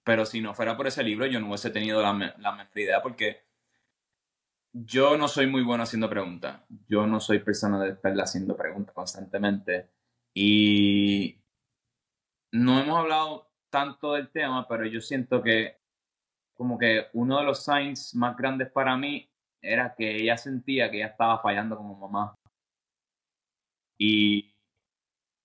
Pero 0.04 0.26
si 0.26 0.40
no 0.40 0.54
fuera 0.54 0.78
por 0.78 0.88
ese 0.88 1.04
libro, 1.04 1.26
yo 1.26 1.40
no 1.40 1.48
hubiese 1.48 1.70
tenido 1.70 2.02
la, 2.02 2.14
la 2.38 2.52
menor 2.52 2.78
idea, 2.78 3.02
porque 3.02 3.42
yo 4.72 5.18
no 5.18 5.28
soy 5.28 5.48
muy 5.48 5.64
bueno 5.64 5.84
haciendo 5.84 6.10
preguntas. 6.10 6.62
Yo 6.88 7.08
no 7.08 7.20
soy 7.20 7.40
persona 7.40 7.80
de 7.80 7.92
estarle 7.92 8.22
haciendo 8.22 8.56
preguntas 8.56 8.94
constantemente. 8.94 9.90
Y 10.34 11.37
no 12.52 12.80
hemos 12.80 12.98
hablado 12.98 13.50
tanto 13.70 14.14
del 14.14 14.30
tema, 14.30 14.68
pero 14.68 14.86
yo 14.86 15.02
siento 15.02 15.42
que 15.42 15.78
como 16.54 16.78
que 16.78 17.08
uno 17.14 17.38
de 17.40 17.46
los 17.46 17.64
signs 17.64 18.16
más 18.16 18.36
grandes 18.36 18.72
para 18.72 18.98
mí 18.98 19.30
era 19.62 19.94
que 19.96 20.16
ella 20.16 20.38
sentía 20.38 20.90
que 20.90 20.98
ella 20.98 21.08
estaba 21.08 21.40
fallando 21.40 21.78
como 21.78 21.96
mamá. 21.96 22.36
Y 24.00 24.54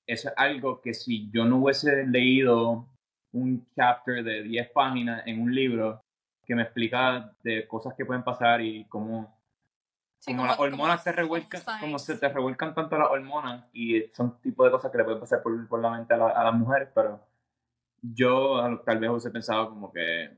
eso 0.06 0.28
es 0.28 0.34
algo 0.36 0.80
que 0.80 0.94
si 0.94 1.30
yo 1.30 1.44
no 1.44 1.58
hubiese 1.58 2.06
leído 2.06 2.88
un 3.32 3.66
chapter 3.74 4.22
de 4.22 4.42
10 4.42 4.70
páginas 4.70 5.22
en 5.26 5.40
un 5.40 5.54
libro 5.54 6.02
que 6.44 6.54
me 6.54 6.62
explica 6.62 7.34
de 7.42 7.66
cosas 7.66 7.94
que 7.94 8.04
pueden 8.04 8.24
pasar 8.24 8.60
y 8.60 8.84
cómo 8.86 9.41
Sí, 10.22 10.30
como 10.32 10.42
como- 10.42 10.50
las 10.52 10.60
hormonas 10.60 11.02
como 11.02 11.04
te 11.04 11.12
revuelcan, 11.20 11.60
signs. 11.62 11.80
como 11.80 11.98
se 11.98 12.16
te 12.16 12.28
revuelcan 12.28 12.74
tanto 12.74 12.96
las 12.96 13.10
hormonas 13.10 13.64
y 13.72 14.02
son 14.14 14.40
tipo 14.40 14.64
de 14.64 14.70
cosas 14.70 14.92
que 14.92 14.98
le 14.98 15.04
pueden 15.04 15.18
pasar 15.18 15.42
por, 15.42 15.68
por 15.68 15.80
la 15.80 15.90
mente 15.90 16.14
a, 16.14 16.16
la- 16.16 16.28
a 16.30 16.44
las 16.44 16.54
mujeres, 16.54 16.88
pero 16.94 17.20
yo 18.02 18.80
tal 18.84 18.98
vez 18.98 19.10
hubiese 19.10 19.30
pensado 19.30 19.68
como 19.68 19.92
que 19.92 20.36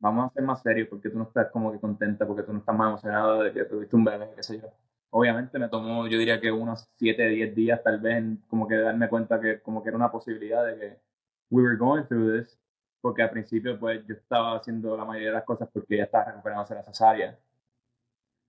vamos 0.00 0.30
a 0.30 0.34
ser 0.34 0.42
más 0.44 0.62
serios 0.62 0.88
porque 0.88 1.10
tú 1.10 1.18
no 1.18 1.24
estás 1.24 1.48
como 1.50 1.72
que 1.72 1.80
contenta, 1.80 2.26
porque 2.26 2.42
tú 2.44 2.52
no 2.52 2.60
estás 2.60 2.76
más 2.76 2.88
emocionada 2.88 3.42
de 3.42 3.52
que 3.52 3.64
tuviste 3.64 3.96
un 3.96 4.04
bebé, 4.04 4.30
qué 4.36 4.42
sé 4.42 4.60
yo. 4.60 4.68
Obviamente 5.10 5.58
me 5.58 5.68
tomó, 5.68 6.06
yo 6.06 6.18
diría 6.18 6.40
que 6.40 6.50
unos 6.50 6.88
7, 6.96 7.28
10 7.28 7.54
días 7.54 7.82
tal 7.82 7.98
vez 8.00 8.24
como 8.48 8.66
que 8.66 8.76
darme 8.76 9.08
cuenta 9.08 9.40
que 9.40 9.60
como 9.60 9.82
que 9.82 9.88
era 9.90 9.96
una 9.98 10.10
posibilidad 10.10 10.64
de 10.64 10.78
que 10.78 10.98
we 11.50 11.62
were 11.62 11.76
going 11.76 12.04
through 12.04 12.38
this, 12.40 12.58
porque 13.00 13.22
al 13.22 13.30
principio 13.30 13.78
pues 13.78 14.06
yo 14.06 14.14
estaba 14.14 14.56
haciendo 14.56 14.96
la 14.96 15.04
mayoría 15.04 15.28
de 15.30 15.34
las 15.34 15.44
cosas 15.44 15.68
porque 15.72 15.96
ella 15.96 16.04
estaba 16.04 16.24
recuperándose 16.26 16.74
la 16.74 16.82
cesárea 16.84 17.36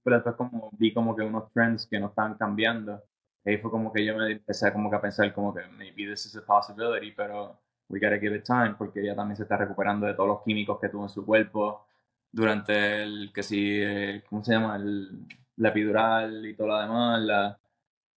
pero 0.03 0.17
después 0.17 0.35
como 0.35 0.69
vi 0.77 0.93
como 0.93 1.15
que 1.15 1.23
unos 1.23 1.51
trends 1.51 1.87
que 1.87 1.99
no 1.99 2.07
estaban 2.07 2.35
cambiando 2.35 3.01
ahí 3.45 3.57
fue 3.57 3.71
como 3.71 3.91
que 3.91 4.05
yo 4.05 4.15
me 4.17 4.31
empecé 4.31 4.71
como 4.71 4.89
que 4.89 4.95
a 4.95 5.01
pensar 5.01 5.33
como 5.33 5.53
que 5.53 5.61
maybe 5.77 6.05
this 6.09 6.25
is 6.25 6.35
a 6.35 6.45
possibility 6.45 7.11
pero 7.11 7.59
we 7.89 7.99
gotta 7.99 8.19
give 8.19 8.35
it 8.35 8.43
time 8.43 8.75
porque 8.77 9.01
ella 9.01 9.15
también 9.15 9.35
se 9.37 9.43
está 9.43 9.57
recuperando 9.57 10.07
de 10.07 10.13
todos 10.13 10.29
los 10.29 10.43
químicos 10.43 10.79
que 10.79 10.89
tuvo 10.89 11.03
en 11.03 11.09
su 11.09 11.25
cuerpo 11.25 11.85
durante 12.31 13.03
el 13.03 13.31
que 13.33 13.43
si 13.43 13.81
eh, 13.81 14.23
¿cómo 14.29 14.43
se 14.43 14.53
llama? 14.53 14.75
El, 14.77 15.27
la 15.57 15.69
epidural 15.69 16.45
y 16.45 16.55
todo 16.55 16.67
lo 16.67 16.79
demás 16.79 17.21
la, 17.21 17.59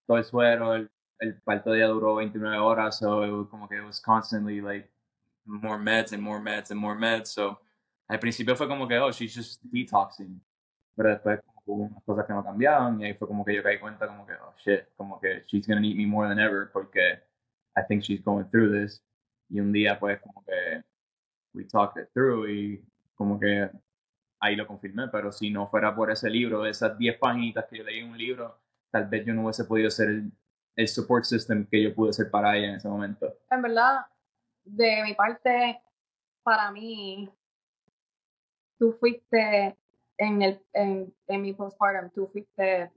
todo 0.07 0.19
el 0.19 0.25
suero 0.25 0.75
el, 0.75 0.91
el 1.19 1.41
parto 1.43 1.71
de 1.71 1.79
ella 1.79 1.89
duró 1.89 2.17
29 2.17 2.59
horas 2.59 2.99
so 2.99 3.25
it 3.25 3.33
was 3.33 3.49
como 3.49 3.69
que 3.69 3.77
it 3.77 3.85
was 3.85 4.01
constantly 4.01 4.61
like 4.61 4.89
more 5.45 5.79
meds 5.79 6.13
and 6.13 6.23
more 6.23 6.41
meds 6.41 6.71
and 6.71 6.81
more 6.81 6.99
meds 6.99 7.29
so 7.29 7.61
al 8.09 8.19
principio 8.19 8.57
fue 8.57 8.69
como 8.69 8.87
que 8.87 8.99
oh 8.99 9.11
she's 9.11 9.35
just 9.35 9.63
detoxing 9.65 10.41
pero 10.95 11.11
después 11.11 11.41
hubo 11.67 11.85
unas 11.85 12.03
cosas 12.05 12.27
que 12.27 12.33
no 12.33 12.45
cambiaban 12.45 13.01
y 13.01 13.05
ahí 13.05 13.15
fue 13.15 13.29
como 13.29 13.45
que 13.45 13.55
yo 13.55 13.63
caí 13.63 13.79
cuenta 13.79 14.07
como 14.07 14.27
que, 14.27 14.33
oh 14.35 14.55
shit, 14.57 14.85
como 14.97 15.21
que 15.21 15.45
she's 15.47 15.67
gonna 15.67 15.81
need 15.81 15.97
me 15.97 16.07
more 16.07 16.29
than 16.29 16.39
ever 16.39 16.71
porque 16.73 17.23
I 17.77 17.83
think 17.87 18.03
she's 18.03 18.23
going 18.23 18.45
through 18.51 18.73
this. 18.73 19.03
Y 19.49 19.61
un 19.61 19.73
día 19.73 19.99
pues 19.99 20.21
como 20.21 20.45
que 20.45 20.83
we 21.53 21.65
talked 21.65 22.03
it 22.03 22.09
through 22.13 22.49
y 22.49 22.85
como 23.15 23.39
que 23.39 23.71
ahí 24.41 24.57
lo 24.57 24.67
confirmé, 24.67 25.09
pero 25.09 25.33
si 25.33 25.51
no 25.51 25.67
fuera 25.67 25.95
por 25.95 26.11
ese 26.11 26.31
libro, 26.31 26.67
esas 26.67 26.97
10 26.97 27.19
páginas 27.19 27.65
que 27.69 27.79
yo 27.79 27.85
leí 27.85 28.01
en 28.01 28.11
un 28.11 28.19
libro, 28.19 28.59
tal 28.91 29.09
vez 29.09 29.25
yo 29.25 29.35
no 29.35 29.43
hubiese 29.43 29.65
podido 29.65 29.91
ser 29.91 30.09
el, 30.09 30.33
el 30.77 30.89
support 30.89 31.25
system 31.25 31.67
que 31.67 31.83
yo 31.83 31.95
pude 31.95 32.13
ser 32.13 32.31
para 32.31 32.57
ella 32.57 32.69
en 32.69 32.75
ese 32.77 32.89
momento. 32.89 33.39
En 33.51 33.63
verdad, 33.63 34.07
de 34.65 35.03
mi 35.05 35.15
parte, 35.15 35.81
para 36.43 36.71
mí, 36.71 37.31
tú 38.79 38.93
fuiste 38.93 39.77
en, 40.19 40.43
el, 40.43 40.63
en, 40.73 41.15
en 41.27 41.43
mi 41.43 41.53
postpartum, 41.53 42.11
tú 42.11 42.27
fuiste 42.29 42.91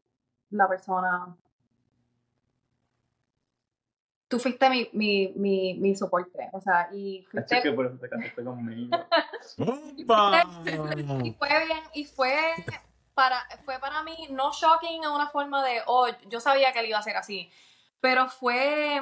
la 0.51 0.67
persona. 0.67 1.36
Tú 4.28 4.38
fuiste 4.39 4.70
mi, 4.70 4.89
mi, 4.93 5.34
mi, 5.36 5.74
mi 5.74 5.95
soporte, 5.95 6.49
o 6.51 6.61
sea, 6.61 6.89
y 6.91 7.26
fuiste 7.32 7.55
Así 7.55 7.63
que 7.63 7.74
por 7.74 7.88
eso 7.88 7.97
te 7.97 8.09
casaste 8.09 8.43
conmigo. 8.43 8.97
¡Opa! 10.05 10.43
Y 11.24 11.34
fue 11.34 11.65
bien, 11.65 11.84
y 11.93 12.05
fue 12.05 12.36
para, 13.15 13.43
fue 13.65 13.80
para 13.80 14.03
mí 14.03 14.28
no 14.30 14.51
shocking 14.53 15.03
en 15.03 15.09
una 15.09 15.30
forma 15.30 15.65
de, 15.65 15.82
oh, 15.88 16.07
yo 16.30 16.39
sabía 16.39 16.72
que 16.72 16.80
él 16.80 16.89
iba 16.89 16.99
a 16.99 17.03
ser 17.03 17.17
así, 17.17 17.49
pero 17.99 18.30
fue, 18.30 19.01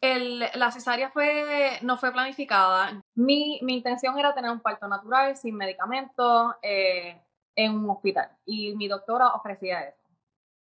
el, 0.00 0.40
la 0.54 0.70
cesárea 0.70 1.10
fue, 1.10 1.78
no 1.82 1.96
fue 1.98 2.12
planificada. 2.12 3.02
Mi, 3.14 3.60
mi 3.62 3.76
intención 3.76 4.18
era 4.18 4.34
tener 4.34 4.50
un 4.50 4.60
parto 4.60 4.88
natural, 4.88 5.36
sin 5.36 5.56
medicamentos, 5.56 6.54
eh, 6.62 7.20
en 7.56 7.74
un 7.74 7.90
hospital, 7.90 8.30
y 8.44 8.74
mi 8.76 8.88
doctora 8.88 9.28
ofrecía 9.34 9.82
eso. 9.82 10.02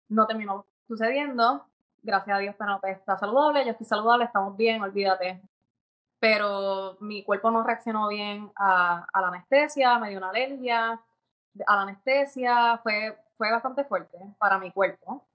No 0.09 0.25
terminó 0.27 0.65
sucediendo, 0.87 1.65
gracias 2.01 2.37
a 2.37 2.39
Dios 2.39 2.55
Penelope 2.55 2.91
está 2.91 3.17
saludable, 3.17 3.65
yo 3.65 3.71
estoy 3.71 3.85
saludable, 3.85 4.25
estamos 4.25 4.55
bien, 4.55 4.81
olvídate, 4.81 5.41
pero 6.19 6.97
mi 7.01 7.23
cuerpo 7.23 7.51
no 7.51 7.63
reaccionó 7.63 8.07
bien 8.07 8.51
a, 8.55 9.05
a 9.11 9.21
la 9.21 9.27
anestesia, 9.29 9.99
me 9.99 10.09
dio 10.09 10.19
una 10.19 10.29
alergia 10.29 11.01
a 11.65 11.75
la 11.75 11.81
anestesia, 11.81 12.79
fue, 12.83 13.17
fue 13.37 13.51
bastante 13.51 13.83
fuerte 13.83 14.17
para 14.37 14.59
mi 14.59 14.71
cuerpo. 14.71 15.27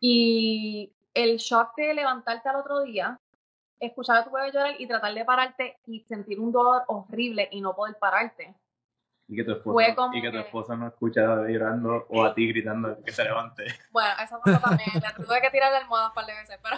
Y 0.00 0.95
el 1.16 1.38
shock 1.38 1.74
de 1.76 1.94
levantarte 1.94 2.48
al 2.48 2.56
otro 2.56 2.82
día, 2.82 3.18
escuchar 3.80 4.18
a 4.18 4.24
tu 4.24 4.30
bebé 4.30 4.52
llorar 4.52 4.74
y 4.78 4.86
tratar 4.86 5.14
de 5.14 5.24
pararte 5.24 5.78
y 5.86 6.00
sentir 6.00 6.38
un 6.38 6.52
dolor 6.52 6.84
horrible 6.88 7.48
y 7.50 7.62
no 7.62 7.74
poder 7.74 7.96
pararte. 7.98 8.54
Y 9.28 9.34
que 9.34 9.42
tu 9.42 9.52
esposa, 9.52 10.10
y 10.12 10.22
que 10.22 10.30
tu 10.30 10.38
esposa 10.38 10.76
no 10.76 10.86
escucha 10.86 11.22
llorando 11.48 12.06
o 12.10 12.22
a 12.22 12.32
ti 12.32 12.46
gritando 12.46 13.02
que 13.02 13.10
se 13.10 13.24
levante. 13.24 13.64
Bueno, 13.90 14.10
eso 14.22 14.38
pasó 14.44 14.60
también. 14.60 14.88
Le 14.94 15.24
tuve 15.24 15.40
que 15.40 15.50
tirar 15.50 15.72
la 15.72 15.78
almohada 15.78 16.08
un 16.08 16.14
par 16.14 16.26
de 16.26 16.34
veces, 16.34 16.60
pero. 16.62 16.76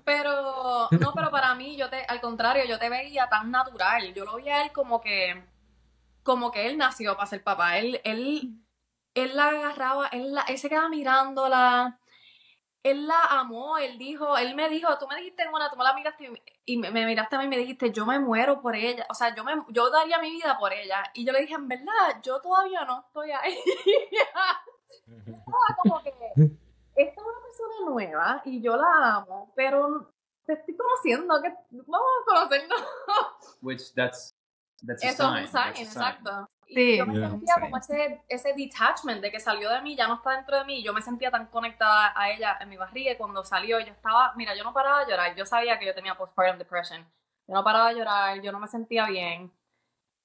pero. 0.04 0.88
No, 0.92 1.12
pero 1.12 1.30
para 1.30 1.54
mí, 1.54 1.76
yo 1.76 1.90
te, 1.90 2.02
al 2.08 2.20
contrario, 2.22 2.64
yo 2.64 2.78
te 2.78 2.88
veía 2.88 3.28
tan 3.28 3.50
natural. 3.50 4.14
Yo 4.14 4.24
lo 4.24 4.36
veía 4.36 4.56
a 4.56 4.64
él 4.64 4.72
como 4.72 5.02
que. 5.02 5.44
Como 6.22 6.50
que 6.50 6.66
él 6.66 6.78
nació 6.78 7.14
para 7.14 7.26
ser 7.26 7.42
papá. 7.42 7.76
Él, 7.76 8.00
él, 8.04 8.54
él 9.14 9.36
la 9.36 9.48
agarraba, 9.48 10.06
él, 10.06 10.32
la, 10.32 10.42
él 10.42 10.56
se 10.56 10.70
quedaba 10.70 10.88
mirándola. 10.88 11.98
Él 12.82 13.06
la 13.06 13.24
amó, 13.30 13.78
él 13.78 13.96
dijo, 13.96 14.36
él 14.36 14.56
me 14.56 14.68
dijo, 14.68 14.98
tú 14.98 15.06
me 15.06 15.16
dijiste, 15.16 15.48
bueno, 15.50 15.70
tú 15.70 15.76
me 15.76 15.84
la 15.84 15.94
miraste 15.94 16.32
y 16.64 16.76
me, 16.78 16.90
me 16.90 17.06
miraste 17.06 17.36
a 17.36 17.38
mí 17.38 17.44
y 17.44 17.48
me 17.48 17.58
dijiste, 17.58 17.92
yo 17.92 18.04
me 18.04 18.18
muero 18.18 18.60
por 18.60 18.74
ella, 18.74 19.06
o 19.08 19.14
sea, 19.14 19.34
yo 19.34 19.44
me, 19.44 19.52
yo 19.68 19.88
daría 19.90 20.18
mi 20.18 20.30
vida 20.30 20.58
por 20.58 20.72
ella. 20.72 21.04
Y 21.14 21.24
yo 21.24 21.32
le 21.32 21.42
dije, 21.42 21.54
en 21.54 21.68
verdad, 21.68 22.20
yo 22.22 22.40
todavía 22.40 22.84
no 22.84 23.04
estoy 23.06 23.30
ahí. 23.30 23.56
Estaba 25.06 25.76
como 25.82 26.02
que 26.02 26.10
esta 26.94 27.20
es 27.20 27.26
una 27.26 27.42
persona 27.42 27.90
nueva 27.90 28.42
y 28.44 28.60
yo 28.60 28.76
la 28.76 29.16
amo, 29.16 29.52
pero 29.56 30.12
te 30.44 30.54
estoy 30.54 30.76
conociendo, 30.76 31.40
que 31.40 31.54
vamos 31.70 32.08
a 32.20 32.24
conocernos. 32.26 32.82
Which 33.62 33.94
that's, 33.94 34.34
that's 34.86 35.02
a 35.04 35.08
Eso 35.08 35.22
sign. 35.22 35.36
es 35.36 35.54
un 35.54 35.86
sign, 35.86 35.94
that's 35.94 36.50
Y 36.74 36.96
yo 36.98 37.06
me 37.06 37.14
yeah. 37.14 37.30
sentía 37.30 37.54
Sí. 37.54 37.60
como 37.60 37.76
ese, 37.78 38.22
ese 38.28 38.52
detachment 38.54 39.20
de 39.20 39.30
que 39.30 39.40
salió 39.40 39.70
de 39.70 39.80
mí, 39.82 39.94
ya 39.96 40.06
no 40.08 40.14
está 40.14 40.30
dentro 40.36 40.58
de 40.58 40.64
mí. 40.64 40.82
Yo 40.82 40.92
me 40.92 41.02
sentía 41.02 41.30
tan 41.30 41.46
conectada 41.46 42.12
a 42.16 42.30
ella 42.30 42.56
en 42.60 42.68
mi 42.68 42.76
barriga 42.76 43.12
y 43.12 43.16
cuando 43.16 43.44
salió 43.44 43.78
yo 43.80 43.92
estaba, 43.92 44.32
mira, 44.36 44.54
yo 44.56 44.64
no 44.64 44.72
paraba 44.72 45.04
de 45.04 45.10
llorar. 45.10 45.34
Yo 45.36 45.44
sabía 45.46 45.78
que 45.78 45.86
yo 45.86 45.94
tenía 45.94 46.14
postpartum 46.16 46.58
depression. 46.58 47.02
Yo 47.48 47.54
no 47.54 47.62
paraba 47.64 47.88
de 47.90 47.96
llorar, 47.98 48.40
yo 48.40 48.52
no 48.52 48.58
me 48.60 48.68
sentía 48.68 49.06
bien. 49.06 49.52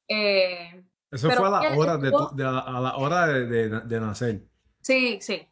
Eh, 0.07 0.83
Eso 1.11 1.29
fue 1.29 1.47
a 1.47 1.49
la 1.49 1.77
hora 1.77 1.97
de, 1.97 2.11
de 2.33 2.45
a 2.45 2.79
la 2.79 2.95
hora 2.97 3.27
de, 3.27 3.45
de- 3.45 3.81
de 3.81 3.99
nacer. 3.99 4.41
sí, 4.81 5.19
sí. 5.21 5.47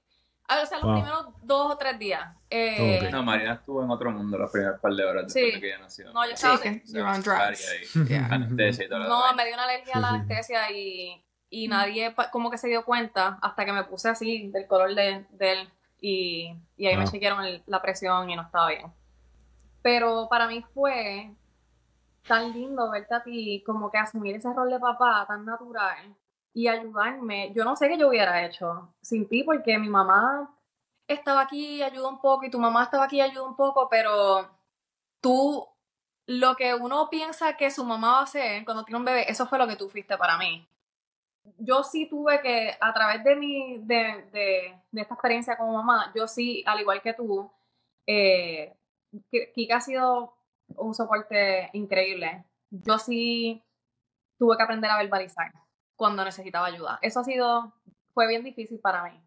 O 0.47 0.65
sea, 0.65 0.77
los 0.77 0.83
Wow. 0.85 0.93
primeros 0.95 1.25
dos 1.41 1.71
o 1.71 1.77
tres 1.77 1.97
días. 1.97 2.35
Eh, 2.49 2.99
Ok. 3.03 3.11
No, 3.11 3.23
Marina 3.23 3.53
estuvo 3.53 3.83
en 3.83 3.89
otro 3.89 4.11
mundo 4.11 4.37
las 4.37 4.51
primeras 4.51 4.79
par 4.79 4.93
de 4.93 5.03
horas 5.03 5.33
Sí. 5.33 5.39
después 5.41 5.53
de 5.55 5.61
que 5.61 5.67
ella 5.73 5.79
nació. 5.79 6.13
No, 6.13 6.23
yo 6.23 6.29
Sí, 6.29 6.33
estaba... 6.35 6.61
que 6.61 6.69
O 6.69 6.87
sea, 6.87 6.99
you're 7.01 7.11
on 7.11 7.21
drugs. 7.23 7.73
y 7.95 8.05
Yeah. 8.09 8.25
anestesia 8.31 8.85
y 8.85 8.87
toda 8.89 8.99
la 9.01 9.07
No, 9.07 9.33
me 9.35 9.45
dio 9.45 9.53
una 9.55 9.63
alergia 9.63 9.93
a 9.95 9.99
la 9.99 10.07
Sí, 10.09 10.13
sí. 10.13 10.19
anestesia 10.21 10.71
y, 10.71 11.25
y 11.49 11.67
nadie 11.67 12.15
como 12.31 12.51
que 12.51 12.57
se 12.59 12.67
dio 12.67 12.85
cuenta 12.85 13.39
hasta 13.41 13.65
que 13.65 13.73
me 13.73 13.83
puse 13.85 14.09
así 14.09 14.49
del 14.51 14.67
color 14.67 14.93
de, 14.93 15.25
de 15.31 15.51
él 15.51 15.69
y, 15.99 16.55
y 16.77 16.85
ahí 16.85 16.95
me 16.95 17.03
Wow. 17.05 17.11
chequearon 17.11 17.43
el- 17.43 17.63
la 17.65 17.81
presión 17.81 18.29
y 18.29 18.35
no 18.35 18.43
estaba 18.43 18.69
bien. 18.69 18.93
Pero 19.81 20.27
para 20.29 20.47
mí 20.47 20.63
fue 20.73 21.31
tan 22.27 22.51
lindo 22.53 22.89
verte 22.91 23.15
a 23.15 23.23
ti 23.23 23.63
como 23.65 23.89
que 23.91 23.97
asumir 23.97 24.35
ese 24.35 24.51
rol 24.53 24.69
de 24.69 24.79
papá 24.79 25.25
tan 25.27 25.45
natural 25.45 26.15
y 26.55 26.69
ayudarme. 26.69 27.53
Yo 27.55 27.65
no 27.65 27.77
sé 27.77 27.89
qué 27.89 27.99
yo 27.99 28.09
hubiera 28.09 28.45
hecho 28.45 28.93
sin 29.01 29.27
ti 29.29 29.43
porque 29.43 29.77
mi 29.79 29.89
mamá 29.89 30.55
estaba 31.07 31.41
aquí 31.41 31.83
ayudó 31.83 32.09
un 32.09 32.21
poco 32.21 32.45
y 32.45 32.51
tu 32.51 32.59
mamá 32.59 32.85
estaba 32.85 33.05
aquí 33.05 33.17
y 33.17 33.21
ayudó 33.21 33.45
un 33.47 33.57
poco, 33.57 33.89
pero 33.89 34.49
tú 35.21 35.67
lo 36.27 36.55
que 36.55 36.73
uno 36.75 37.09
piensa 37.09 37.57
que 37.57 37.71
su 37.71 37.83
mamá 37.85 38.13
va 38.13 38.19
a 38.21 38.23
hacer 38.23 38.65
cuando 38.65 38.83
tiene 38.85 38.99
un 38.99 39.05
bebé, 39.05 39.31
eso 39.31 39.47
fue 39.47 39.59
lo 39.59 39.67
que 39.67 39.75
tú 39.77 39.89
fuiste 39.89 40.17
para 40.17 40.37
mí. 40.37 40.67
Yo 41.59 41.83
sí 41.83 42.07
tuve 42.09 42.41
que, 42.41 42.75
a 42.81 42.93
través 42.93 43.23
de 43.23 43.35
mi, 43.35 43.77
de, 43.79 44.25
de, 44.31 44.81
de 44.91 45.01
esta 45.01 45.13
experiencia 45.15 45.57
como 45.57 45.73
mamá, 45.73 46.11
yo 46.15 46.27
sí, 46.27 46.63
al 46.65 46.79
igual 46.81 47.01
que 47.01 47.13
tú, 47.13 47.51
eh, 48.07 48.75
Ki- 49.31 49.51
Kika 49.53 49.77
ha 49.77 49.81
sido 49.81 50.35
un 50.77 50.95
soporte 50.95 51.69
increíble. 51.73 52.45
Yo 52.71 52.97
sí 52.99 53.63
tuve 54.39 54.57
que 54.57 54.63
aprender 54.63 54.91
a 54.91 54.97
verbalizar 54.97 55.51
cuando 55.95 56.23
necesitaba 56.25 56.67
ayuda. 56.67 56.99
Eso 57.01 57.19
ha 57.19 57.23
sido, 57.23 57.73
fue 58.13 58.27
bien 58.27 58.43
difícil 58.43 58.79
para 58.79 59.03
mí. 59.03 59.19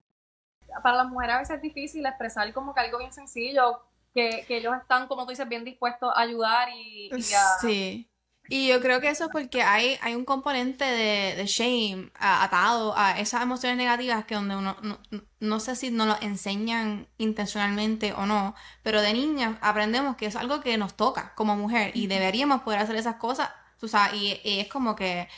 Para 0.83 0.97
las 0.99 1.09
mujeres 1.09 1.37
a 1.37 1.39
veces 1.39 1.57
es 1.57 1.63
difícil 1.63 2.05
expresar 2.07 2.53
como 2.53 2.75
que 2.75 2.81
algo 2.81 2.99
bien 2.99 3.13
sencillo, 3.13 3.81
que, 4.15 4.45
que 4.47 4.59
ellos 4.59 4.75
están, 4.81 5.07
como 5.09 5.25
tú 5.25 5.31
dices, 5.31 5.49
bien 5.49 5.65
dispuestos 5.65 6.13
a 6.15 6.21
ayudar 6.21 6.69
y, 6.75 7.11
y 7.15 7.33
a... 7.35 7.59
Sí. 7.61 8.11
Y 8.51 8.69
yo 8.69 8.81
creo 8.81 9.01
que 9.01 9.11
eso 9.11 9.25
es 9.25 9.31
porque 9.31 9.63
hay, 9.63 9.99
hay 10.01 10.15
un 10.15 10.25
componente 10.25 10.83
de, 10.85 11.37
de 11.37 11.47
shame 11.47 12.11
atado 12.19 12.95
a 12.97 13.19
esas 13.21 13.43
emociones 13.43 13.77
negativas 13.77 14.25
que 14.25 14.37
donde 14.37 14.57
uno, 14.57 14.75
no, 14.83 14.99
no- 15.11 15.23
no 15.41 15.61
sé 15.61 15.77
si 15.77 15.91
nos 15.91 16.07
lo 16.07 16.17
enseñan 16.23 17.09
intencionalmente 17.19 18.15
o 18.15 18.25
no, 18.25 18.55
pero 18.83 19.03
de 19.03 19.13
niñas 19.13 19.59
aprendemos 19.61 20.17
que 20.17 20.27
es 20.27 20.35
algo 20.37 20.61
que 20.63 20.79
nos 20.79 20.97
toca 20.97 21.35
como 21.35 21.57
mujer 21.57 21.91
y 21.95 22.07
deberíamos 22.07 22.63
poder 22.63 22.81
hacer 22.81 22.97
esas 22.97 23.17
cosas, 23.17 23.51
tú 23.79 23.87
sabes, 23.87 24.15
y, 24.15 24.41
y 24.43 24.61
es 24.61 24.69
como 24.69 24.97
que 24.97 25.29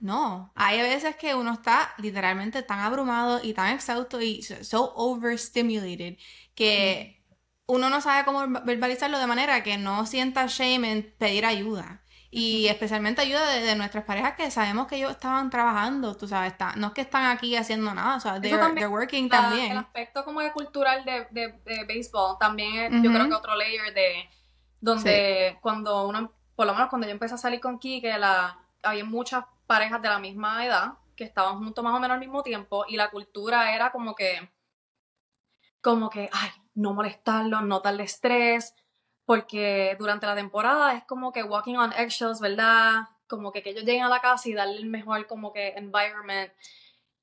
no, 0.00 0.52
hay 0.54 0.80
veces 0.82 1.16
que 1.16 1.34
uno 1.34 1.52
está 1.52 1.94
literalmente 1.98 2.62
tan 2.62 2.80
abrumado 2.80 3.40
y 3.42 3.54
tan 3.54 3.72
exhausto 3.74 4.20
y 4.20 4.42
so 4.42 4.92
overstimulated 4.96 6.16
que 6.54 7.24
uno 7.66 7.90
no 7.90 8.00
sabe 8.00 8.24
cómo 8.24 8.46
verbalizarlo 8.64 9.18
de 9.18 9.26
manera 9.26 9.62
que 9.62 9.76
no 9.78 10.06
sienta 10.06 10.46
shame 10.46 10.92
en 10.92 11.14
pedir 11.18 11.44
ayuda. 11.46 12.02
Y 12.30 12.66
especialmente 12.66 13.22
ayuda 13.22 13.50
de, 13.52 13.60
de 13.62 13.76
nuestras 13.76 14.04
parejas 14.04 14.34
que 14.36 14.50
sabemos 14.50 14.88
que 14.88 14.96
ellos 14.96 15.12
estaban 15.12 15.48
trabajando, 15.48 16.16
tú 16.16 16.28
sabes, 16.28 16.52
está- 16.52 16.74
no 16.76 16.88
es 16.88 16.92
que 16.92 17.00
están 17.00 17.24
aquí 17.26 17.56
haciendo 17.56 17.94
nada, 17.94 18.16
o 18.16 18.20
sea, 18.20 18.40
they're, 18.40 18.58
también 18.58 18.76
they're 18.76 18.88
working 18.92 19.28
la- 19.30 19.36
el 19.36 19.42
también. 19.42 19.76
aspecto 19.78 20.24
como 20.24 20.40
de 20.40 20.52
cultural 20.52 21.04
de, 21.04 21.26
de, 21.30 21.52
de 21.64 21.84
béisbol 21.84 22.36
también 22.38 22.74
es, 22.76 23.02
yo 23.02 23.10
creo 23.10 23.28
que 23.28 23.34
otro 23.34 23.54
layer 23.56 23.94
de 23.94 24.28
donde 24.80 25.56
cuando 25.62 26.06
uno, 26.08 26.32
por 26.54 26.66
lo 26.66 26.74
menos 26.74 26.88
cuando 26.90 27.06
yo 27.06 27.12
empecé 27.12 27.34
a 27.34 27.38
salir 27.38 27.60
con 27.60 27.78
Kike, 27.78 28.18
la, 28.18 28.58
había 28.82 29.04
muchas 29.04 29.44
parejas 29.66 30.00
de 30.02 30.08
la 30.08 30.18
misma 30.18 30.64
edad 30.64 30.94
que 31.16 31.24
estaban 31.24 31.58
juntos 31.58 31.82
más 31.82 31.94
o 31.94 32.00
menos 32.00 32.14
al 32.14 32.20
mismo 32.20 32.42
tiempo 32.42 32.84
y 32.88 32.96
la 32.96 33.10
cultura 33.10 33.74
era 33.74 33.90
como 33.90 34.14
que, 34.14 34.50
como 35.80 36.10
que, 36.10 36.28
ay, 36.32 36.50
no 36.74 36.92
molestarlo, 36.92 37.62
no 37.62 37.80
darle 37.80 38.04
estrés, 38.04 38.74
porque 39.24 39.96
durante 39.98 40.26
la 40.26 40.36
temporada 40.36 40.94
es 40.94 41.04
como 41.04 41.32
que 41.32 41.42
walking 41.42 41.76
on 41.76 41.92
eggshells, 41.92 42.40
¿verdad? 42.40 43.08
Como 43.26 43.50
que, 43.50 43.62
que 43.62 43.70
ellos 43.70 43.84
lleguen 43.84 44.04
a 44.04 44.08
la 44.08 44.20
casa 44.20 44.48
y 44.48 44.54
darle 44.54 44.76
el 44.76 44.86
mejor 44.86 45.26
como 45.26 45.52
que 45.52 45.68
environment. 45.70 46.52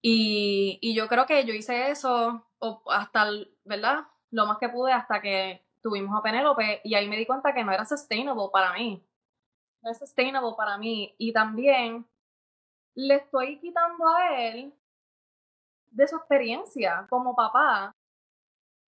Y, 0.02 0.80
y 0.82 0.96
yo 0.96 1.08
creo 1.08 1.26
que 1.26 1.46
yo 1.46 1.54
hice 1.54 1.91
eso 1.91 2.46
o 2.60 2.84
hasta, 2.91 3.30
¿verdad? 3.64 4.08
Lo 4.32 4.46
más 4.48 4.58
que 4.58 4.70
pude 4.70 4.91
hasta 4.91 5.22
que 5.22 5.66
tuvimos 5.82 6.18
a 6.18 6.24
Penélope 6.24 6.82
y 6.84 6.96
ahí 6.96 7.08
me 7.08 7.18
di 7.18 7.26
cuenta 7.26 7.54
que 7.54 7.64
no 7.64 7.72
era 7.72 7.86
sustainable 7.86 8.50
para 8.52 8.74
mí. 8.74 9.06
No 9.82 9.91
es 9.91 10.00
sustainable 10.00 10.56
para 10.58 10.78
mí. 10.78 11.16
Y 11.18 11.32
también 11.32 12.06
le 12.96 13.16
estoy 13.16 13.60
quitando 13.60 14.08
a 14.08 14.39
él 14.39 14.74
de 15.91 16.08
su 16.08 16.16
experiencia 16.16 17.06
como 17.10 17.36
papá. 17.36 17.96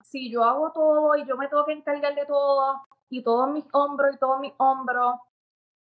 Si 0.04 0.32
yo 0.32 0.44
hago 0.44 0.72
todo 0.72 1.16
y 1.16 1.26
yo 1.26 1.38
me 1.38 1.48
tengo 1.48 1.66
que 1.66 1.74
encargar 1.74 2.16
de 2.16 2.26
todo 2.26 2.82
y 3.10 3.24
todos 3.24 3.50
mis 3.52 3.66
hombros 3.74 4.16
y 4.16 4.20
todos 4.20 4.40
mis 4.40 4.54
hombros, 4.58 5.16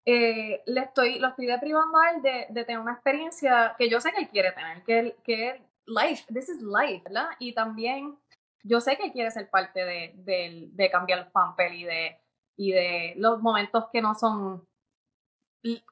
eh, 0.05 0.61
le 0.65 0.81
estoy, 0.81 1.19
lo 1.19 1.29
estoy 1.29 1.47
deprivando 1.47 1.97
a 1.99 2.11
él 2.11 2.21
de, 2.21 2.47
de 2.49 2.65
tener 2.65 2.79
una 2.79 2.93
experiencia 2.93 3.75
que 3.77 3.89
yo 3.89 3.99
sé 3.99 4.11
que 4.11 4.21
él 4.21 4.29
quiere 4.29 4.51
tener, 4.51 4.83
que 4.83 4.99
él, 4.99 5.15
que 5.23 5.61
life, 5.87 6.25
this 6.33 6.49
is 6.49 6.61
life, 6.61 7.03
¿verdad? 7.05 7.29
Y 7.39 7.53
también 7.53 8.17
yo 8.63 8.81
sé 8.81 8.97
que 8.97 9.05
él 9.05 9.11
quiere 9.11 9.31
ser 9.31 9.49
parte 9.49 9.83
de, 9.83 10.13
de, 10.17 10.69
de 10.71 10.89
cambiar 10.89 11.19
los 11.19 11.31
pampers 11.31 11.73
y 11.73 11.83
de, 11.83 12.19
y 12.57 12.71
de 12.71 13.13
los 13.17 13.41
momentos 13.41 13.85
que 13.91 14.01
no 14.01 14.15
son 14.15 14.67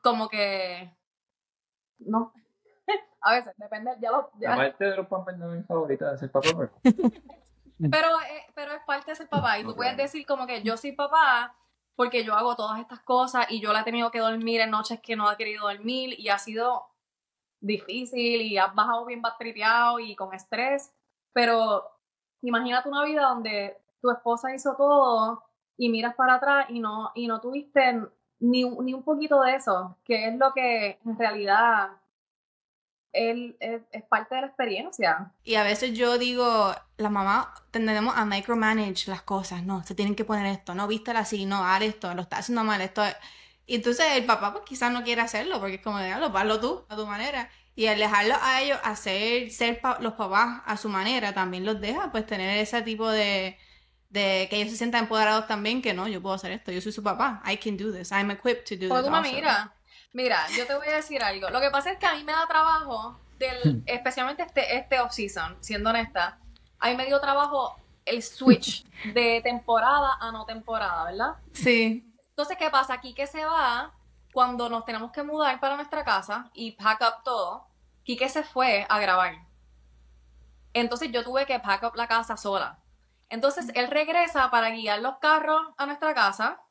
como 0.02 0.30
que, 0.30 0.96
no, 2.08 2.34
a 3.22 3.34
veces, 3.34 3.54
depende, 3.58 3.92
ya 4.02 4.12
lo, 4.12 4.30
ya- 4.40 4.54
Aparte 4.54 4.86
de 4.86 4.98
los 4.98 5.08
pampers 5.08 5.40
de 5.40 5.46
mi 5.46 5.64
favorita 5.64 6.12
de 6.12 6.18
ser 6.18 6.32
papá, 6.32 6.50
pues. 6.56 6.70
pero, 7.92 8.08
eh, 8.22 8.46
pero 8.56 8.74
es 8.74 8.82
parte 8.86 9.12
de 9.12 9.16
ser 9.16 9.30
papá 9.30 9.60
y 9.60 9.64
tú 9.64 9.76
puedes 9.76 9.98
decir 9.98 10.26
como 10.26 10.46
que 10.48 10.62
yo 10.64 10.78
soy 10.78 10.92
papá 10.94 11.56
porque 11.96 12.24
yo 12.24 12.34
hago 12.34 12.56
todas 12.56 12.80
estas 12.80 13.02
cosas 13.02 13.46
y 13.50 13.60
yo 13.62 13.72
la 13.72 13.82
he 13.82 13.84
tenido 13.84 14.10
que 14.12 14.20
dormir 14.20 14.62
en 14.62 14.72
noches 14.72 15.00
que 15.02 15.16
no 15.16 15.32
he 15.32 15.38
querido 15.38 15.68
dormir 15.68 16.20
y 16.20 16.30
ha 16.30 16.40
sido 16.40 16.88
difícil 17.60 18.42
y 18.42 18.58
has 18.58 18.74
bajado 18.74 19.06
bien 19.06 19.22
batripeado 19.22 20.00
y 20.00 20.16
con 20.16 20.34
estrés, 20.34 20.94
pero 21.34 21.84
imagínate 22.42 22.90
una 22.90 23.06
vida 23.06 23.24
donde 23.30 23.78
tu 24.02 24.12
esposa 24.12 24.54
hizo 24.54 24.76
todo 24.76 25.44
y 25.78 25.90
miras 25.90 26.16
para 26.16 26.36
atrás 26.36 26.66
y 26.70 26.80
no, 26.80 27.12
y 27.16 27.28
no 27.28 27.40
tuviste 27.40 28.02
ni, 28.44 28.66
ni 28.66 28.94
un 28.94 29.04
poquito 29.04 29.42
de 29.42 29.56
eso, 29.56 29.98
que 30.04 30.28
es 30.28 30.38
lo 30.38 30.54
que 30.54 31.00
en 31.06 31.18
realidad 31.18 31.92
él, 33.14 33.56
es, 33.60 34.04
parte 34.10 34.36
de 34.36 34.42
la 34.42 34.48
experiencia. 34.48 35.32
Y 35.44 35.56
a 35.56 35.64
veces 35.64 35.94
yo 35.94 36.18
digo, 36.18 36.74
las 36.98 37.12
mamás 37.12 37.48
tendemos 37.72 38.16
a 38.18 38.26
micromanage 38.26 39.10
las 39.10 39.22
cosas, 39.22 39.64
no, 39.64 39.84
se 39.84 39.96
tienen 39.96 40.16
que 40.16 40.26
poner 40.26 40.48
esto, 40.48 40.76
no, 40.76 40.88
vístela 40.88 41.20
así, 41.20 41.46
no, 41.46 41.66
haz 41.66 41.84
esto, 41.84 42.14
lo 42.14 42.24
está 42.24 42.38
haciendo 42.38 42.64
mal, 42.66 42.82
esto. 42.82 43.04
es-". 43.06 43.16
Y 43.66 43.76
entonces 43.76 44.06
el 44.16 44.26
papá 44.26 44.52
pues 44.52 44.66
quizás 44.66 44.92
no 44.92 45.04
quiere 45.04 45.22
hacerlo, 45.22 45.60
porque 45.62 45.76
es 45.76 45.82
como, 45.82 46.00
déjalo, 46.00 46.36
hazlo 46.38 46.60
tú, 46.60 46.86
a 46.90 46.96
tu 46.98 47.08
manera. 47.08 47.50
Y 47.76 47.88
al 47.88 47.98
dejarlo 47.98 48.36
a 48.42 48.62
ellos 48.62 48.80
hacer, 48.84 49.50
ser 49.52 49.80
los 50.02 50.14
papás 50.14 50.62
a 50.66 50.76
su 50.78 50.90
manera, 50.90 51.34
también 51.34 51.66
los 51.66 51.80
deja 51.80 52.12
pues 52.12 52.26
tener 52.26 52.58
ese 52.58 52.82
tipo 52.82 53.10
de, 53.10 53.58
de 54.14 54.48
que 54.48 54.58
ellos 54.58 54.70
se 54.70 54.78
sientan 54.78 55.04
empoderados 55.04 55.48
también, 55.48 55.82
que 55.82 55.94
no, 55.96 56.08
yo 56.08 56.22
puedo 56.22 56.36
hacer 56.36 56.52
esto, 56.52 56.72
yo 56.72 56.80
soy 56.82 56.92
su 56.92 57.02
papá, 57.02 57.42
I 57.46 57.58
can 57.58 57.76
do 57.78 57.92
this, 57.92 58.12
I'm 58.12 58.30
equipped 58.30 58.66
to 58.70 58.76
do 58.76 58.88
Como 58.88 59.02
this 59.02 59.12
also. 59.12 59.32
miras. 59.34 59.70
Mira, 60.14 60.48
yo 60.56 60.68
te 60.68 60.76
voy 60.76 60.88
a 60.88 60.98
decir 60.98 61.24
algo. 61.24 61.50
Lo 61.50 61.60
que 61.60 61.72
pasa 61.72 61.92
es 61.92 61.98
que 61.98 62.06
a 62.06 62.14
mí 62.14 62.24
me 62.24 62.32
da 62.32 62.46
trabajo, 62.48 63.20
del, 63.40 63.82
especialmente 63.88 64.44
este, 64.44 64.78
este 64.78 65.00
off-season, 65.00 65.58
siendo 65.62 65.90
honesta, 65.90 66.38
a 66.80 66.90
mí 66.90 66.96
me 66.96 67.08
dio 67.08 67.20
trabajo 67.20 67.76
el 68.06 68.22
switch 68.22 68.86
de 69.16 69.42
temporada 69.44 70.18
a 70.22 70.32
no 70.32 70.46
temporada, 70.46 71.06
¿verdad? 71.06 71.36
Sí, 71.52 72.06
Entonces, 72.30 72.56
¿qué 72.58 72.70
pasa? 72.70 72.94
Aquí 72.94 73.16
que 73.16 73.26
se 73.26 73.44
va 73.44 73.92
cuando 74.32 74.70
nos 74.70 74.86
tenemos 74.86 75.12
que 75.12 75.24
mudar 75.24 75.60
para 75.60 75.76
nuestra 75.76 76.04
casa 76.04 76.52
y 76.54 76.74
pack 76.74 77.02
up 77.02 77.24
todo. 77.24 77.66
Quique 78.04 78.30
se 78.30 78.44
fue 78.44 78.86
a 78.88 79.00
grabar. 79.00 79.38
Entonces 80.74 81.12
yo 81.12 81.24
tuve 81.24 81.46
que 81.48 81.60
pack 81.60 81.84
up 81.84 81.96
la 81.96 82.08
casa 82.08 82.38
sola. 82.38 82.78
Entonces 83.34 83.72
él 83.74 83.88
regresa 83.88 84.52
para 84.52 84.70
guiar 84.70 85.00
los 85.00 85.18
carros 85.18 85.60
a 85.78 85.88
nuestra 85.88 86.14
casa 86.14 86.62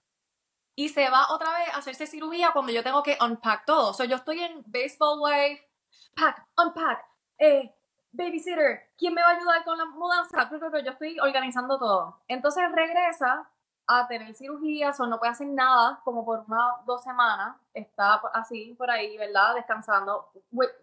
y 0.76 0.90
se 0.90 1.10
va 1.10 1.26
otra 1.32 1.50
vez 1.58 1.74
a 1.74 1.78
hacerse 1.78 2.06
cirugía 2.06 2.52
cuando 2.52 2.70
yo 2.70 2.84
tengo 2.84 3.02
que 3.02 3.18
unpack 3.20 3.64
todo. 3.64 3.90
O 3.90 3.92
sea, 3.92 4.06
yo 4.06 4.14
estoy 4.14 4.44
en 4.44 4.62
baseball 4.66 5.18
life, 5.28 5.68
pack, 6.14 6.46
unpack, 6.56 7.04
eh, 7.38 7.74
babysitter, 8.12 8.92
¿quién 8.96 9.12
me 9.12 9.22
va 9.22 9.30
a 9.30 9.36
ayudar 9.36 9.64
con 9.64 9.76
la 9.76 9.86
mudanza? 9.86 10.48
Yo 10.84 10.92
estoy 10.92 11.18
organizando 11.18 11.80
todo. 11.80 12.20
Entonces 12.28 12.62
regresa 12.72 13.50
a 13.88 14.06
tener 14.06 14.32
cirugías 14.32 15.00
o 15.00 15.06
no 15.08 15.18
puede 15.18 15.32
hacer 15.32 15.48
nada 15.48 16.00
como 16.04 16.24
por 16.24 16.44
unas 16.46 16.86
dos 16.86 17.02
semanas. 17.02 17.56
Está 17.74 18.22
así 18.34 18.72
por 18.78 18.88
ahí, 18.88 19.18
¿verdad? 19.18 19.56
Descansando. 19.56 20.30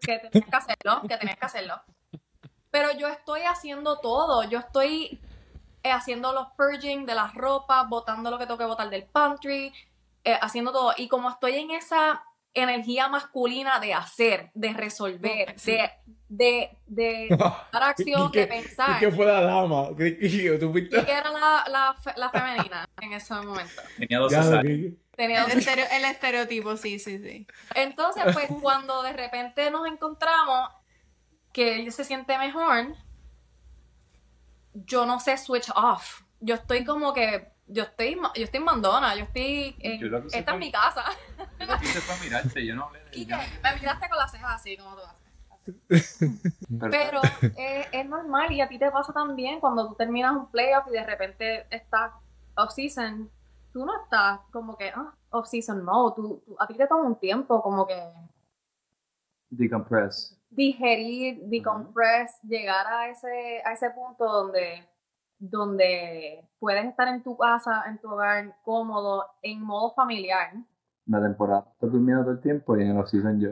Que 0.02 0.18
tenías 0.18 0.50
que 0.50 0.56
hacerlo, 0.56 1.00
que 1.08 1.16
tenías 1.16 1.38
que 1.38 1.46
hacerlo. 1.46 1.80
Pero 2.70 2.92
yo 2.92 3.08
estoy 3.08 3.40
haciendo 3.44 3.98
todo. 3.98 4.44
Yo 4.44 4.58
estoy 4.58 5.18
eh, 5.82 5.92
haciendo 5.92 6.32
los 6.32 6.48
purging 6.56 7.06
de 7.06 7.14
las 7.14 7.34
ropas, 7.34 7.88
botando 7.88 8.30
lo 8.30 8.38
que 8.38 8.46
tengo 8.46 8.58
que 8.58 8.64
botar 8.64 8.90
del 8.90 9.04
pantry, 9.04 9.72
eh, 10.24 10.38
haciendo 10.40 10.72
todo. 10.72 10.92
Y 10.96 11.08
como 11.08 11.30
estoy 11.30 11.56
en 11.56 11.70
esa 11.70 12.22
energía 12.54 13.08
masculina 13.08 13.80
de 13.80 13.94
hacer, 13.94 14.50
de 14.54 14.72
resolver, 14.72 15.54
de, 15.56 15.90
de, 16.28 16.78
de 16.86 17.28
dar 17.72 17.82
acción, 17.82 18.30
de 18.32 18.46
pensar. 18.46 18.98
¿Qué 18.98 19.10
fue 19.10 19.24
la 19.24 19.40
dama? 19.42 19.88
¿Qué, 19.96 20.18
era 21.08 21.30
la, 21.30 21.64
la, 21.68 21.96
la, 22.16 22.30
femenina 22.30 22.88
en 23.00 23.12
ese 23.12 23.34
momento? 23.34 23.82
Tenía 23.98 24.18
dos 24.18 24.32
ya, 24.32 24.62
Tenía 25.16 25.44
el, 25.44 25.58
el 25.58 26.04
estereotipo, 26.06 26.76
sí, 26.76 26.98
sí, 26.98 27.18
sí. 27.18 27.46
Entonces, 27.74 28.24
pues 28.32 28.48
cuando 28.62 29.02
de 29.02 29.12
repente 29.12 29.70
nos 29.70 29.86
encontramos 29.86 30.70
que 31.52 31.76
él 31.76 31.92
se 31.92 32.04
siente 32.04 32.38
mejor, 32.38 32.94
yo 34.74 35.06
no 35.06 35.20
sé 35.20 35.36
switch 35.36 35.70
off. 35.74 36.22
Yo 36.40 36.54
estoy 36.54 36.84
como 36.84 37.12
que 37.12 37.52
yo 37.66 37.84
estoy, 37.84 38.16
yo 38.16 38.44
estoy 38.44 38.58
en 38.58 38.64
Mandona, 38.64 39.14
yo 39.14 39.24
estoy 39.24 39.76
en, 39.78 40.26
esta 40.32 40.52
es 40.52 40.58
mi 40.58 40.72
casa. 40.72 41.04
Yo 41.58 41.66
lo 41.66 41.78
quise 41.78 42.00
fue 42.00 42.24
mirarte, 42.24 42.66
yo 42.66 42.74
no 42.74 42.84
hablé 42.84 43.00
de 43.04 43.10
ella. 43.20 43.40
me 43.62 43.74
miraste 43.76 44.08
con 44.08 44.18
las 44.18 44.30
cejas 44.30 44.54
así, 44.54 44.76
como 44.76 44.96
tú 44.96 45.02
haces. 45.02 46.18
Pero 46.90 47.20
eh, 47.56 47.86
es 47.92 48.08
normal 48.08 48.50
y 48.50 48.60
a 48.60 48.68
ti 48.68 48.78
te 48.78 48.90
pasa 48.90 49.12
también 49.12 49.60
cuando 49.60 49.88
tú 49.88 49.94
terminas 49.94 50.32
un 50.32 50.50
playoff 50.50 50.86
y 50.88 50.92
de 50.92 51.04
repente 51.04 51.66
estás 51.70 52.12
off-season, 52.56 53.30
tú 53.72 53.84
no 53.84 54.02
estás 54.02 54.40
como 54.50 54.76
que 54.76 54.88
ah, 54.88 55.14
off-season 55.30 55.84
no, 55.84 56.12
tú, 56.14 56.42
a 56.58 56.66
ti 56.66 56.74
te 56.74 56.86
toma 56.86 57.04
un 57.04 57.18
tiempo 57.18 57.62
como 57.62 57.86
que... 57.86 58.12
Decompress. 59.50 60.39
Digerir, 60.50 61.40
decompress, 61.44 62.40
llegar 62.42 62.86
a 62.86 63.08
ese, 63.08 63.62
a 63.64 63.72
ese 63.72 63.90
punto 63.90 64.24
donde 64.24 64.90
donde 65.40 66.46
puedes 66.58 66.84
estar 66.84 67.08
en 67.08 67.22
tu 67.22 67.36
casa, 67.36 67.84
en 67.88 67.98
tu 67.98 68.10
hogar, 68.10 68.56
cómodo, 68.62 69.24
en 69.42 69.62
modo 69.62 69.92
familiar. 69.94 70.52
Una 71.06 71.22
temporada. 71.22 71.66
Estás 71.72 71.90
durmiendo 71.90 72.24
todo 72.24 72.34
el 72.34 72.42
tiempo 72.42 72.76
y 72.76 72.82
en 72.82 72.90
el 72.90 72.98
off-season 72.98 73.40
yo. 73.40 73.48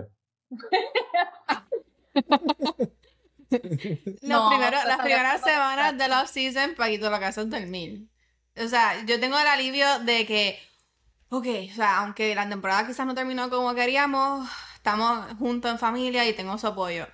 no, 4.22 4.61
las 4.61 4.99
primeras 4.99 5.40
semanas 5.40 5.96
del 5.96 6.12
off-season, 6.12 6.74
Paquito 6.76 7.09
la 7.11 7.18
casa 7.18 7.40
es 7.40 7.51
dormir. 7.51 8.07
O 8.62 8.68
sea, 8.68 9.03
yo 9.07 9.18
tengo 9.18 9.38
el 9.38 9.46
alivio 9.46 9.86
de 10.01 10.26
que, 10.26 10.59
ok, 11.30 11.46
o 11.70 11.74
sea, 11.74 12.01
aunque 12.01 12.34
la 12.34 12.46
temporada 12.49 12.86
quizás 12.86 13.07
no 13.07 13.14
terminó 13.14 13.49
como 13.49 13.74
queríamos, 13.74 14.46
estamos 14.79 15.26
juntos 15.39 15.70
en 15.70 15.79
familia 15.79 16.26
y 16.26 16.33
tengo 16.33 16.57
su 16.57 16.66
apoyo 16.66 17.07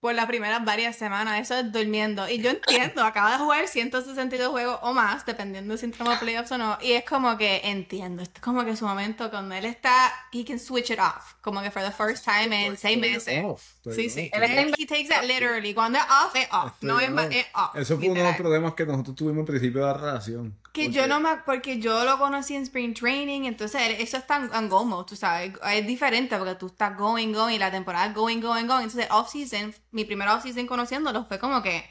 por 0.00 0.14
las 0.14 0.26
primeras 0.26 0.64
varias 0.64 0.96
semanas, 0.96 1.40
eso 1.40 1.56
es 1.58 1.72
durmiendo. 1.72 2.28
Y 2.28 2.40
yo 2.40 2.50
entiendo, 2.50 3.02
acaba 3.04 3.32
de 3.32 3.38
jugar 3.38 3.66
162 3.66 4.48
juegos 4.48 4.78
o 4.82 4.92
más, 4.92 5.26
dependiendo 5.26 5.76
si 5.76 5.86
entramos 5.86 6.16
a 6.16 6.20
playoffs 6.20 6.52
o 6.52 6.58
no. 6.58 6.78
Y 6.80 6.92
es 6.92 7.04
como 7.04 7.36
que 7.36 7.62
entiendo, 7.64 8.22
es 8.22 8.30
como 8.40 8.64
que 8.64 8.76
su 8.76 8.86
momento 8.86 9.28
cuando 9.30 9.56
él 9.56 9.64
está, 9.64 10.12
he 10.32 10.44
can 10.44 10.60
switch 10.60 10.90
it 10.90 11.00
off. 11.00 11.34
Como 11.40 11.62
que 11.62 11.70
for 11.70 11.82
the 11.82 11.90
first 11.90 12.24
time 12.24 12.66
en 12.66 12.76
seis 12.76 12.96
meses. 12.98 13.44
Sí, 13.92 14.08
sí. 14.08 14.30
Él, 14.32 14.72
he 14.78 14.86
takes 14.86 15.08
it 15.08 15.22
literally. 15.26 15.74
Cuando 15.74 15.98
es 15.98 16.04
off, 16.04 16.36
es 16.36 16.48
off. 16.52 16.72
No 16.80 17.00
es, 17.00 17.10
es 17.34 17.46
off. 17.54 17.74
Eso 17.74 17.96
fue 17.98 18.10
uno 18.10 18.20
de 18.20 18.26
los 18.26 18.36
problemas 18.36 18.74
que 18.74 18.86
nosotros 18.86 19.16
tuvimos 19.16 19.40
al 19.40 19.46
principio 19.46 19.80
de 19.80 19.86
la 19.86 19.94
relación. 19.94 20.56
Que 20.72 20.90
yo 20.90 21.06
no 21.06 21.20
me. 21.20 21.36
Porque 21.44 21.78
yo 21.78 22.04
lo 22.04 22.18
conocí 22.18 22.54
en 22.54 22.62
Spring 22.62 22.94
Training, 22.94 23.44
entonces 23.44 23.80
eso 23.98 24.16
está 24.16 24.48
en, 24.52 24.68
go 24.68 24.84
mode, 24.84 25.06
tú 25.08 25.16
sabes. 25.16 25.52
Es 25.72 25.86
diferente 25.86 26.36
porque 26.36 26.54
tú 26.54 26.66
estás 26.66 26.96
going, 26.96 27.32
going, 27.32 27.54
y 27.54 27.58
la 27.58 27.70
temporada 27.70 28.12
going, 28.12 28.40
going, 28.40 28.66
going. 28.66 28.84
Entonces, 28.84 29.08
off-season, 29.10 29.74
mi 29.90 30.04
primera 30.04 30.34
off-season 30.34 30.66
conociéndolo 30.66 31.24
fue 31.24 31.38
como 31.38 31.62
que. 31.62 31.84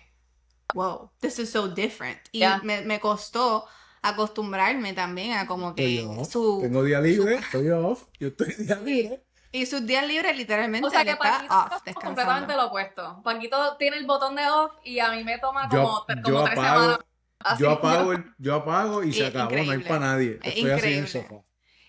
Wow, 0.74 1.12
this 1.22 1.40
is 1.40 1.50
so 1.50 1.68
different. 1.68 2.20
Y 2.32 2.44
me, 2.64 2.82
me, 2.82 3.00
costó 3.00 3.66
acostumbrarme 4.02 4.94
también 4.94 5.38
a 5.38 5.48
como 5.48 5.74
que 5.74 6.06
su. 6.30 6.60
Tengo 6.62 6.84
día 6.84 7.00
libre, 7.00 7.36
estoy 7.36 7.70
off, 7.70 8.04
yo 8.20 8.28
estoy 8.28 8.54
día 8.54 8.76
libre. 8.84 9.24
Y 9.52 9.66
sus 9.66 9.86
días 9.86 10.06
libres 10.06 10.36
literalmente 10.36 10.88
o 10.88 10.92
sea 10.92 11.06
que 11.06 11.12
está 11.12 11.46
off, 11.50 11.84
descansando. 11.84 12.02
completamente 12.02 12.54
lo 12.54 12.68
opuesto. 12.68 13.22
Paquito 13.24 13.78
tiene 13.78 13.98
el 13.98 14.06
botón 14.06 14.36
de 14.36 14.46
off 14.48 14.74
y 14.84 15.00
a 15.00 15.12
mí 15.12 15.24
me 15.24 15.40
toma 15.40 15.70
como, 15.70 16.06
yo, 16.08 16.24
como 16.24 16.44
tres 16.44 16.60
semanas 16.60 17.00
yo 17.60 17.72
apago, 17.72 18.14
yo 18.38 18.56
apago 18.56 19.04
y 19.04 19.14
se 19.14 19.26
acabó, 19.26 19.56
no 19.56 19.72
hay 19.72 19.80
para 19.80 20.00
nadie. 20.00 20.40
Estoy 20.44 20.72
así 20.72 20.94
en 20.94 21.00
el 21.00 21.08
sofá. 21.08 21.36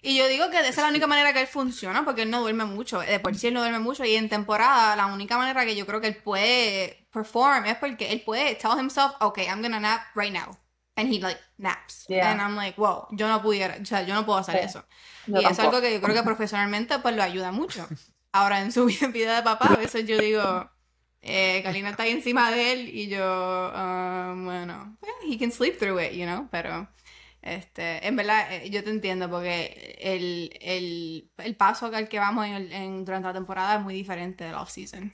Y 0.00 0.16
yo 0.16 0.28
digo 0.28 0.48
que 0.50 0.60
esa 0.60 0.68
es 0.68 0.76
la 0.76 0.88
única 0.88 1.06
manera 1.06 1.32
que 1.32 1.40
él 1.40 1.46
funciona, 1.46 2.04
porque 2.04 2.22
él 2.22 2.30
no 2.30 2.40
duerme 2.40 2.64
mucho. 2.64 3.00
De 3.00 3.18
por 3.18 3.34
sí 3.34 3.48
él 3.48 3.54
no 3.54 3.60
duerme 3.60 3.80
mucho. 3.80 4.04
Y 4.04 4.14
en 4.14 4.28
temporada, 4.28 4.94
la 4.94 5.06
única 5.06 5.36
manera 5.36 5.64
que 5.64 5.74
yo 5.74 5.86
creo 5.86 6.00
que 6.00 6.06
él 6.08 6.16
puede 6.16 7.08
perform 7.12 7.66
es 7.66 7.76
porque 7.76 8.12
él 8.12 8.22
puede 8.22 8.54
tell 8.54 8.78
himself, 8.78 9.12
okay, 9.20 9.46
I'm 9.46 9.60
gonna 9.60 9.80
nap 9.80 10.02
right 10.14 10.32
now. 10.32 10.56
And 10.96 11.12
he 11.12 11.20
like 11.20 11.40
naps. 11.58 12.06
And 12.10 12.40
I'm 12.40 12.56
like, 12.56 12.80
wow, 12.80 13.06
yo 13.12 13.28
no 13.28 13.42
pudiera, 13.42 13.76
o 13.80 13.84
sea, 13.84 14.02
yo 14.02 14.14
no 14.14 14.24
puedo 14.24 14.38
hacer 14.38 14.56
eso. 14.56 14.84
y 15.26 15.44
es 15.44 15.58
algo 15.58 15.80
que 15.80 15.92
yo 15.92 16.00
creo 16.00 16.14
que 16.14 16.22
profesionalmente 16.22 16.98
pues 17.00 17.14
lo 17.14 17.22
ayuda 17.22 17.52
mucho. 17.52 17.86
Ahora 18.32 18.60
en 18.60 18.72
su 18.72 18.84
vida 19.12 19.36
de 19.36 19.42
papá, 19.42 19.68
a 19.72 19.76
veces 19.76 20.06
yo 20.06 20.18
digo, 20.18 20.70
eh, 21.22 21.62
Kalina 21.62 21.90
está 21.90 22.04
ahí 22.04 22.12
encima 22.12 22.50
de 22.50 22.72
él 22.72 22.88
y 22.88 23.08
yo, 23.08 23.22
ah, 23.24 24.34
bueno, 24.36 24.96
he 25.28 25.38
can 25.38 25.52
sleep 25.52 25.78
through 25.78 26.00
it, 26.00 26.12
you 26.12 26.24
know, 26.24 26.48
pero 26.50 26.88
este, 27.42 28.06
en 28.06 28.16
verdad 28.16 28.52
eh, 28.52 28.70
yo 28.70 28.82
te 28.82 28.90
entiendo 28.90 29.30
porque 29.30 29.96
el, 30.00 30.50
el, 30.60 31.30
el 31.38 31.56
paso 31.56 31.86
al 31.86 32.08
que 32.08 32.18
vamos 32.18 32.46
en, 32.46 33.04
durante 33.04 33.28
la 33.28 33.34
temporada 33.34 33.76
es 33.76 33.82
muy 33.82 33.94
diferente 33.94 34.44
del 34.44 34.54
off-season. 34.54 35.12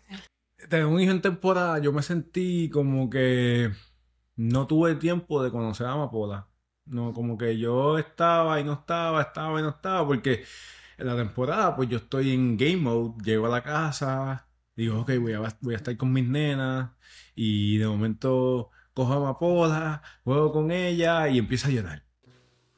Tener 0.69 0.87
un 0.87 1.01
hijo 1.01 1.13
en 1.13 1.21
temporada, 1.21 1.79
yo 1.79 1.93
me 1.93 2.03
sentí 2.03 2.71
como 2.71 3.11
que 3.11 3.71
no 4.37 4.67
tuve 4.67 4.95
tiempo 4.95 5.43
de 5.43 5.51
conocer 5.51 5.87
a 5.87 5.93
Amapola. 5.93 6.49
No, 6.87 7.15
como 7.15 7.39
que 7.39 7.59
yo 7.59 7.99
estaba 7.99 8.61
y 8.61 8.65
no 8.65 8.75
estaba, 8.75 9.23
estaba 9.23 9.59
y 9.59 9.63
no 9.63 9.71
estaba, 9.71 10.07
porque 10.07 10.45
en 10.99 11.07
la 11.07 11.17
temporada, 11.17 11.75
pues 11.75 11.89
yo 11.89 11.97
estoy 11.97 12.33
en 12.35 12.57
game 12.57 12.77
mode, 12.77 13.15
llego 13.25 13.47
a 13.47 13.49
la 13.49 13.63
casa, 13.63 14.44
Digo, 14.77 15.01
ok, 15.01 15.13
voy 15.21 15.33
a, 15.35 15.41
voy 15.61 15.75
a 15.75 15.77
estar 15.77 15.97
con 15.97 16.13
mis 16.13 16.27
nenas 16.27 16.91
y 17.35 17.79
de 17.79 17.87
momento 17.87 18.71
cojo 18.93 19.13
a 19.13 19.17
Amapola, 19.17 20.03
juego 20.25 20.53
con 20.53 20.71
ella 20.71 21.29
y 21.29 21.39
empieza 21.39 21.69
a 21.69 21.71
llorar. 21.73 22.05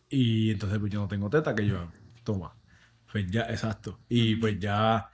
Y 0.09 0.51
entonces 0.51 0.79
pues 0.79 0.93
yo 0.93 1.01
no 1.01 1.09
tengo 1.09 1.31
teta 1.31 1.55
que 1.55 1.67
yo 1.67 1.91
toma. 2.25 2.57
Pues 3.11 3.31
ya, 3.31 3.43
exacto. 3.43 4.01
Y 4.09 4.37
pues 4.37 4.59
ya 4.59 5.11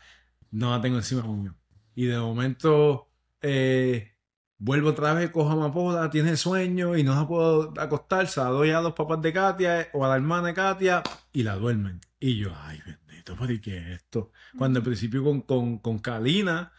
no 0.51 0.71
la 0.71 0.81
tengo 0.81 0.97
encima 0.97 1.23
mío. 1.23 1.55
Y 1.95 2.07
de 2.07 2.19
momento 2.19 3.11
eh, 3.43 4.13
vuelvo 4.59 4.91
otra 4.91 5.13
vez, 5.15 5.31
cojo 5.31 5.51
a 5.51 5.53
Amapola, 5.55 6.11
tiene 6.11 6.37
sueño 6.37 6.97
y 6.97 7.03
no 7.03 7.15
la 7.15 7.27
puedo 7.27 7.75
acostar, 7.79 8.29
se 8.29 8.41
la 8.41 8.47
doy 8.47 8.71
a 8.71 8.81
los 8.81 8.93
papás 8.93 9.21
de 9.21 9.33
Katia 9.33 9.89
o 9.93 10.05
a 10.05 10.09
la 10.09 10.17
hermana 10.17 10.49
de 10.49 10.55
Katia 10.55 11.03
y 11.33 11.43
la 11.43 11.57
duermen. 11.57 12.01
Y 12.21 12.39
yo, 12.39 12.53
ay, 12.65 12.81
bendito, 13.23 13.37
¿por 13.37 13.61
qué 13.61 13.79
es 13.79 13.87
esto? 14.03 14.33
Cuando 14.57 14.81
al 14.81 14.85
principio 14.85 15.23
con, 15.25 15.43
con, 15.43 15.79
con 15.79 15.99
Kalina, 15.99 16.73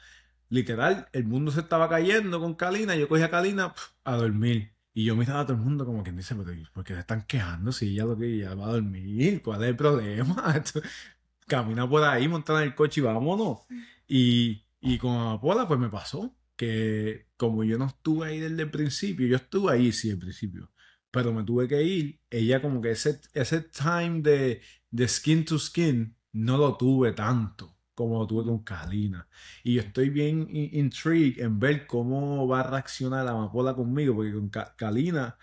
literal, 0.49 1.07
el 1.13 1.25
mundo 1.25 1.51
se 1.51 1.61
estaba 1.61 1.89
cayendo 1.89 2.39
con 2.39 2.55
Kalina, 2.55 2.95
yo 2.95 3.07
cogí 3.07 3.23
a 3.23 3.29
Kalina 3.29 3.73
a 4.03 4.15
dormir. 4.15 4.73
Y 4.95 5.05
yo 5.05 5.15
miraba 5.15 5.41
a 5.41 5.45
todo 5.45 5.57
el 5.57 5.63
mundo 5.63 5.85
como 5.85 6.03
quien 6.03 6.17
dice, 6.17 6.35
¿por 6.35 6.83
qué 6.83 6.93
se 6.93 6.99
están 6.99 7.23
quejando 7.25 7.71
si 7.71 7.95
ya 7.95 8.05
lo 8.05 8.17
que 8.17 8.37
ya 8.37 8.53
va 8.53 8.67
a 8.67 8.73
dormir? 8.73 9.41
¿Cuál 9.41 9.63
es 9.63 9.69
el 9.69 9.75
problema? 9.75 10.61
camina 11.47 11.89
por 11.89 12.03
ahí, 12.03 12.27
montar 12.27 12.57
en 12.61 12.69
el 12.69 12.75
coche 12.75 13.01
y 13.01 13.03
vámonos. 13.03 13.59
Y, 14.07 14.65
y 14.79 14.97
con 14.99 15.11
Amapola, 15.11 15.67
pues 15.67 15.79
me 15.79 15.89
pasó 15.89 16.35
que 16.55 17.27
como 17.37 17.63
yo 17.63 17.79
no 17.79 17.87
estuve 17.87 18.27
ahí 18.27 18.39
desde 18.39 18.61
el 18.61 18.69
principio, 18.69 19.27
yo 19.27 19.37
estuve 19.37 19.73
ahí 19.73 19.91
sí, 19.91 20.11
al 20.11 20.19
principio, 20.19 20.71
pero 21.09 21.33
me 21.33 21.43
tuve 21.43 21.67
que 21.67 21.81
ir. 21.81 22.19
Ella 22.29 22.61
como 22.61 22.79
que 22.79 22.91
ese, 22.91 23.19
ese 23.33 23.61
time 23.61 24.21
de, 24.21 24.61
de 24.91 25.07
skin 25.07 25.43
to 25.43 25.57
skin 25.57 26.15
no 26.33 26.57
lo 26.57 26.75
tuve 26.77 27.13
tanto 27.13 27.73
como 27.95 28.19
lo 28.19 28.27
tuve 28.27 28.45
con 28.45 28.63
Kalina. 28.63 29.27
Y 29.63 29.75
yo 29.75 29.81
estoy 29.81 30.09
bien 30.09 30.47
intrigued 30.51 31.39
en 31.39 31.59
ver 31.59 31.87
cómo 31.87 32.47
va 32.47 32.61
a 32.61 32.69
reaccionar 32.69 33.25
la 33.25 33.31
Amapola 33.31 33.75
conmigo, 33.75 34.15
porque 34.15 34.33
con 34.33 34.49
Kalina 34.49 35.37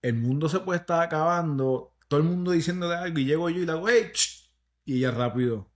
el 0.00 0.14
mundo 0.14 0.48
se 0.48 0.60
puede 0.60 0.80
estar 0.80 1.02
acabando, 1.02 1.94
todo 2.08 2.20
el 2.20 2.26
mundo 2.26 2.52
diciéndole 2.52 2.96
algo 2.96 3.18
y 3.18 3.24
llego 3.24 3.50
yo 3.50 3.60
y 3.62 3.66
la 3.66 3.74
hago, 3.74 3.88
y 4.84 4.96
ella 4.98 5.10
rápido. 5.12 5.70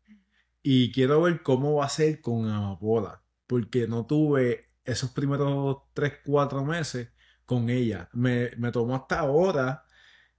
Y 0.62 0.92
quiero 0.92 1.22
ver 1.22 1.42
cómo 1.42 1.76
va 1.76 1.86
a 1.86 1.88
ser 1.88 2.20
con 2.20 2.48
Amapola, 2.50 3.22
porque 3.46 3.86
no 3.86 4.06
tuve 4.06 4.70
esos 4.84 5.10
primeros 5.10 5.78
3, 5.94 6.14
4 6.24 6.64
meses 6.64 7.10
con 7.44 7.70
ella. 7.70 8.08
Me, 8.12 8.50
me 8.58 8.72
tomó 8.72 8.96
hasta 8.96 9.20
ahora 9.20 9.84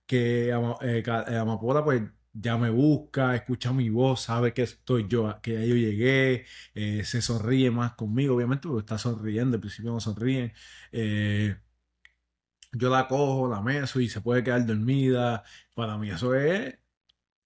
que 0.06 0.50
eh, 0.50 1.04
Amapola 1.40 1.84
pues 1.84 2.02
ya 2.40 2.58
me 2.58 2.70
busca, 2.70 3.36
escucha 3.36 3.74
mi 3.74 3.90
voz, 3.90 4.22
sabe 4.22 4.54
que 4.54 4.64
estoy 4.64 5.08
yo, 5.08 5.40
que 5.42 5.54
ya 5.54 5.66
yo 5.66 5.76
llegué, 5.76 6.46
eh, 6.76 7.04
se 7.04 7.22
sonríe 7.22 7.72
más 7.72 7.94
conmigo, 7.96 8.36
obviamente, 8.36 8.68
porque 8.68 8.82
está 8.82 8.98
sonriendo, 8.98 9.56
al 9.56 9.62
principio 9.62 9.92
no 9.92 10.00
sonríen. 10.00 10.54
Eh, 10.92 11.56
yo 12.74 12.90
la 12.90 13.08
cojo, 13.08 13.48
la 13.48 13.62
meso 13.62 14.00
y 14.00 14.10
se 14.10 14.22
puede 14.22 14.44
quedar 14.44 14.66
dormida. 14.66 15.44
Para 15.74 15.98
mí 15.98 16.10
eso 16.10 16.36
es 16.36 16.78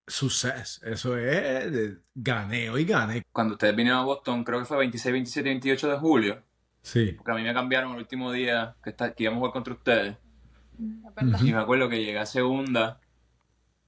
suceso. 0.08 0.86
Eso 0.86 1.18
es 1.18 1.72
de- 1.72 1.98
gané, 2.16 2.70
hoy 2.70 2.86
gané. 2.86 3.24
Cuando 3.32 3.54
ustedes 3.54 3.76
vinieron 3.76 4.02
a 4.02 4.06
Boston, 4.06 4.44
creo 4.44 4.60
que 4.60 4.66
fue 4.66 4.78
26, 4.78 5.14
27, 5.14 5.50
28 5.50 5.90
de 5.90 5.98
julio, 5.98 6.44
Sí. 6.82 7.14
porque 7.16 7.32
a 7.32 7.36
mí 7.36 7.44
me 7.44 7.54
cambiaron 7.54 7.94
el 7.94 8.00
último 8.00 8.32
día 8.32 8.76
que, 8.84 8.90
está, 8.92 9.14
que 9.14 9.24
íbamos 9.24 9.38
a 9.38 9.42
jugar 9.42 9.54
contra 9.54 9.74
ustedes. 9.74 10.18
Y 11.44 11.52
me 11.54 11.60
acuerdo 11.60 11.90
que 11.90 12.04
llegué 12.04 12.18
a 12.18 12.26
segunda 12.26 13.00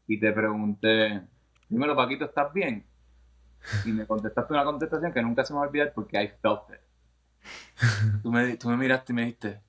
y 0.07 0.19
te 0.19 0.31
pregunté, 0.31 1.21
dímelo 1.69 1.95
Paquito, 1.95 2.25
¿estás 2.25 2.53
bien? 2.53 2.85
Y 3.85 3.91
me 3.91 4.05
contestaste 4.05 4.53
una 4.53 4.63
contestación 4.65 5.13
que 5.13 5.21
nunca 5.21 5.43
se 5.45 5.53
me 5.53 5.59
va 5.59 5.65
a 5.65 5.67
olvidar 5.69 5.93
porque 5.93 6.21
I 6.21 6.27
felt 6.41 6.61
it. 6.69 6.79
Tú 8.21 8.31
me, 8.31 8.57
tú 8.57 8.69
me 8.69 8.77
miraste 8.77 9.11
y 9.13 9.15
me 9.15 9.21
dijiste, 9.23 9.61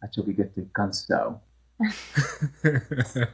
Acho, 0.00 0.24
que 0.24 0.42
estoy 0.42 0.66
cansado. 0.72 1.42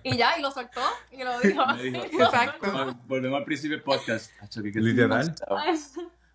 Y 0.02 0.16
ya, 0.16 0.38
y 0.38 0.42
lo 0.42 0.50
soltó 0.50 0.80
y 1.12 1.22
lo 1.22 1.38
dijo. 1.40 1.66
Me 1.76 1.82
dijo, 1.82 2.04
Exacto. 2.24 2.94
Volvemos 3.06 3.38
al 3.38 3.44
principio 3.44 3.76
del 3.76 3.84
podcast. 3.84 4.30
Acho, 4.42 4.62
que 4.62 4.68
estoy 4.68 4.82
Literal. 4.82 5.26
cansado. 5.26 5.56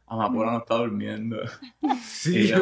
Amapola 0.08 0.52
no 0.54 0.58
está 0.60 0.76
durmiendo. 0.76 1.38
Sí. 2.02 2.38
Y 2.40 2.48
yo- 2.48 2.58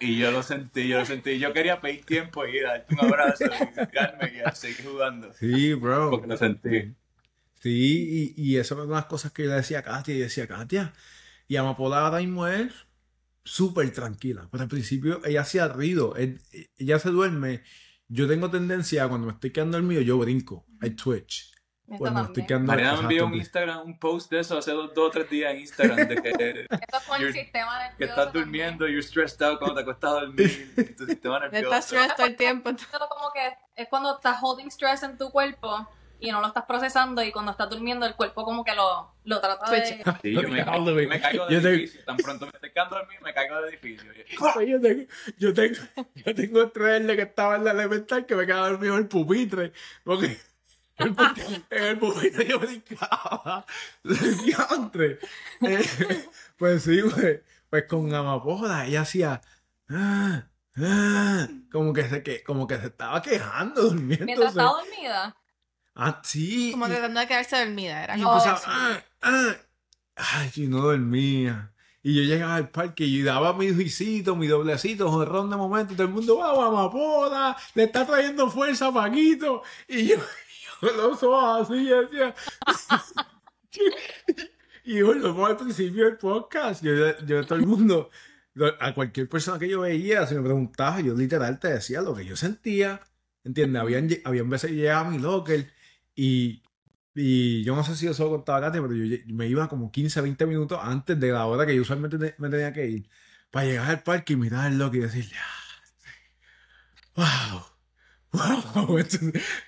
Y 0.00 0.18
yo 0.18 0.30
lo 0.30 0.42
sentí, 0.42 0.88
yo 0.88 0.98
lo 0.98 1.06
sentí. 1.06 1.38
Yo 1.38 1.52
quería 1.52 1.80
pedir 1.80 2.04
tiempo 2.04 2.46
y 2.46 2.60
darte 2.60 2.94
un 2.94 3.00
abrazo 3.00 3.44
y 3.44 3.86
quedarme 3.86 4.32
y 4.34 4.56
seguir 4.56 4.84
jugando. 4.86 5.32
Sí, 5.32 5.74
bro. 5.74 6.10
Porque 6.10 6.26
lo 6.26 6.36
sentí. 6.36 6.94
Sí, 7.60 8.34
y, 8.36 8.42
y 8.42 8.56
eso 8.58 8.74
era 8.74 8.84
una 8.84 8.94
de 8.96 9.00
las 9.00 9.06
cosas 9.06 9.32
que 9.32 9.44
yo 9.44 9.50
le 9.50 9.56
decía 9.56 9.80
a 9.80 9.82
Katia. 9.82 10.14
Y 10.14 10.18
decía, 10.18 10.46
Katia, 10.46 10.92
y 11.48 11.56
Amapola 11.56 12.00
ahora 12.00 12.18
mismo 12.18 12.46
es 12.46 12.72
súper 13.44 13.90
tranquila. 13.92 14.48
Pero 14.50 14.62
al 14.64 14.68
principio 14.68 15.20
ella 15.24 15.42
hacía 15.42 15.68
ruido. 15.68 16.14
Él- 16.16 16.40
ella 16.78 16.98
se 16.98 17.10
duerme. 17.10 17.62
Yo 18.08 18.28
tengo 18.28 18.50
tendencia 18.50 19.08
cuando 19.08 19.26
me 19.28 19.32
estoy 19.32 19.50
quedando 19.50 19.78
dormido, 19.78 20.02
yo 20.02 20.18
brinco. 20.18 20.66
I 20.82 20.90
twitch. 20.90 21.52
También. 21.88 22.46
quedando 22.46 22.66
Mariana 22.66 22.96
me 22.96 23.02
envió 23.02 23.26
un. 23.26 23.34
Instagram, 23.34 23.80
un 23.86 23.98
post 23.98 24.30
de 24.30 24.40
eso 24.40 24.58
hace 24.58 24.72
dos, 24.72 24.92
dos 24.94 25.08
o 25.08 25.10
tres 25.10 25.30
días 25.30 25.52
en 25.54 25.60
Instagram 25.60 25.96
de 26.08 26.16
que, 26.22 26.28
Esto 26.30 26.96
es 26.98 27.04
con 27.08 27.22
el 27.22 27.32
sistema 27.32 27.78
nervioso. 27.78 27.96
que 27.98 28.04
estás 28.04 28.32
durmiendo, 28.32 28.86
you're 28.88 29.02
stressed 29.02 29.42
out 29.42 29.58
cuando 29.58 29.76
te 29.76 29.82
acuestas 29.82 30.10
a 30.10 30.14
dormir, 30.14 30.72
y 30.76 30.84
tu 30.94 31.06
sistema 31.06 31.36
Estás 31.36 31.52
nervioso. 31.52 31.82
stressed 31.82 32.16
todo 32.16 32.26
el 32.26 32.36
tiempo. 32.36 32.70
Como 33.08 33.30
que 33.32 33.56
es 33.82 33.88
cuando 33.88 34.16
estás 34.16 34.38
holding 34.42 34.66
stress 34.70 35.02
en 35.04 35.16
tu 35.16 35.30
cuerpo 35.30 35.88
y 36.18 36.30
no 36.32 36.40
lo 36.40 36.46
estás 36.46 36.64
procesando 36.64 37.22
y 37.22 37.30
cuando 37.30 37.52
estás 37.52 37.68
durmiendo 37.68 38.06
el 38.06 38.14
cuerpo 38.14 38.42
como 38.42 38.64
que 38.64 38.74
lo, 38.74 39.12
lo 39.24 39.38
trata 39.38 39.70
de... 39.70 39.84
Sí, 40.22 40.32
yo 40.32 40.42
me, 40.48 40.62
way. 40.94 41.06
me 41.06 41.20
caigo 41.20 41.46
te- 41.46 41.56
edificio, 41.56 42.02
tan 42.06 42.16
pronto 42.16 42.46
me 42.46 42.52
estoy 42.54 42.72
quedando 42.72 42.96
dormido, 42.96 43.20
me 43.20 43.34
caigo 43.34 43.56
del 43.56 43.68
edificio. 43.74 44.10
Yo 44.66 44.80
tengo, 44.80 45.04
yo 45.36 45.52
tengo, 45.52 45.78
yo 46.14 46.34
tengo 46.34 46.62
estrés 46.62 47.06
de 47.06 47.16
que 47.16 47.22
estaba 47.22 47.56
en 47.56 47.64
la 47.64 47.72
elemental 47.72 48.24
que 48.24 48.34
me 48.34 48.46
quedaba 48.46 48.70
dormido 48.70 48.94
en 48.94 49.00
el 49.02 49.08
pupitre. 49.08 49.72
Porque 50.04 50.38
el 50.98 51.14
el 51.70 51.98
pupitre 51.98 52.46
yo 52.48 52.58
brincaba. 52.58 53.64
Diantre. 54.44 55.18
Eh, 55.62 56.24
Pues 56.56 56.82
sí, 56.84 57.00
pues, 57.14 57.40
pues 57.70 57.84
con 57.84 58.14
Amapola 58.14 58.86
ella 58.86 59.02
hacía. 59.02 59.40
"Ah, 59.90 60.46
ah", 60.78 61.48
como 61.70 61.92
que 61.92 62.08
se 62.08 62.22
que, 62.22 62.42
como 62.42 62.66
que 62.66 62.78
se 62.78 62.86
estaba 62.86 63.20
quejando 63.22 63.82
durmiendo. 63.82 64.24
Mientras 64.26 64.50
estaba 64.50 64.70
dormida. 64.80 65.36
Ah, 65.94 66.20
sí. 66.24 66.70
Como 66.72 66.86
y- 66.86 66.90
tratando 66.90 67.20
de 67.20 67.26
quedarse 67.26 67.58
dormida. 67.58 68.04
Era 68.04 68.16
y 68.18 68.22
como 68.22 68.36
empezaba. 68.38 68.62
"Ah, 68.66 69.00
ah". 69.22 69.56
Ay, 70.16 70.50
yo 70.54 70.68
no 70.68 70.80
dormía. 70.80 71.72
Y 72.02 72.14
yo 72.14 72.22
llegaba 72.22 72.54
al 72.54 72.70
parque 72.70 73.04
y 73.04 73.20
daba 73.22 73.52
mi 73.52 73.74
juicito, 73.74 74.36
mi 74.36 74.46
doblecito, 74.46 75.10
jorrón 75.10 75.50
de 75.50 75.56
momento, 75.56 75.92
y 75.92 75.96
todo 75.96 76.06
el 76.06 76.12
mundo, 76.12 76.36
vamos, 76.38 76.64
amapola, 76.68 77.56
le 77.74 77.82
está 77.84 78.06
trayendo 78.06 78.48
fuerza 78.48 78.86
a 78.86 78.92
Paquito. 78.94 79.62
Y 79.88 80.06
yo 80.06 80.16
los 80.96 81.22
ojos 81.22 81.70
así, 81.70 81.86
yo 81.86 82.02
decía. 82.06 82.34
y 84.84 85.02
volvemos 85.02 85.48
al 85.50 85.56
principio 85.56 86.04
del 86.04 86.16
podcast. 86.18 86.82
Yo, 86.82 86.92
yo 87.26 87.44
todo 87.46 87.58
el 87.58 87.66
mundo, 87.66 88.10
a 88.80 88.94
cualquier 88.94 89.28
persona 89.28 89.58
que 89.58 89.68
yo 89.68 89.80
veía, 89.80 90.26
si 90.26 90.34
me 90.34 90.42
preguntaba, 90.42 91.00
yo 91.00 91.14
literal 91.14 91.58
te 91.58 91.68
decía 91.68 92.00
lo 92.02 92.14
que 92.14 92.24
yo 92.24 92.36
sentía. 92.36 93.00
¿Entiendes? 93.44 93.80
Habían, 93.80 94.08
habían 94.24 94.50
veces 94.50 94.72
llegaba 94.72 95.06
a 95.06 95.10
mi 95.10 95.18
locker 95.18 95.70
y, 96.16 96.62
y 97.14 97.62
yo 97.62 97.76
no 97.76 97.84
sé 97.84 97.94
si 97.94 98.08
eso 98.08 98.24
lo 98.24 98.30
contaba 98.30 98.60
Katia, 98.60 98.82
pero 98.82 98.94
yo 98.94 99.16
me 99.28 99.46
iba 99.46 99.68
como 99.68 99.92
15, 99.92 100.20
20 100.20 100.46
minutos 100.46 100.80
antes 100.82 101.18
de 101.20 101.30
la 101.30 101.46
hora 101.46 101.64
que 101.64 101.76
yo 101.76 101.82
usualmente 101.82 102.18
te- 102.18 102.34
me 102.38 102.48
tenía 102.48 102.72
que 102.72 102.86
ir 102.88 103.08
para 103.52 103.66
llegar 103.66 103.88
al 103.88 104.02
parque 104.02 104.32
y 104.32 104.36
mirar 104.36 104.70
el 104.72 104.78
locker 104.78 104.98
y 105.00 105.02
decirle, 105.04 105.36
¡ah! 105.38 105.52
¡Wow! 107.14 107.75
¡Wow! 108.36 108.98
Esto, 108.98 109.18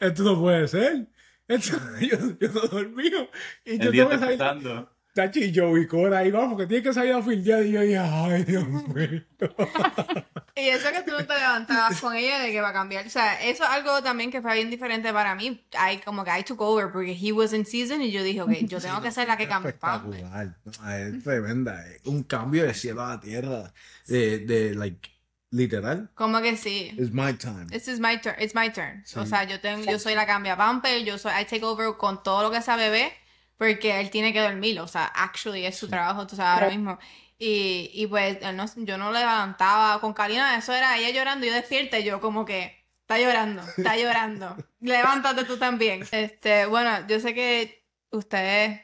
esto 0.00 0.22
no 0.22 0.40
puede 0.40 0.68
ser. 0.68 1.06
Esto- 1.46 1.78
yo, 2.00 2.18
yo 2.38 2.48
no 2.52 2.60
dormí. 2.62 3.06
Y 3.06 3.10
yo 3.10 3.28
El 3.64 3.92
día 3.92 4.08
tengo 4.08 4.08
que 4.08 4.14
está 4.14 4.26
salir. 4.26 4.40
empezando. 4.40 4.92
Tachi 5.14 5.44
y 5.46 5.52
Joey 5.58 5.88
Cora 5.88 6.18
ahí 6.18 6.30
vamos, 6.30 6.56
que 6.56 6.66
tiene 6.66 6.80
que 6.82 6.92
salir 6.92 7.12
a 7.12 7.22
fildear. 7.22 7.64
Y 7.64 7.72
yo 7.72 7.80
dije, 7.80 7.98
¡ay, 7.98 8.44
Dios 8.44 8.68
mío! 8.68 9.22
Y 10.54 10.70
eso 10.70 10.88
que 10.90 11.02
tú 11.02 11.12
no 11.12 11.24
te 11.24 11.34
levantabas 11.34 12.00
con 12.00 12.16
ella 12.16 12.40
de 12.40 12.50
que 12.50 12.60
va 12.60 12.70
a 12.70 12.72
cambiar. 12.72 13.06
O 13.06 13.10
sea, 13.10 13.40
eso 13.40 13.62
es 13.62 13.70
algo 13.70 14.02
también 14.02 14.28
que 14.32 14.42
fue 14.42 14.54
bien 14.54 14.70
diferente 14.70 15.12
para 15.12 15.36
mí. 15.36 15.64
I, 15.72 15.98
como 16.04 16.24
que 16.24 16.36
I 16.36 16.42
took 16.42 16.60
over 16.60 16.90
porque 16.90 17.12
he 17.16 17.30
was 17.30 17.52
in 17.52 17.64
season 17.64 18.02
y 18.02 18.10
yo 18.10 18.24
dije, 18.24 18.42
ok, 18.42 18.50
yo 18.62 18.80
tengo 18.80 19.00
que 19.00 19.12
ser 19.12 19.28
la 19.28 19.36
que 19.36 19.46
cambie. 19.46 19.70
Espectacular. 19.70 20.56
No, 20.64 20.90
es 20.90 21.22
tremenda. 21.22 21.86
Es 21.86 22.04
un 22.06 22.24
cambio 22.24 22.64
de 22.64 22.74
cielo 22.74 23.04
a 23.04 23.10
la 23.10 23.20
tierra. 23.20 23.72
De, 24.08 24.40
de 24.40 24.74
like, 24.74 25.08
literal. 25.50 26.10
Como 26.14 26.40
que 26.40 26.56
sí. 26.56 26.94
It's 26.98 27.12
my 27.12 27.32
time. 27.34 27.66
This 27.70 27.88
is 27.88 28.00
my 28.00 28.16
turn. 28.20 28.36
It's 28.38 28.54
my 28.54 28.70
turn. 28.70 29.02
Sí. 29.04 29.18
O 29.18 29.26
sea, 29.26 29.44
yo 29.44 29.60
tengo, 29.60 29.84
yo 29.84 29.98
soy 29.98 30.14
la 30.14 30.26
cambia 30.26 30.56
pamper, 30.56 31.04
yo 31.04 31.18
soy 31.18 31.32
I 31.32 31.44
take 31.44 31.64
over 31.64 31.96
con 31.96 32.22
todo 32.22 32.42
lo 32.42 32.50
que 32.50 32.62
sea 32.62 32.76
bebé, 32.76 33.12
porque 33.56 34.00
él 34.00 34.10
tiene 34.10 34.32
que 34.32 34.40
dormir. 34.40 34.80
O 34.80 34.88
sea, 34.88 35.06
actually 35.06 35.64
es 35.64 35.76
su 35.76 35.88
trabajo, 35.88 36.26
tú 36.26 36.36
sabes, 36.36 36.62
ahora 36.62 36.70
mismo. 36.74 36.98
Y, 37.38 37.90
y 37.94 38.06
pues 38.08 38.38
él 38.42 38.56
no, 38.56 38.66
yo 38.76 38.98
no 38.98 39.12
le 39.12 39.20
levantaba 39.20 40.00
con 40.00 40.12
Karina, 40.12 40.58
eso 40.58 40.72
era 40.72 40.98
ella 40.98 41.10
llorando, 41.10 41.46
yo 41.46 41.52
despierta 41.52 41.98
y 41.98 42.04
yo 42.04 42.20
como 42.20 42.44
que 42.44 42.84
está 43.02 43.18
llorando, 43.18 43.62
está 43.62 43.96
llorando. 43.96 44.56
Levántate 44.80 45.44
tú 45.44 45.56
también. 45.56 46.04
Este, 46.10 46.66
bueno, 46.66 47.06
yo 47.06 47.20
sé 47.20 47.34
que 47.34 47.86
ustedes 48.10 48.80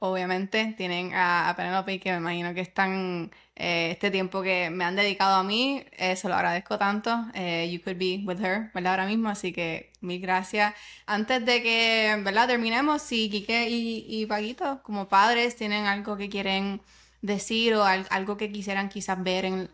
obviamente 0.00 0.74
tienen 0.76 1.14
a, 1.14 1.48
a 1.50 1.56
Penelope 1.56 2.00
que 2.00 2.10
me 2.12 2.18
imagino 2.18 2.54
que 2.54 2.60
están 2.60 3.30
eh, 3.56 3.90
este 3.92 4.10
tiempo 4.10 4.42
que 4.42 4.70
me 4.70 4.84
han 4.84 4.96
dedicado 4.96 5.36
a 5.36 5.42
mí, 5.44 5.84
eh, 5.92 6.16
se 6.16 6.28
lo 6.28 6.34
agradezco 6.34 6.78
tanto. 6.78 7.26
Eh, 7.34 7.70
you 7.72 7.82
could 7.82 7.98
be 7.98 8.22
with 8.26 8.40
her, 8.44 8.70
¿verdad? 8.74 8.92
Ahora 8.94 9.06
mismo, 9.06 9.28
así 9.28 9.52
que 9.52 9.92
mil 10.00 10.20
gracias. 10.20 10.74
Antes 11.06 11.44
de 11.44 11.62
que, 11.62 12.16
¿verdad? 12.24 12.46
Terminemos, 12.48 13.02
si 13.02 13.28
Quique 13.30 13.68
y, 13.70 14.04
y 14.08 14.26
Paquito, 14.26 14.82
como 14.82 15.08
padres, 15.08 15.56
tienen 15.56 15.86
algo 15.86 16.16
que 16.16 16.28
quieren 16.28 16.80
decir 17.20 17.74
o 17.74 17.84
al- 17.84 18.06
algo 18.10 18.36
que 18.36 18.52
quisieran 18.52 18.88
quizás 18.88 19.22
ver 19.22 19.44
en 19.44 19.68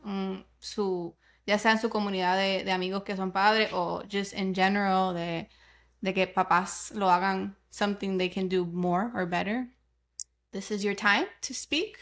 su, 0.58 1.16
ya 1.46 1.58
sea 1.58 1.72
en 1.72 1.78
su 1.80 1.90
comunidad 1.90 2.36
de, 2.38 2.64
de 2.64 2.72
amigos 2.72 3.02
que 3.04 3.16
son 3.16 3.32
padres 3.32 3.70
o 3.72 4.02
just 4.10 4.32
in 4.34 4.54
general 4.54 5.14
de, 5.14 5.48
de 6.00 6.14
que 6.14 6.26
papás 6.26 6.92
lo 6.94 7.10
hagan 7.10 7.56
something 7.70 8.18
they 8.18 8.30
can 8.30 8.48
do 8.48 8.64
more 8.66 9.10
or 9.14 9.26
better. 9.28 9.73
This 10.54 10.70
is 10.70 10.84
your 10.84 10.94
time 10.94 11.26
to 11.42 11.52
speak. 11.52 11.96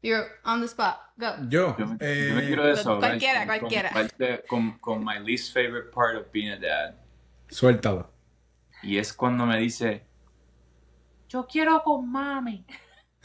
You're 0.00 0.26
on 0.46 0.62
the 0.62 0.66
spot. 0.66 0.96
Go. 1.20 1.36
Yo, 1.50 1.76
Yo 1.78 1.86
me, 1.86 1.96
eh, 2.00 2.28
yo 2.30 2.34
me 2.36 2.46
quiero 2.46 2.64
desahogar 2.66 3.10
cualquiera, 3.20 3.46
con- 3.46 3.58
cualquiera. 3.58 3.90
Con, 3.92 4.08
con, 4.48 4.78
con 4.80 5.04
my 5.04 5.18
least 5.18 5.52
favorite 5.52 5.92
part 5.92 6.16
of 6.16 6.32
being 6.32 6.48
a 6.50 6.56
dad. 6.58 6.94
suéltalo. 7.50 8.08
Y 8.82 8.96
es 8.96 9.12
cuando 9.12 9.44
me 9.44 9.58
dice, 9.58 10.06
yo 11.28 11.46
quiero 11.46 11.82
con 11.84 12.10
mami. 12.10 12.64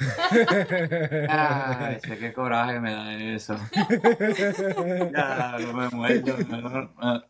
Ay, 1.30 2.00
sé 2.02 2.18
qué 2.20 2.34
coraje 2.34 2.80
me 2.82 2.92
da 2.92 3.14
eso. 3.16 3.58
Ya, 5.16 5.56
no 5.60 5.74
me 5.74 5.90
muerdo. 5.90 6.38
No, 6.50 6.62
no- 7.02 7.24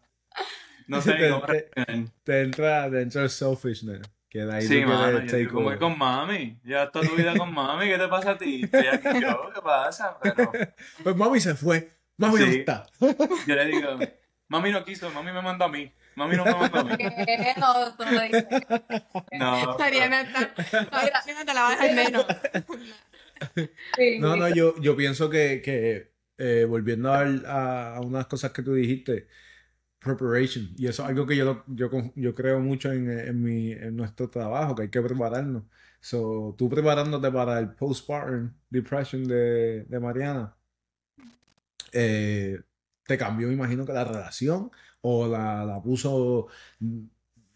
no 0.88 1.02
sé 1.02 1.30
cómo 1.30 1.46
reaccionar. 1.46 2.10
te 2.24 2.42
entra 2.42 2.90
dentro 2.90 3.22
del 3.22 3.30
selfishness. 3.30 4.02
Que 4.30 4.40
de 4.40 4.54
ahí 4.56 4.68
Sí, 4.68 4.82
tú 4.82 4.88
mano, 4.90 5.20
yo 5.20 5.26
take 5.26 5.38
digo, 5.38 5.54
como 5.54 5.68
over. 5.68 5.76
es 5.78 5.80
con 5.82 5.98
mami. 5.98 6.60
Ya 6.64 6.84
está 6.84 7.02
tu 7.02 7.16
vida 7.16 7.34
con 7.38 7.54
mami. 7.54 7.88
¿Qué 7.88 7.98
te 7.98 8.08
pasa 8.08 8.32
a 8.32 8.38
ti? 8.38 8.64
Estoy 8.64 8.88
aquí 8.88 9.22
yo. 9.22 9.50
¿Qué 9.56 9.62
pasa? 9.62 10.18
Pero 10.22 10.52
Pues 11.04 11.16
mami 11.16 11.40
se 11.40 11.56
fue. 11.56 11.92
Mami 12.18 12.40
no 12.40 12.46
Sí. 12.48 12.58
está. 12.60 12.86
yo 13.00 13.56
le 13.56 13.66
digo, 13.66 13.98
mami 14.50 14.72
no 14.72 14.84
quiso, 14.84 15.10
mami 15.12 15.32
me 15.32 15.42
mandó 15.42 15.66
a 15.66 15.70
mí. 15.70 15.92
Mami 16.16 16.36
no 16.36 16.44
me 16.46 16.52
mandó 16.56 16.80
a 16.80 16.84
mí. 16.84 16.98
Que 16.98 17.54
no, 17.58 17.96
tú 17.96 18.04
no 18.06 18.22
dices. 18.22 18.46
No. 19.34 19.78
Mariana 19.78 20.22
está. 20.22 20.40
No, 20.82 20.92
Mariana 20.92 21.46
te 21.46 21.54
la 21.54 21.62
va 21.62 21.68
a 21.68 21.72
dejar 21.72 21.94
menos. 21.96 22.26
Sí. 23.56 23.70
No, 24.20 24.36
no, 24.36 24.50
yo, 24.50 24.74
yo 24.82 24.96
pienso 24.98 25.30
que, 25.30 25.62
que 25.64 26.12
eh, 26.40 26.66
volviendo 26.68 27.14
al- 27.14 27.46
a, 27.46 27.96
a 27.98 28.02
unas 28.02 28.26
cosas 28.26 28.52
que 28.52 28.64
tú 28.64 28.74
dijiste, 28.74 29.28
preparation. 30.08 30.70
Y 30.78 30.88
eso 30.88 31.04
es 31.04 31.10
algo 31.10 31.26
que 31.28 31.36
yo, 31.38 31.46
lo- 31.46 31.64
yo, 31.68 31.90
yo 32.16 32.36
creo 32.36 32.60
mucho 32.60 32.92
en, 32.92 33.10
en, 33.10 33.42
mi, 33.44 33.72
en 33.74 33.96
nuestro 33.96 34.30
trabajo, 34.30 34.76
que 34.76 34.84
hay 34.84 34.90
que 34.90 35.02
prepararnos. 35.02 35.64
So, 36.00 36.56
tú 36.58 36.70
preparándote 36.70 37.32
para 37.32 37.60
el 37.60 37.74
postpartum 37.76 38.54
depression 38.70 39.24
de, 39.28 39.84
de 39.86 40.00
Mariana, 40.00 40.56
eh, 41.92 42.60
te 43.06 43.18
cambió, 43.18 43.48
me 43.48 43.54
imagino 43.54 43.86
que 43.86 43.94
la 43.94 44.04
relación 44.04 44.72
o 45.02 45.28
la, 45.28 45.64
la 45.66 45.82
puso 45.82 46.48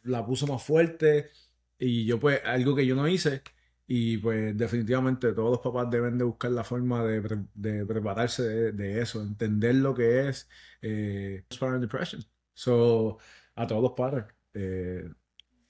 la 0.04 0.26
puso 0.26 0.48
más 0.48 0.64
fuerte 0.64 1.32
y 1.78 2.06
yo 2.06 2.20
pues 2.20 2.42
algo 2.46 2.76
que 2.76 2.86
yo 2.86 2.96
no 2.96 3.08
hice 3.08 3.44
y 3.88 4.18
pues 4.18 4.58
definitivamente 4.58 5.34
todos 5.34 5.52
los 5.52 5.60
papás 5.60 5.90
deben 5.92 6.18
de 6.18 6.24
buscar 6.24 6.52
la 6.52 6.64
forma 6.64 7.04
de, 7.04 7.86
prepararse 7.86 8.44
de, 8.72 9.02
eso, 9.02 9.22
entender 9.22 9.76
lo 9.76 9.94
que 9.94 10.30
es 10.30 10.50
eh, 10.82 11.44
postpartum 11.50 11.82
depression. 11.82 12.24
So, 12.54 13.18
a 13.56 13.68
todos 13.68 13.82
los 13.82 13.94
padres, 13.94 14.26
eh, 14.54 15.10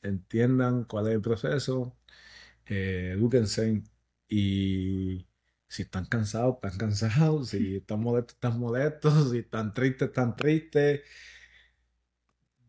entiendan 0.02 0.86
cuál 0.86 1.08
es 1.08 1.16
el 1.16 1.22
proceso, 1.22 1.98
eh, 2.66 3.14
edúquense. 3.16 3.84
Y 4.28 5.28
si 5.68 5.84
están 5.84 6.06
cansados, 6.06 6.56
están 6.56 6.78
cansados, 6.78 7.50
si 7.50 7.76
están 7.78 8.02
molestos, 8.02 8.36
están 8.36 8.60
molestos, 8.60 9.32
si 9.32 9.40
están 9.40 9.74
tristes, 9.74 10.10
están 10.10 10.36
tristes. 10.36 11.02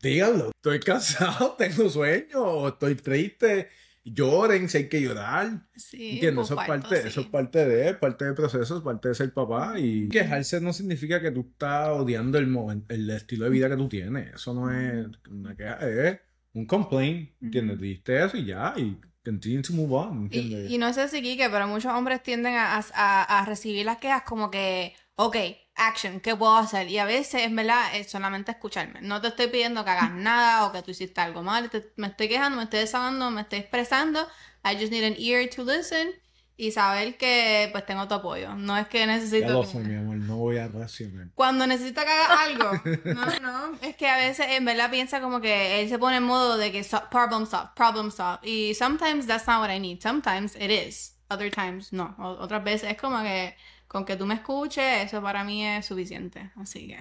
Díganlo, 0.00 0.50
estoy 0.50 0.80
cansado, 0.84 1.54
tengo 1.56 1.88
sueño, 1.88 2.68
estoy 2.68 2.96
triste, 2.96 3.68
lloren 4.04 4.68
si 4.68 4.78
hay 4.78 4.88
que 4.88 5.00
llorar. 5.00 5.66
Sí, 5.76 6.12
¿Entiendes? 6.14 6.46
Eso 6.46 6.60
es, 6.60 6.66
parte, 6.66 7.08
eso 7.08 7.20
es 7.20 7.26
parte 7.26 7.66
de, 7.66 7.94
parte 7.94 8.24
del 8.24 8.34
proceso, 8.34 8.76
es 8.78 8.82
parte 8.82 9.08
de 9.08 9.14
ser 9.14 9.32
papá. 9.32 9.78
Y 9.78 10.08
quejarse 10.08 10.60
no 10.60 10.72
significa 10.72 11.20
que 11.20 11.30
tú 11.30 11.48
estás 11.52 11.88
odiando 11.88 12.38
el, 12.38 12.84
el 12.88 13.10
estilo 13.10 13.44
de 13.44 13.50
vida 13.50 13.68
que 13.68 13.76
tú 13.76 13.88
tienes. 13.88 14.34
Eso 14.34 14.54
no 14.54 14.70
es 14.70 15.06
una 15.30 15.56
queja, 15.56 15.78
es 15.88 16.20
un 16.54 16.66
complaint, 16.66 17.30
¿entiendes? 17.40 17.80
Diste 17.80 18.24
eso 18.24 18.36
y 18.36 18.46
ya, 18.46 18.74
y 18.76 18.96
continue 19.24 19.62
to 19.62 19.72
move 19.72 19.94
on, 19.94 20.22
¿entiendes? 20.22 20.70
Y, 20.70 20.78
no 20.78 20.92
sé 20.92 21.08
si 21.08 21.22
Kike, 21.22 21.48
pero 21.50 21.66
muchos 21.68 21.92
hombres 21.92 22.22
tienden 22.22 22.54
a, 22.54 22.78
a, 22.94 23.40
a 23.40 23.44
recibir 23.46 23.86
las 23.86 23.98
quejas 23.98 24.22
como 24.22 24.50
que, 24.50 24.94
ok, 25.14 25.36
action, 25.74 26.20
¿qué 26.20 26.36
puedo 26.36 26.56
hacer? 26.56 26.88
Y 26.88 26.98
a 26.98 27.04
veces, 27.04 27.42
en 27.42 27.56
verdad, 27.56 27.94
es 27.94 28.10
solamente 28.10 28.52
escucharme. 28.52 29.00
No 29.02 29.20
te 29.20 29.28
estoy 29.28 29.48
pidiendo 29.48 29.84
que 29.84 29.90
hagas 29.90 30.12
nada 30.12 30.66
o 30.66 30.72
que 30.72 30.82
tú 30.82 30.90
hiciste 30.90 31.20
algo 31.20 31.42
mal. 31.42 31.70
me 31.96 32.08
estoy 32.08 32.28
quejando, 32.28 32.56
me 32.56 32.64
estoy 32.64 32.80
desahogando, 32.80 33.30
me 33.30 33.42
estoy 33.42 33.60
expresando. 33.60 34.26
I 34.64 34.76
just 34.76 34.92
need 34.92 35.04
an 35.04 35.16
ear 35.18 35.48
to 35.50 35.64
listen 35.64 36.12
y 36.56 36.70
saber 36.70 37.16
que 37.16 37.68
pues 37.72 37.84
tengo 37.86 38.06
tu 38.06 38.14
apoyo. 38.14 38.54
No 38.54 38.76
es 38.76 38.86
que 38.86 39.06
necesito... 39.06 39.48
Ya 39.48 39.52
lo 39.52 39.64
sé, 39.64 39.78
mi 39.78 39.96
amor, 39.96 40.16
no 40.16 40.36
voy 40.36 40.58
a 40.58 40.68
reaccionar. 40.68 41.28
Cuando 41.34 41.66
necesita 41.66 42.04
que 42.04 42.10
haga 42.10 42.42
algo. 42.42 42.70
No, 43.04 43.40
no. 43.40 43.78
Es 43.80 43.96
que 43.96 44.08
a 44.08 44.16
veces 44.16 44.46
en 44.50 44.64
verdad 44.64 44.90
piensa 44.90 45.20
como 45.20 45.40
que 45.40 45.80
él 45.80 45.88
se 45.88 45.98
pone 45.98 46.16
en 46.18 46.22
modo 46.22 46.56
de 46.56 46.70
que 46.70 46.86
problem 47.10 47.46
solve, 47.46 47.70
problem 47.74 48.10
solve. 48.10 48.38
Y 48.42 48.74
sometimes 48.74 49.26
that's 49.26 49.46
not 49.46 49.60
what 49.60 49.74
I 49.74 49.80
need. 49.80 50.00
Sometimes 50.00 50.54
it 50.56 50.70
is. 50.70 51.18
Other 51.30 51.50
times 51.50 51.92
no. 51.92 52.14
otras 52.18 52.62
veces 52.62 52.90
es 52.90 52.98
como 52.98 53.22
que 53.22 53.56
con 53.92 54.06
que 54.06 54.16
tú 54.16 54.24
me 54.24 54.34
escuches, 54.34 55.04
eso 55.04 55.20
para 55.20 55.44
mí 55.44 55.66
es 55.66 55.84
suficiente. 55.84 56.50
Así 56.56 56.88
que. 56.88 56.98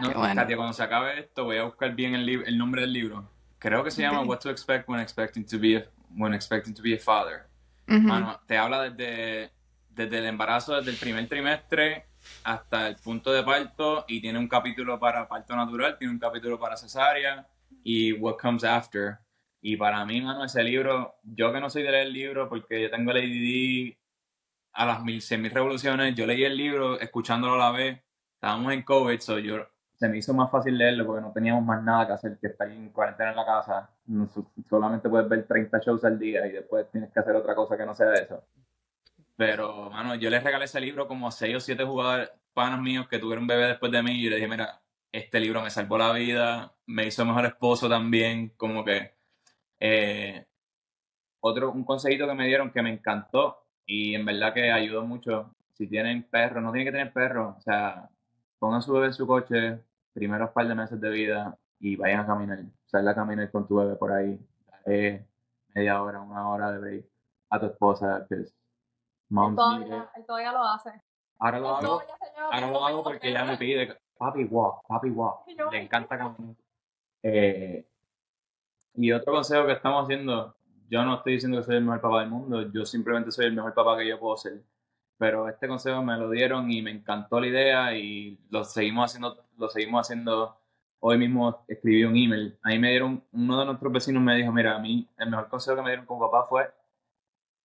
No, 0.00 0.12
Katia, 0.12 0.56
cuando 0.56 0.72
se 0.72 0.84
acabe 0.84 1.18
esto, 1.18 1.44
voy 1.44 1.56
a 1.56 1.64
buscar 1.64 1.92
bien 1.92 2.14
el, 2.14 2.28
el 2.28 2.56
nombre 2.56 2.82
del 2.82 2.92
libro. 2.92 3.28
Creo 3.58 3.82
que 3.82 3.90
se 3.90 4.02
llama 4.02 4.20
What 4.20 4.38
to 4.38 4.50
Expect 4.50 4.88
When 4.88 5.00
Expecting 5.00 5.44
to 5.46 5.58
Be 5.58 5.78
a, 5.78 5.84
when 6.16 6.34
expecting 6.34 6.72
to 6.72 6.82
be 6.82 6.94
a 6.94 6.98
Father. 7.00 7.48
te 8.46 8.56
habla 8.56 8.88
desde, 8.88 9.50
desde 9.90 10.18
el 10.18 10.26
embarazo, 10.26 10.76
desde 10.76 10.92
el 10.92 10.96
primer 10.98 11.26
trimestre 11.26 12.06
hasta 12.44 12.86
el 12.86 12.96
punto 12.96 13.32
de 13.32 13.42
parto 13.42 14.04
y 14.06 14.20
tiene 14.20 14.38
un 14.38 14.46
capítulo 14.46 15.00
para 15.00 15.26
parto 15.26 15.56
natural, 15.56 15.98
tiene 15.98 16.12
un 16.12 16.20
capítulo 16.20 16.60
para 16.60 16.76
cesárea 16.76 17.48
y 17.82 18.12
What 18.12 18.36
Comes 18.40 18.62
After. 18.62 19.18
Y 19.60 19.76
para 19.76 20.04
mí, 20.04 20.20
mano, 20.20 20.44
ese 20.44 20.62
libro, 20.62 21.16
yo 21.24 21.52
que 21.52 21.60
no 21.60 21.68
soy 21.68 21.82
de 21.82 21.90
leer 21.90 22.06
el 22.06 22.12
libro 22.12 22.48
porque 22.48 22.82
yo 22.82 22.90
tengo 22.90 23.10
el 23.10 23.16
ADD 23.16 23.98
a 24.78 24.86
las 24.86 25.02
mil, 25.02 25.20
cien 25.20 25.42
mil 25.42 25.50
revoluciones. 25.50 26.14
Yo 26.14 26.24
leí 26.24 26.44
el 26.44 26.56
libro 26.56 27.00
escuchándolo 27.00 27.54
a 27.54 27.58
la 27.58 27.70
vez. 27.72 28.00
Estábamos 28.34 28.72
en 28.72 28.82
COVID, 28.82 29.18
so 29.18 29.38
yo, 29.40 29.66
se 29.98 30.08
me 30.08 30.18
hizo 30.18 30.32
más 30.32 30.48
fácil 30.48 30.78
leerlo 30.78 31.04
porque 31.04 31.20
no 31.20 31.32
teníamos 31.32 31.64
más 31.64 31.82
nada 31.82 32.06
que 32.06 32.12
hacer 32.12 32.38
que 32.40 32.46
estar 32.46 32.70
en 32.70 32.90
cuarentena 32.90 33.30
en 33.30 33.36
la 33.36 33.44
casa. 33.44 33.90
solamente 34.68 35.08
puedes 35.08 35.28
ver 35.28 35.48
30 35.48 35.80
shows 35.80 36.04
al 36.04 36.16
día 36.16 36.46
y 36.46 36.52
después 36.52 36.88
tienes 36.92 37.12
que 37.12 37.18
hacer 37.18 37.34
otra 37.34 37.56
cosa 37.56 37.76
que 37.76 37.84
no 37.84 37.92
sea 37.96 38.12
eso. 38.12 38.44
Pero, 39.36 39.90
mano, 39.90 40.14
yo 40.14 40.30
les 40.30 40.44
regalé 40.44 40.66
ese 40.66 40.80
libro 40.80 41.08
como 41.08 41.26
a 41.26 41.32
6 41.32 41.56
o 41.56 41.60
7 41.60 41.84
jugadores, 41.84 42.30
panos 42.54 42.80
míos 42.80 43.08
que 43.08 43.18
tuvieron 43.18 43.48
bebé 43.48 43.66
después 43.66 43.90
de 43.90 44.02
mí 44.04 44.12
y 44.12 44.30
les 44.30 44.36
dije, 44.36 44.48
mira, 44.48 44.80
este 45.10 45.40
libro 45.40 45.60
me 45.60 45.70
salvó 45.70 45.98
la 45.98 46.12
vida, 46.12 46.72
me 46.86 47.06
hizo 47.06 47.24
mejor 47.24 47.46
esposo 47.46 47.88
también, 47.88 48.50
como 48.50 48.84
que... 48.84 49.16
Eh, 49.80 50.46
otro, 51.40 51.72
un 51.72 51.84
consejito 51.84 52.26
que 52.26 52.34
me 52.34 52.46
dieron 52.46 52.70
que 52.70 52.82
me 52.82 52.90
encantó 52.90 53.67
y 53.88 54.14
en 54.14 54.24
verdad 54.24 54.54
que 54.54 54.70
ayudó 54.70 55.04
mucho. 55.04 55.50
Si 55.72 55.88
tienen 55.88 56.22
perros, 56.24 56.62
no 56.62 56.70
tienen 56.72 56.92
que 56.92 56.98
tener 56.98 57.12
perros, 57.12 57.56
o 57.56 57.60
sea, 57.60 58.08
pongan 58.58 58.82
su 58.82 58.92
bebé 58.92 59.06
en 59.06 59.12
su 59.14 59.26
coche, 59.26 59.80
primeros 60.12 60.50
par 60.50 60.68
de 60.68 60.74
meses 60.74 61.00
de 61.00 61.10
vida 61.10 61.56
y 61.80 61.96
vayan 61.96 62.20
a 62.20 62.26
caminar. 62.26 62.58
Sal 62.86 63.08
a 63.08 63.14
caminar 63.14 63.50
con 63.50 63.66
tu 63.66 63.76
bebé 63.76 63.96
por 63.96 64.12
ahí. 64.12 64.38
Dale 64.84 65.26
media 65.74 66.02
hora, 66.02 66.20
una 66.20 66.48
hora 66.48 66.72
de 66.72 66.78
break 66.78 67.06
a 67.50 67.60
tu 67.60 67.66
esposa, 67.66 68.26
que 68.28 68.34
es 68.42 68.54
él 69.30 70.26
todavía, 70.26 70.52
lo 70.52 70.64
hace. 70.64 70.90
Ahora 71.38 71.60
lo 71.60 71.76
hago, 71.76 72.02
ahora 72.50 72.70
lo 72.70 72.84
hago 72.84 73.02
porque 73.04 73.28
ella 73.28 73.44
me 73.44 73.56
pide, 73.56 73.96
papi 74.16 74.44
walk, 74.44 74.86
papi 74.88 75.10
walk. 75.10 75.46
Le 75.72 75.82
encanta 75.82 76.18
caminar. 76.18 76.56
Eh, 77.22 77.86
y 78.94 79.12
otro 79.12 79.34
consejo 79.34 79.66
que 79.66 79.72
estamos 79.72 80.04
haciendo, 80.04 80.56
yo 80.88 81.04
no 81.04 81.16
estoy 81.16 81.34
diciendo 81.34 81.58
que 81.58 81.64
soy 81.64 81.76
el 81.76 81.84
mejor 81.84 82.00
papá 82.00 82.20
del 82.20 82.30
mundo, 82.30 82.70
yo 82.72 82.84
simplemente 82.86 83.30
soy 83.30 83.46
el 83.46 83.52
mejor 83.54 83.74
papá 83.74 83.96
que 83.98 84.08
yo 84.08 84.18
puedo 84.18 84.36
ser. 84.36 84.62
Pero 85.18 85.48
este 85.48 85.68
consejo 85.68 86.02
me 86.02 86.16
lo 86.16 86.30
dieron 86.30 86.70
y 86.70 86.80
me 86.82 86.92
encantó 86.92 87.40
la 87.40 87.48
idea 87.48 87.96
y 87.96 88.38
lo 88.50 88.64
seguimos 88.64 89.06
haciendo, 89.06 89.44
lo 89.58 89.68
seguimos 89.68 90.06
haciendo. 90.06 90.56
Hoy 91.00 91.18
mismo 91.18 91.64
escribí 91.68 92.04
un 92.04 92.16
email. 92.16 92.58
Ahí 92.62 92.78
me 92.78 92.90
dieron, 92.90 93.24
uno 93.32 93.60
de 93.60 93.66
nuestros 93.66 93.92
vecinos 93.92 94.22
me 94.22 94.36
dijo, 94.36 94.52
mira, 94.52 94.76
a 94.76 94.78
mí 94.78 95.08
el 95.18 95.30
mejor 95.30 95.48
consejo 95.48 95.76
que 95.76 95.82
me 95.82 95.90
dieron 95.90 96.06
como 96.06 96.30
papá 96.30 96.46
fue 96.48 96.70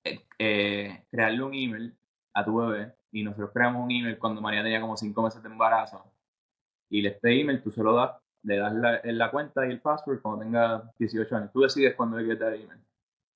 eh, 0.04 0.20
eh, 0.40 1.06
crearle 1.12 1.44
un 1.44 1.54
email 1.54 1.96
a 2.34 2.44
tu 2.46 2.58
bebé. 2.58 2.94
Y 3.12 3.24
nosotros 3.24 3.52
creamos 3.54 3.84
un 3.84 3.92
email 3.92 4.18
cuando 4.18 4.42
María 4.42 4.64
tenía 4.64 4.82
como 4.82 4.98
cinco 4.98 5.22
meses 5.24 5.42
de 5.42 5.50
embarazo. 5.50 6.04
Y 6.90 7.06
este 7.06 7.40
email 7.40 7.62
tú 7.62 7.72
se 7.72 7.84
lo 7.84 7.96
das, 7.96 8.12
le 8.44 8.58
das 8.58 8.74
la, 8.74 9.02
la 9.04 9.32
cuenta 9.32 9.66
y 9.66 9.72
el 9.72 9.82
password 9.82 10.22
cuando 10.22 10.44
tenga 10.44 10.92
18 10.98 11.36
años. 11.36 11.52
Tú 11.54 11.62
decides 11.62 11.96
cuándo 11.96 12.18
le 12.18 12.24
quieres 12.24 12.40
dar 12.40 12.54
el 12.54 12.64
email. 12.64 12.80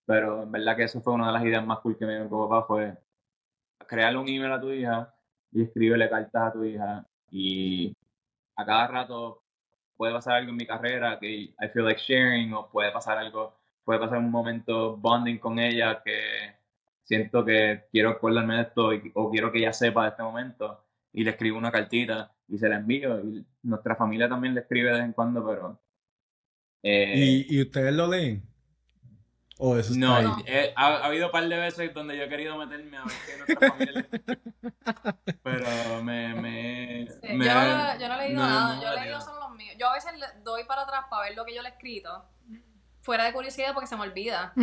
Pero 0.08 0.44
en 0.44 0.52
verdad 0.54 0.78
que 0.78 0.84
eso 0.86 1.02
fue 1.02 1.14
una 1.14 1.28
de 1.28 1.34
las 1.34 1.44
ideas 1.44 1.66
más 1.66 1.80
cool 1.80 1.98
que 1.98 2.06
me 2.06 2.16
dio 2.16 2.30
papá, 2.30 2.66
fue 2.66 2.98
crearle 3.88 4.20
un 4.20 4.30
email 4.30 4.54
a 4.54 4.62
tu 4.62 4.72
hija 4.72 5.14
y 5.52 5.64
escríbele 5.64 6.10
cartas 6.10 6.44
a 6.50 6.54
tu 6.54 6.64
hija. 6.64 7.06
Y 7.30 7.94
a 8.56 8.66
cada 8.66 8.88
rato 8.88 9.44
puede 9.98 10.14
pasar 10.14 10.36
algo 10.38 10.52
en 10.52 10.58
mi 10.58 10.66
carrera 10.66 11.20
que 11.20 11.28
I 11.28 11.68
feel 11.74 11.86
like 11.86 12.00
sharing 12.02 12.54
o 12.54 12.70
puede 12.70 12.90
pasar 12.92 13.18
algo, 13.18 13.60
puede 13.84 14.00
pasar 14.00 14.20
un 14.20 14.32
momento 14.32 14.96
bonding 14.96 15.40
con 15.40 15.60
ella 15.60 16.02
que 16.04 16.56
siento 17.04 17.44
que 17.44 17.84
quiero 17.92 18.12
acordarme 18.12 18.56
de 18.56 18.62
esto 18.64 18.92
o 19.16 19.30
quiero 19.30 19.52
que 19.52 19.60
ella 19.60 19.74
sepa 19.74 20.04
de 20.04 20.10
este 20.12 20.24
momento. 20.24 20.86
Y 21.12 21.26
le 21.26 21.32
escribo 21.32 21.58
una 21.58 21.72
cartita 21.72 22.34
y 22.48 22.58
se 22.58 22.70
la 22.70 22.78
envío. 22.78 23.20
Y 23.20 23.46
nuestra 23.64 23.96
familia 23.98 24.30
también 24.30 24.54
le 24.54 24.62
escribe 24.62 24.88
de 24.88 24.94
vez 25.00 25.04
en 25.04 25.14
cuando 25.14 25.46
pero 25.46 25.82
eh, 26.84 27.14
¿Y, 27.50 27.58
¿Y 27.58 27.62
ustedes 27.62 27.94
lo 27.94 28.08
leen? 28.08 28.44
No, 29.60 30.38
eh, 30.46 30.74
ha, 30.76 31.06
habido 31.06 31.28
un 31.28 31.32
par 31.32 31.48
de 31.48 31.58
veces 31.58 31.94
donde 31.94 32.16
yo 32.16 32.24
he 32.24 32.30
querido 32.30 32.58
meterme 32.58 32.98
a 32.98 33.04
ver 33.04 33.14
qué 33.26 33.38
nuestra 33.38 33.70
familia. 33.72 34.08
Pero 35.44 36.04
me... 36.04 36.34
me, 36.36 37.08
me 37.24 37.46
yo, 37.46 37.54
no, 37.54 38.00
yo, 38.00 38.08
no, 38.08 38.16
he 38.16 38.28
leído 38.28 38.42
nada, 38.42 38.82
yo 38.82 38.92
he 38.92 39.02
leído 39.02 39.22
solo 39.22 39.40
los 39.40 39.56
míos. 39.56 39.76
Yo 39.80 39.90
a 39.90 39.94
veces 39.94 40.12
doy 40.44 40.64
para 40.66 40.84
atrás 40.84 41.06
para 41.10 41.24
ver 41.24 41.36
lo 41.36 41.44
que 41.44 41.56
yo 41.56 41.62
le 41.64 41.70
he 41.70 41.72
escrito, 41.72 42.26
fuera 43.02 43.24
de 43.24 43.34
curiosidad 43.34 43.74
porque 43.74 43.88
se 43.88 43.96
me 43.96 44.04
olvida. 44.04 44.54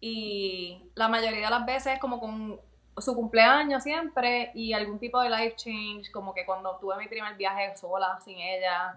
Y 0.00 0.90
la 0.94 1.08
mayoría 1.08 1.46
de 1.46 1.50
las 1.50 1.66
veces 1.66 1.94
es 1.94 1.98
como 1.98 2.20
con 2.20 2.60
su 2.96 3.14
cumpleaños 3.14 3.82
siempre 3.82 4.52
y 4.54 4.72
algún 4.72 4.98
tipo 4.98 5.20
de 5.20 5.30
life 5.30 5.56
change, 5.56 6.10
como 6.12 6.32
que 6.32 6.46
cuando 6.46 6.76
tuve 6.78 6.96
mi 6.96 7.08
primer 7.08 7.36
viaje 7.36 7.76
sola, 7.76 8.18
sin 8.24 8.38
ella, 8.38 8.96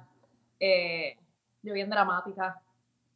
eh, 0.59 1.17
yo 1.63 1.73
bien 1.73 1.89
dramática, 1.89 2.61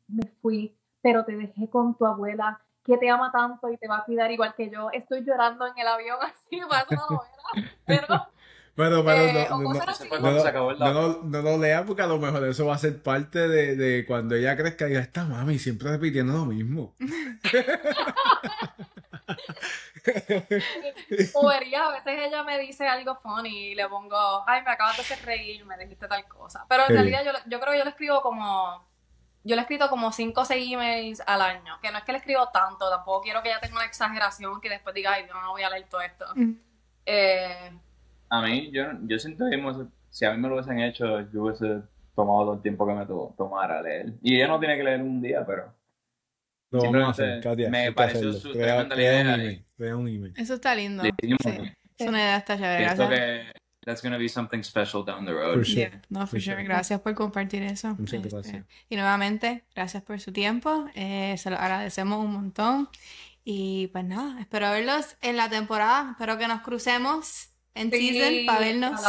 me 0.08 0.26
fui 0.42 0.76
pero 1.06 1.24
te 1.24 1.38
dejé 1.38 1.70
con 1.70 1.96
tu 1.96 2.06
abuela 2.08 2.60
que 2.84 2.98
te 2.98 3.08
ama 3.12 3.32
tanto 3.32 3.70
y 3.70 3.78
te 3.78 3.88
va 3.88 3.98
a 3.98 4.06
cuidar 4.06 4.32
igual 4.32 4.56
que 4.58 4.72
yo. 4.72 4.90
Estoy 4.92 5.24
llorando 5.24 5.68
en 5.68 5.78
el 5.78 5.88
avión 5.88 6.18
así, 6.48 6.60
más 6.62 6.88
novela, 6.90 7.22
pero... 7.86 8.08
Pero, 8.78 9.06
pero 9.06 9.22
eh, 9.22 9.48
no, 9.50 9.58
no, 10.20 10.76
no, 10.76 11.24
no, 11.24 11.42
lo 11.42 11.58
lea 11.58 11.86
porque 11.86 12.02
a 12.02 12.08
lo 12.08 12.20
mejor 12.20 12.44
eso 12.44 12.66
va 12.66 12.76
a 12.76 12.78
ser 12.78 13.02
parte 13.02 13.48
de, 13.48 13.78
de 13.78 14.06
cuando 14.06 14.36
ella 14.36 14.58
crezca 14.58 14.84
y 14.84 14.90
diga, 14.90 15.00
esta 15.00 15.24
mami 15.24 15.58
siempre 15.60 15.92
repitiendo 15.92 16.34
lo 16.34 16.44
mismo. 16.44 16.94
o 21.36 21.48
vería, 21.48 21.86
a 21.86 21.92
veces 21.92 22.20
ella 22.28 22.44
me 22.44 22.60
dice 22.60 22.86
algo 22.86 23.18
funny 23.24 23.68
y 23.68 23.76
le 23.76 23.88
pongo, 23.88 24.44
ay, 24.46 24.62
me 24.64 24.72
acabas 24.72 24.98
de 24.98 25.04
hacer 25.04 25.26
reír, 25.26 25.66
me 25.66 25.78
dijiste 25.78 26.10
tal 26.10 26.28
cosa. 26.28 26.66
Pero 26.68 26.84
en 26.90 26.96
realidad 26.96 27.24
yo, 27.24 27.32
yo 27.46 27.62
creo 27.62 27.72
que 27.72 27.78
yo 27.78 27.86
le 27.86 27.92
escribo 27.92 28.22
como 28.22 28.86
yo 29.46 29.56
le 29.56 29.62
he 29.62 29.62
escrito 29.62 29.90
como 29.90 30.12
5 30.12 30.42
o 30.42 30.46
6 30.46 30.74
emails 30.74 31.22
al 31.26 31.42
año, 31.42 31.80
que 31.82 31.92
no 31.92 32.00
es 32.00 32.04
que 32.04 32.12
le 32.12 32.18
escribo 32.18 32.50
tanto, 32.50 32.90
tampoco 32.90 33.22
quiero 33.22 33.44
que 33.44 33.50
ella 33.50 33.60
tenga 33.62 33.76
una 33.76 33.86
exageración 33.86 34.60
que 34.60 34.70
después 34.70 34.94
diga, 34.96 35.14
ay, 35.14 35.26
yo 35.28 35.34
no 35.40 35.52
voy 35.52 35.62
a 35.62 35.70
leer 35.70 35.88
todo 35.88 36.02
esto. 36.02 36.26
Mm. 36.36 36.52
Eh, 37.06 37.72
a 38.30 38.42
mí, 38.42 38.72
yo, 38.72 38.86
yo 39.04 39.20
siento 39.20 39.46
que 39.50 39.62
si 40.10 40.26
a 40.26 40.32
mí 40.32 40.42
me 40.42 40.48
lo 40.48 40.56
hubiesen 40.56 40.80
hecho, 40.80 41.22
yo 41.32 41.44
hubiese 41.44 41.82
tomado 42.16 42.46
todo 42.46 42.54
el 42.56 42.62
tiempo 42.64 42.88
que 42.88 42.94
me 42.94 43.06
to 43.06 43.36
tomara 43.38 43.82
leer. 43.84 44.14
Y 44.24 44.36
ella 44.36 44.48
no 44.48 44.60
tiene 44.60 44.78
que 44.78 44.84
leer 44.84 45.02
un 45.02 45.22
día, 45.22 45.46
pero... 45.46 45.72
Lo 46.72 46.82
vamos 46.82 47.08
a 47.08 47.12
hacer, 47.12 47.42
Katia. 47.44 47.70
Me 47.70 47.92
pareció 47.92 48.34
su 48.34 48.52
tremenda 48.52 48.96
crea 48.96 49.22
idea. 49.22 49.34
un 49.36 49.40
email, 49.40 49.66
crea 49.78 49.96
un 49.96 50.08
email. 50.08 50.34
Eso 50.36 50.56
está 50.56 50.74
lindo. 50.74 51.04
Dimos- 51.22 51.38
Sí. 51.44 51.72
Es 51.98 52.08
una 52.10 52.20
idea 52.20 52.38
está 52.38 52.58
chévere. 52.58 52.84
Gracias. 52.84 53.10
que 53.10 53.65
that's 53.86 54.02
gonna 54.02 54.18
be 54.18 54.28
something 54.28 54.62
special 54.64 55.04
down 55.06 55.26
the 55.26 55.32
road. 55.34 55.56
For 55.56 55.64
sure. 55.66 55.76
Yeah, 55.90 56.02
no, 56.10 56.22
for 56.22 56.28
For 56.32 56.40
sure. 56.42 56.56
sure. 56.56 56.64
Gracias 56.64 57.00
por 57.02 57.14
compartir 57.16 57.64
eso. 57.64 57.96
Muchas 57.98 58.14
Este, 58.16 58.30
gracias. 58.30 58.66
Y 58.90 58.96
nuevamente, 58.96 59.64
gracias 59.76 60.04
por 60.04 60.20
su 60.20 60.32
tiempo. 60.34 60.88
eh, 60.96 61.36
se 61.38 61.50
lo 61.50 61.58
agradecemos 61.58 62.24
un 62.24 62.34
montón. 62.34 62.90
Y 63.44 63.88
pues 63.88 64.04
nada, 64.04 64.40
espero 64.42 64.72
verlos 64.72 65.16
en 65.22 65.38
la 65.38 65.50
temporada. 65.50 66.12
Espero 66.12 66.38
que 66.38 66.48
nos 66.48 66.62
crucemos 66.62 67.50
en 67.76 67.92
Sí, 67.92 68.10
season 68.10 68.46
para 68.48 68.60
vernos. 68.60 69.02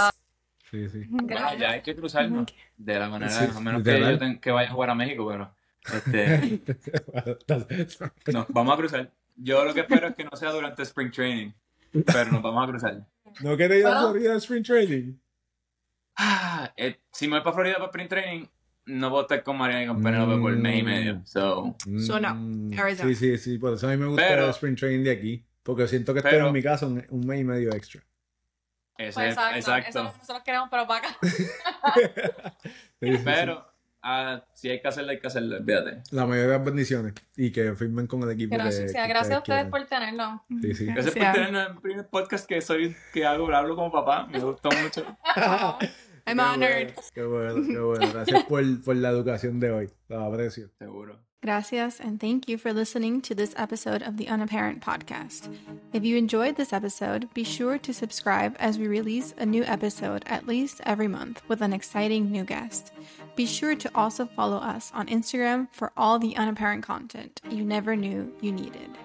Sí, 0.70 0.89
sí. 0.91 1.05
Bueno, 1.09 1.55
ya 1.59 1.70
hay 1.70 1.83
que 1.83 1.95
cruzarnos 1.97 2.47
de 2.77 2.99
la 2.99 3.09
manera, 3.09 3.31
Sí, 3.33 3.47
a 3.57 3.61
menos 3.61 3.83
que 3.83 3.99
yo 4.01 4.18
ten- 4.18 4.39
que 4.41 4.51
vaya 4.51 4.68
a 4.68 4.72
jugar 4.72 4.91
a 4.91 4.95
México, 4.95 5.27
pero 5.29 5.55
este, 5.97 6.61
nos 8.33 8.47
vamos 8.49 8.74
a 8.74 8.77
cruzar. 8.77 9.11
Yo 9.37 9.64
lo 9.64 9.72
que 9.72 9.81
espero 9.81 10.09
es 10.09 10.14
que 10.14 10.24
no 10.24 10.37
sea 10.37 10.51
durante 10.51 10.83
Spring 10.83 11.11
Training, 11.11 11.53
pero 12.05 12.33
nos 12.33 12.43
vamos 12.43 12.64
a 12.64 12.70
cruzar. 12.70 13.07
¿No 13.41 13.57
queréis 13.57 13.82
ir 13.82 13.87
a. 13.89 14.01
Florida 14.01 14.37
Spring 14.37 14.62
Training? 14.62 15.14
Ah, 16.16 16.72
eh, 16.76 17.01
si 17.12 17.26
me 17.28 17.34
voy 17.37 17.45
para 17.45 17.55
Florida 17.55 17.74
para 17.74 17.87
Spring 17.87 18.09
Training, 18.09 18.47
no 18.87 19.11
puedo 19.11 19.22
estar 19.22 19.43
con 19.43 19.59
Mariana 19.59 19.84
y 19.84 19.87
con 19.89 20.03
Penelope 20.03 20.41
por 20.41 20.57
mes 20.57 20.78
y 20.78 20.82
medio. 20.82 21.22
So, 21.26 21.76
So, 22.07 22.18
no. 22.20 22.34
Mm, 22.34 22.78
Arizona. 22.78 23.09
Sí, 23.11 23.14
sí, 23.14 23.39
sí. 23.39 23.59
Por 23.59 23.74
eso 23.74 23.87
a 23.89 23.91
mí 23.91 23.97
me 23.97 24.07
gusta 24.07 24.26
Pero- 24.26 24.45
el 24.45 24.51
Spring 24.51 24.76
Training 24.76 25.05
de 25.05 25.11
aquí. 25.11 25.47
Porque 25.62 25.89
siento 25.89 26.12
que 26.14 26.20
estoy 26.20 26.32
Pero- 26.32 26.47
en 26.47 26.53
mi 26.53 26.62
casa 26.62 26.87
un, 26.87 27.05
un 27.11 27.26
mes 27.26 27.41
y 27.41 27.45
medio 27.45 27.74
extra. 27.74 28.01
ese, 28.97 29.12
Pues 29.14 29.28
exacto, 29.30 29.57
exacto. 29.57 29.89
Eso 29.91 29.99
es 29.99 30.05
lo 30.07 30.12
que 30.12 30.18
nosotros 30.18 30.43
queremos, 30.45 30.68
pero 30.70 30.87
para 30.87 31.09
acá. 31.09 31.18
Sí, 33.01 33.09
sí, 33.12 33.16
sí. 33.18 33.22
Ah, 34.09 34.44
si 34.54 34.70
hay 34.70 34.80
que 34.80 34.86
hacerlo, 34.86 35.11
hay 35.11 35.18
que 35.18 35.26
hacerlo, 35.26 35.57
olvídate. 35.57 36.00
La 36.12 36.26
mayoría 36.26 36.52
de 36.52 36.59
las 36.59 36.64
bendiciones. 36.64 37.12
Y 37.36 37.50
que 37.50 37.74
firmen 37.74 38.07
con 38.07 38.22
el 38.22 38.30
equipo 38.30 38.50
que, 38.52 38.62
Gracias, 38.62 38.92
que 38.92 39.09
gracias 39.09 39.34
a 39.34 39.38
ustedes 39.38 39.66
por 39.66 39.84
tenernos. 39.86 40.42
Sí, 40.62 40.74
sí. 40.74 40.86
Gracias 40.86 41.12
por 41.12 41.32
tenerme 41.32 41.61
en 41.61 41.70
el 41.72 41.78
primer 41.80 42.07
podcast 42.07 42.46
que 42.46 42.61
soy, 42.61 42.94
que 43.12 43.26
hago, 43.26 43.52
hablo 43.52 43.74
como 43.74 43.90
papá. 43.90 44.28
Me 44.28 44.38
gustó 44.38 44.68
mucho. 44.80 45.04
I'm 46.24 46.38
Qué 46.38 46.42
honored. 46.42 46.94
bueno, 46.94 47.02
Qué 47.14 47.22
bueno, 47.24 47.66
qué 47.66 47.78
bueno. 47.80 48.12
Gracias 48.12 48.44
por, 48.44 48.84
por 48.84 48.94
la 48.94 49.11
educación 49.11 49.59
de 49.59 49.72
hoy. 49.72 49.90
La 50.09 50.24
aprecio. 50.24 50.70
Seguro. 50.78 51.26
Gracias, 51.47 52.01
and 52.01 52.18
thank 52.18 52.49
you 52.49 52.59
for 52.59 52.72
listening 52.72 53.20
to 53.20 53.32
this 53.32 53.55
episode 53.57 54.03
of 54.03 54.16
the 54.16 54.26
Unapparent 54.26 54.80
Podcast. 54.80 55.57
If 55.92 56.05
you 56.05 56.16
enjoyed 56.16 56.57
this 56.57 56.72
episode, 56.72 57.32
be 57.34 57.44
sure 57.44 57.78
to 57.78 57.94
subscribe 57.94 58.57
as 58.59 58.80
we 58.80 58.88
release 58.88 59.32
a 59.38 59.47
new 59.47 59.62
episode 59.62 60.24
at 60.26 60.49
least 60.49 60.80
every 60.82 61.07
month 61.07 61.42
with 61.47 61.62
an 61.62 61.72
exciting 61.72 62.32
new 62.32 62.42
guest. 62.42 62.92
Be 63.36 63.47
sure 63.47 63.76
to 63.76 63.88
also 63.94 64.26
follow 64.26 64.57
us 64.57 64.90
on 64.92 65.07
Instagram 65.07 65.68
for 65.70 65.92
all 65.97 66.18
the 66.18 66.34
unapparent 66.34 66.82
content 66.82 67.40
you 67.49 67.64
never 67.64 67.94
knew 67.94 68.34
you 68.40 68.51
needed. 68.51 68.99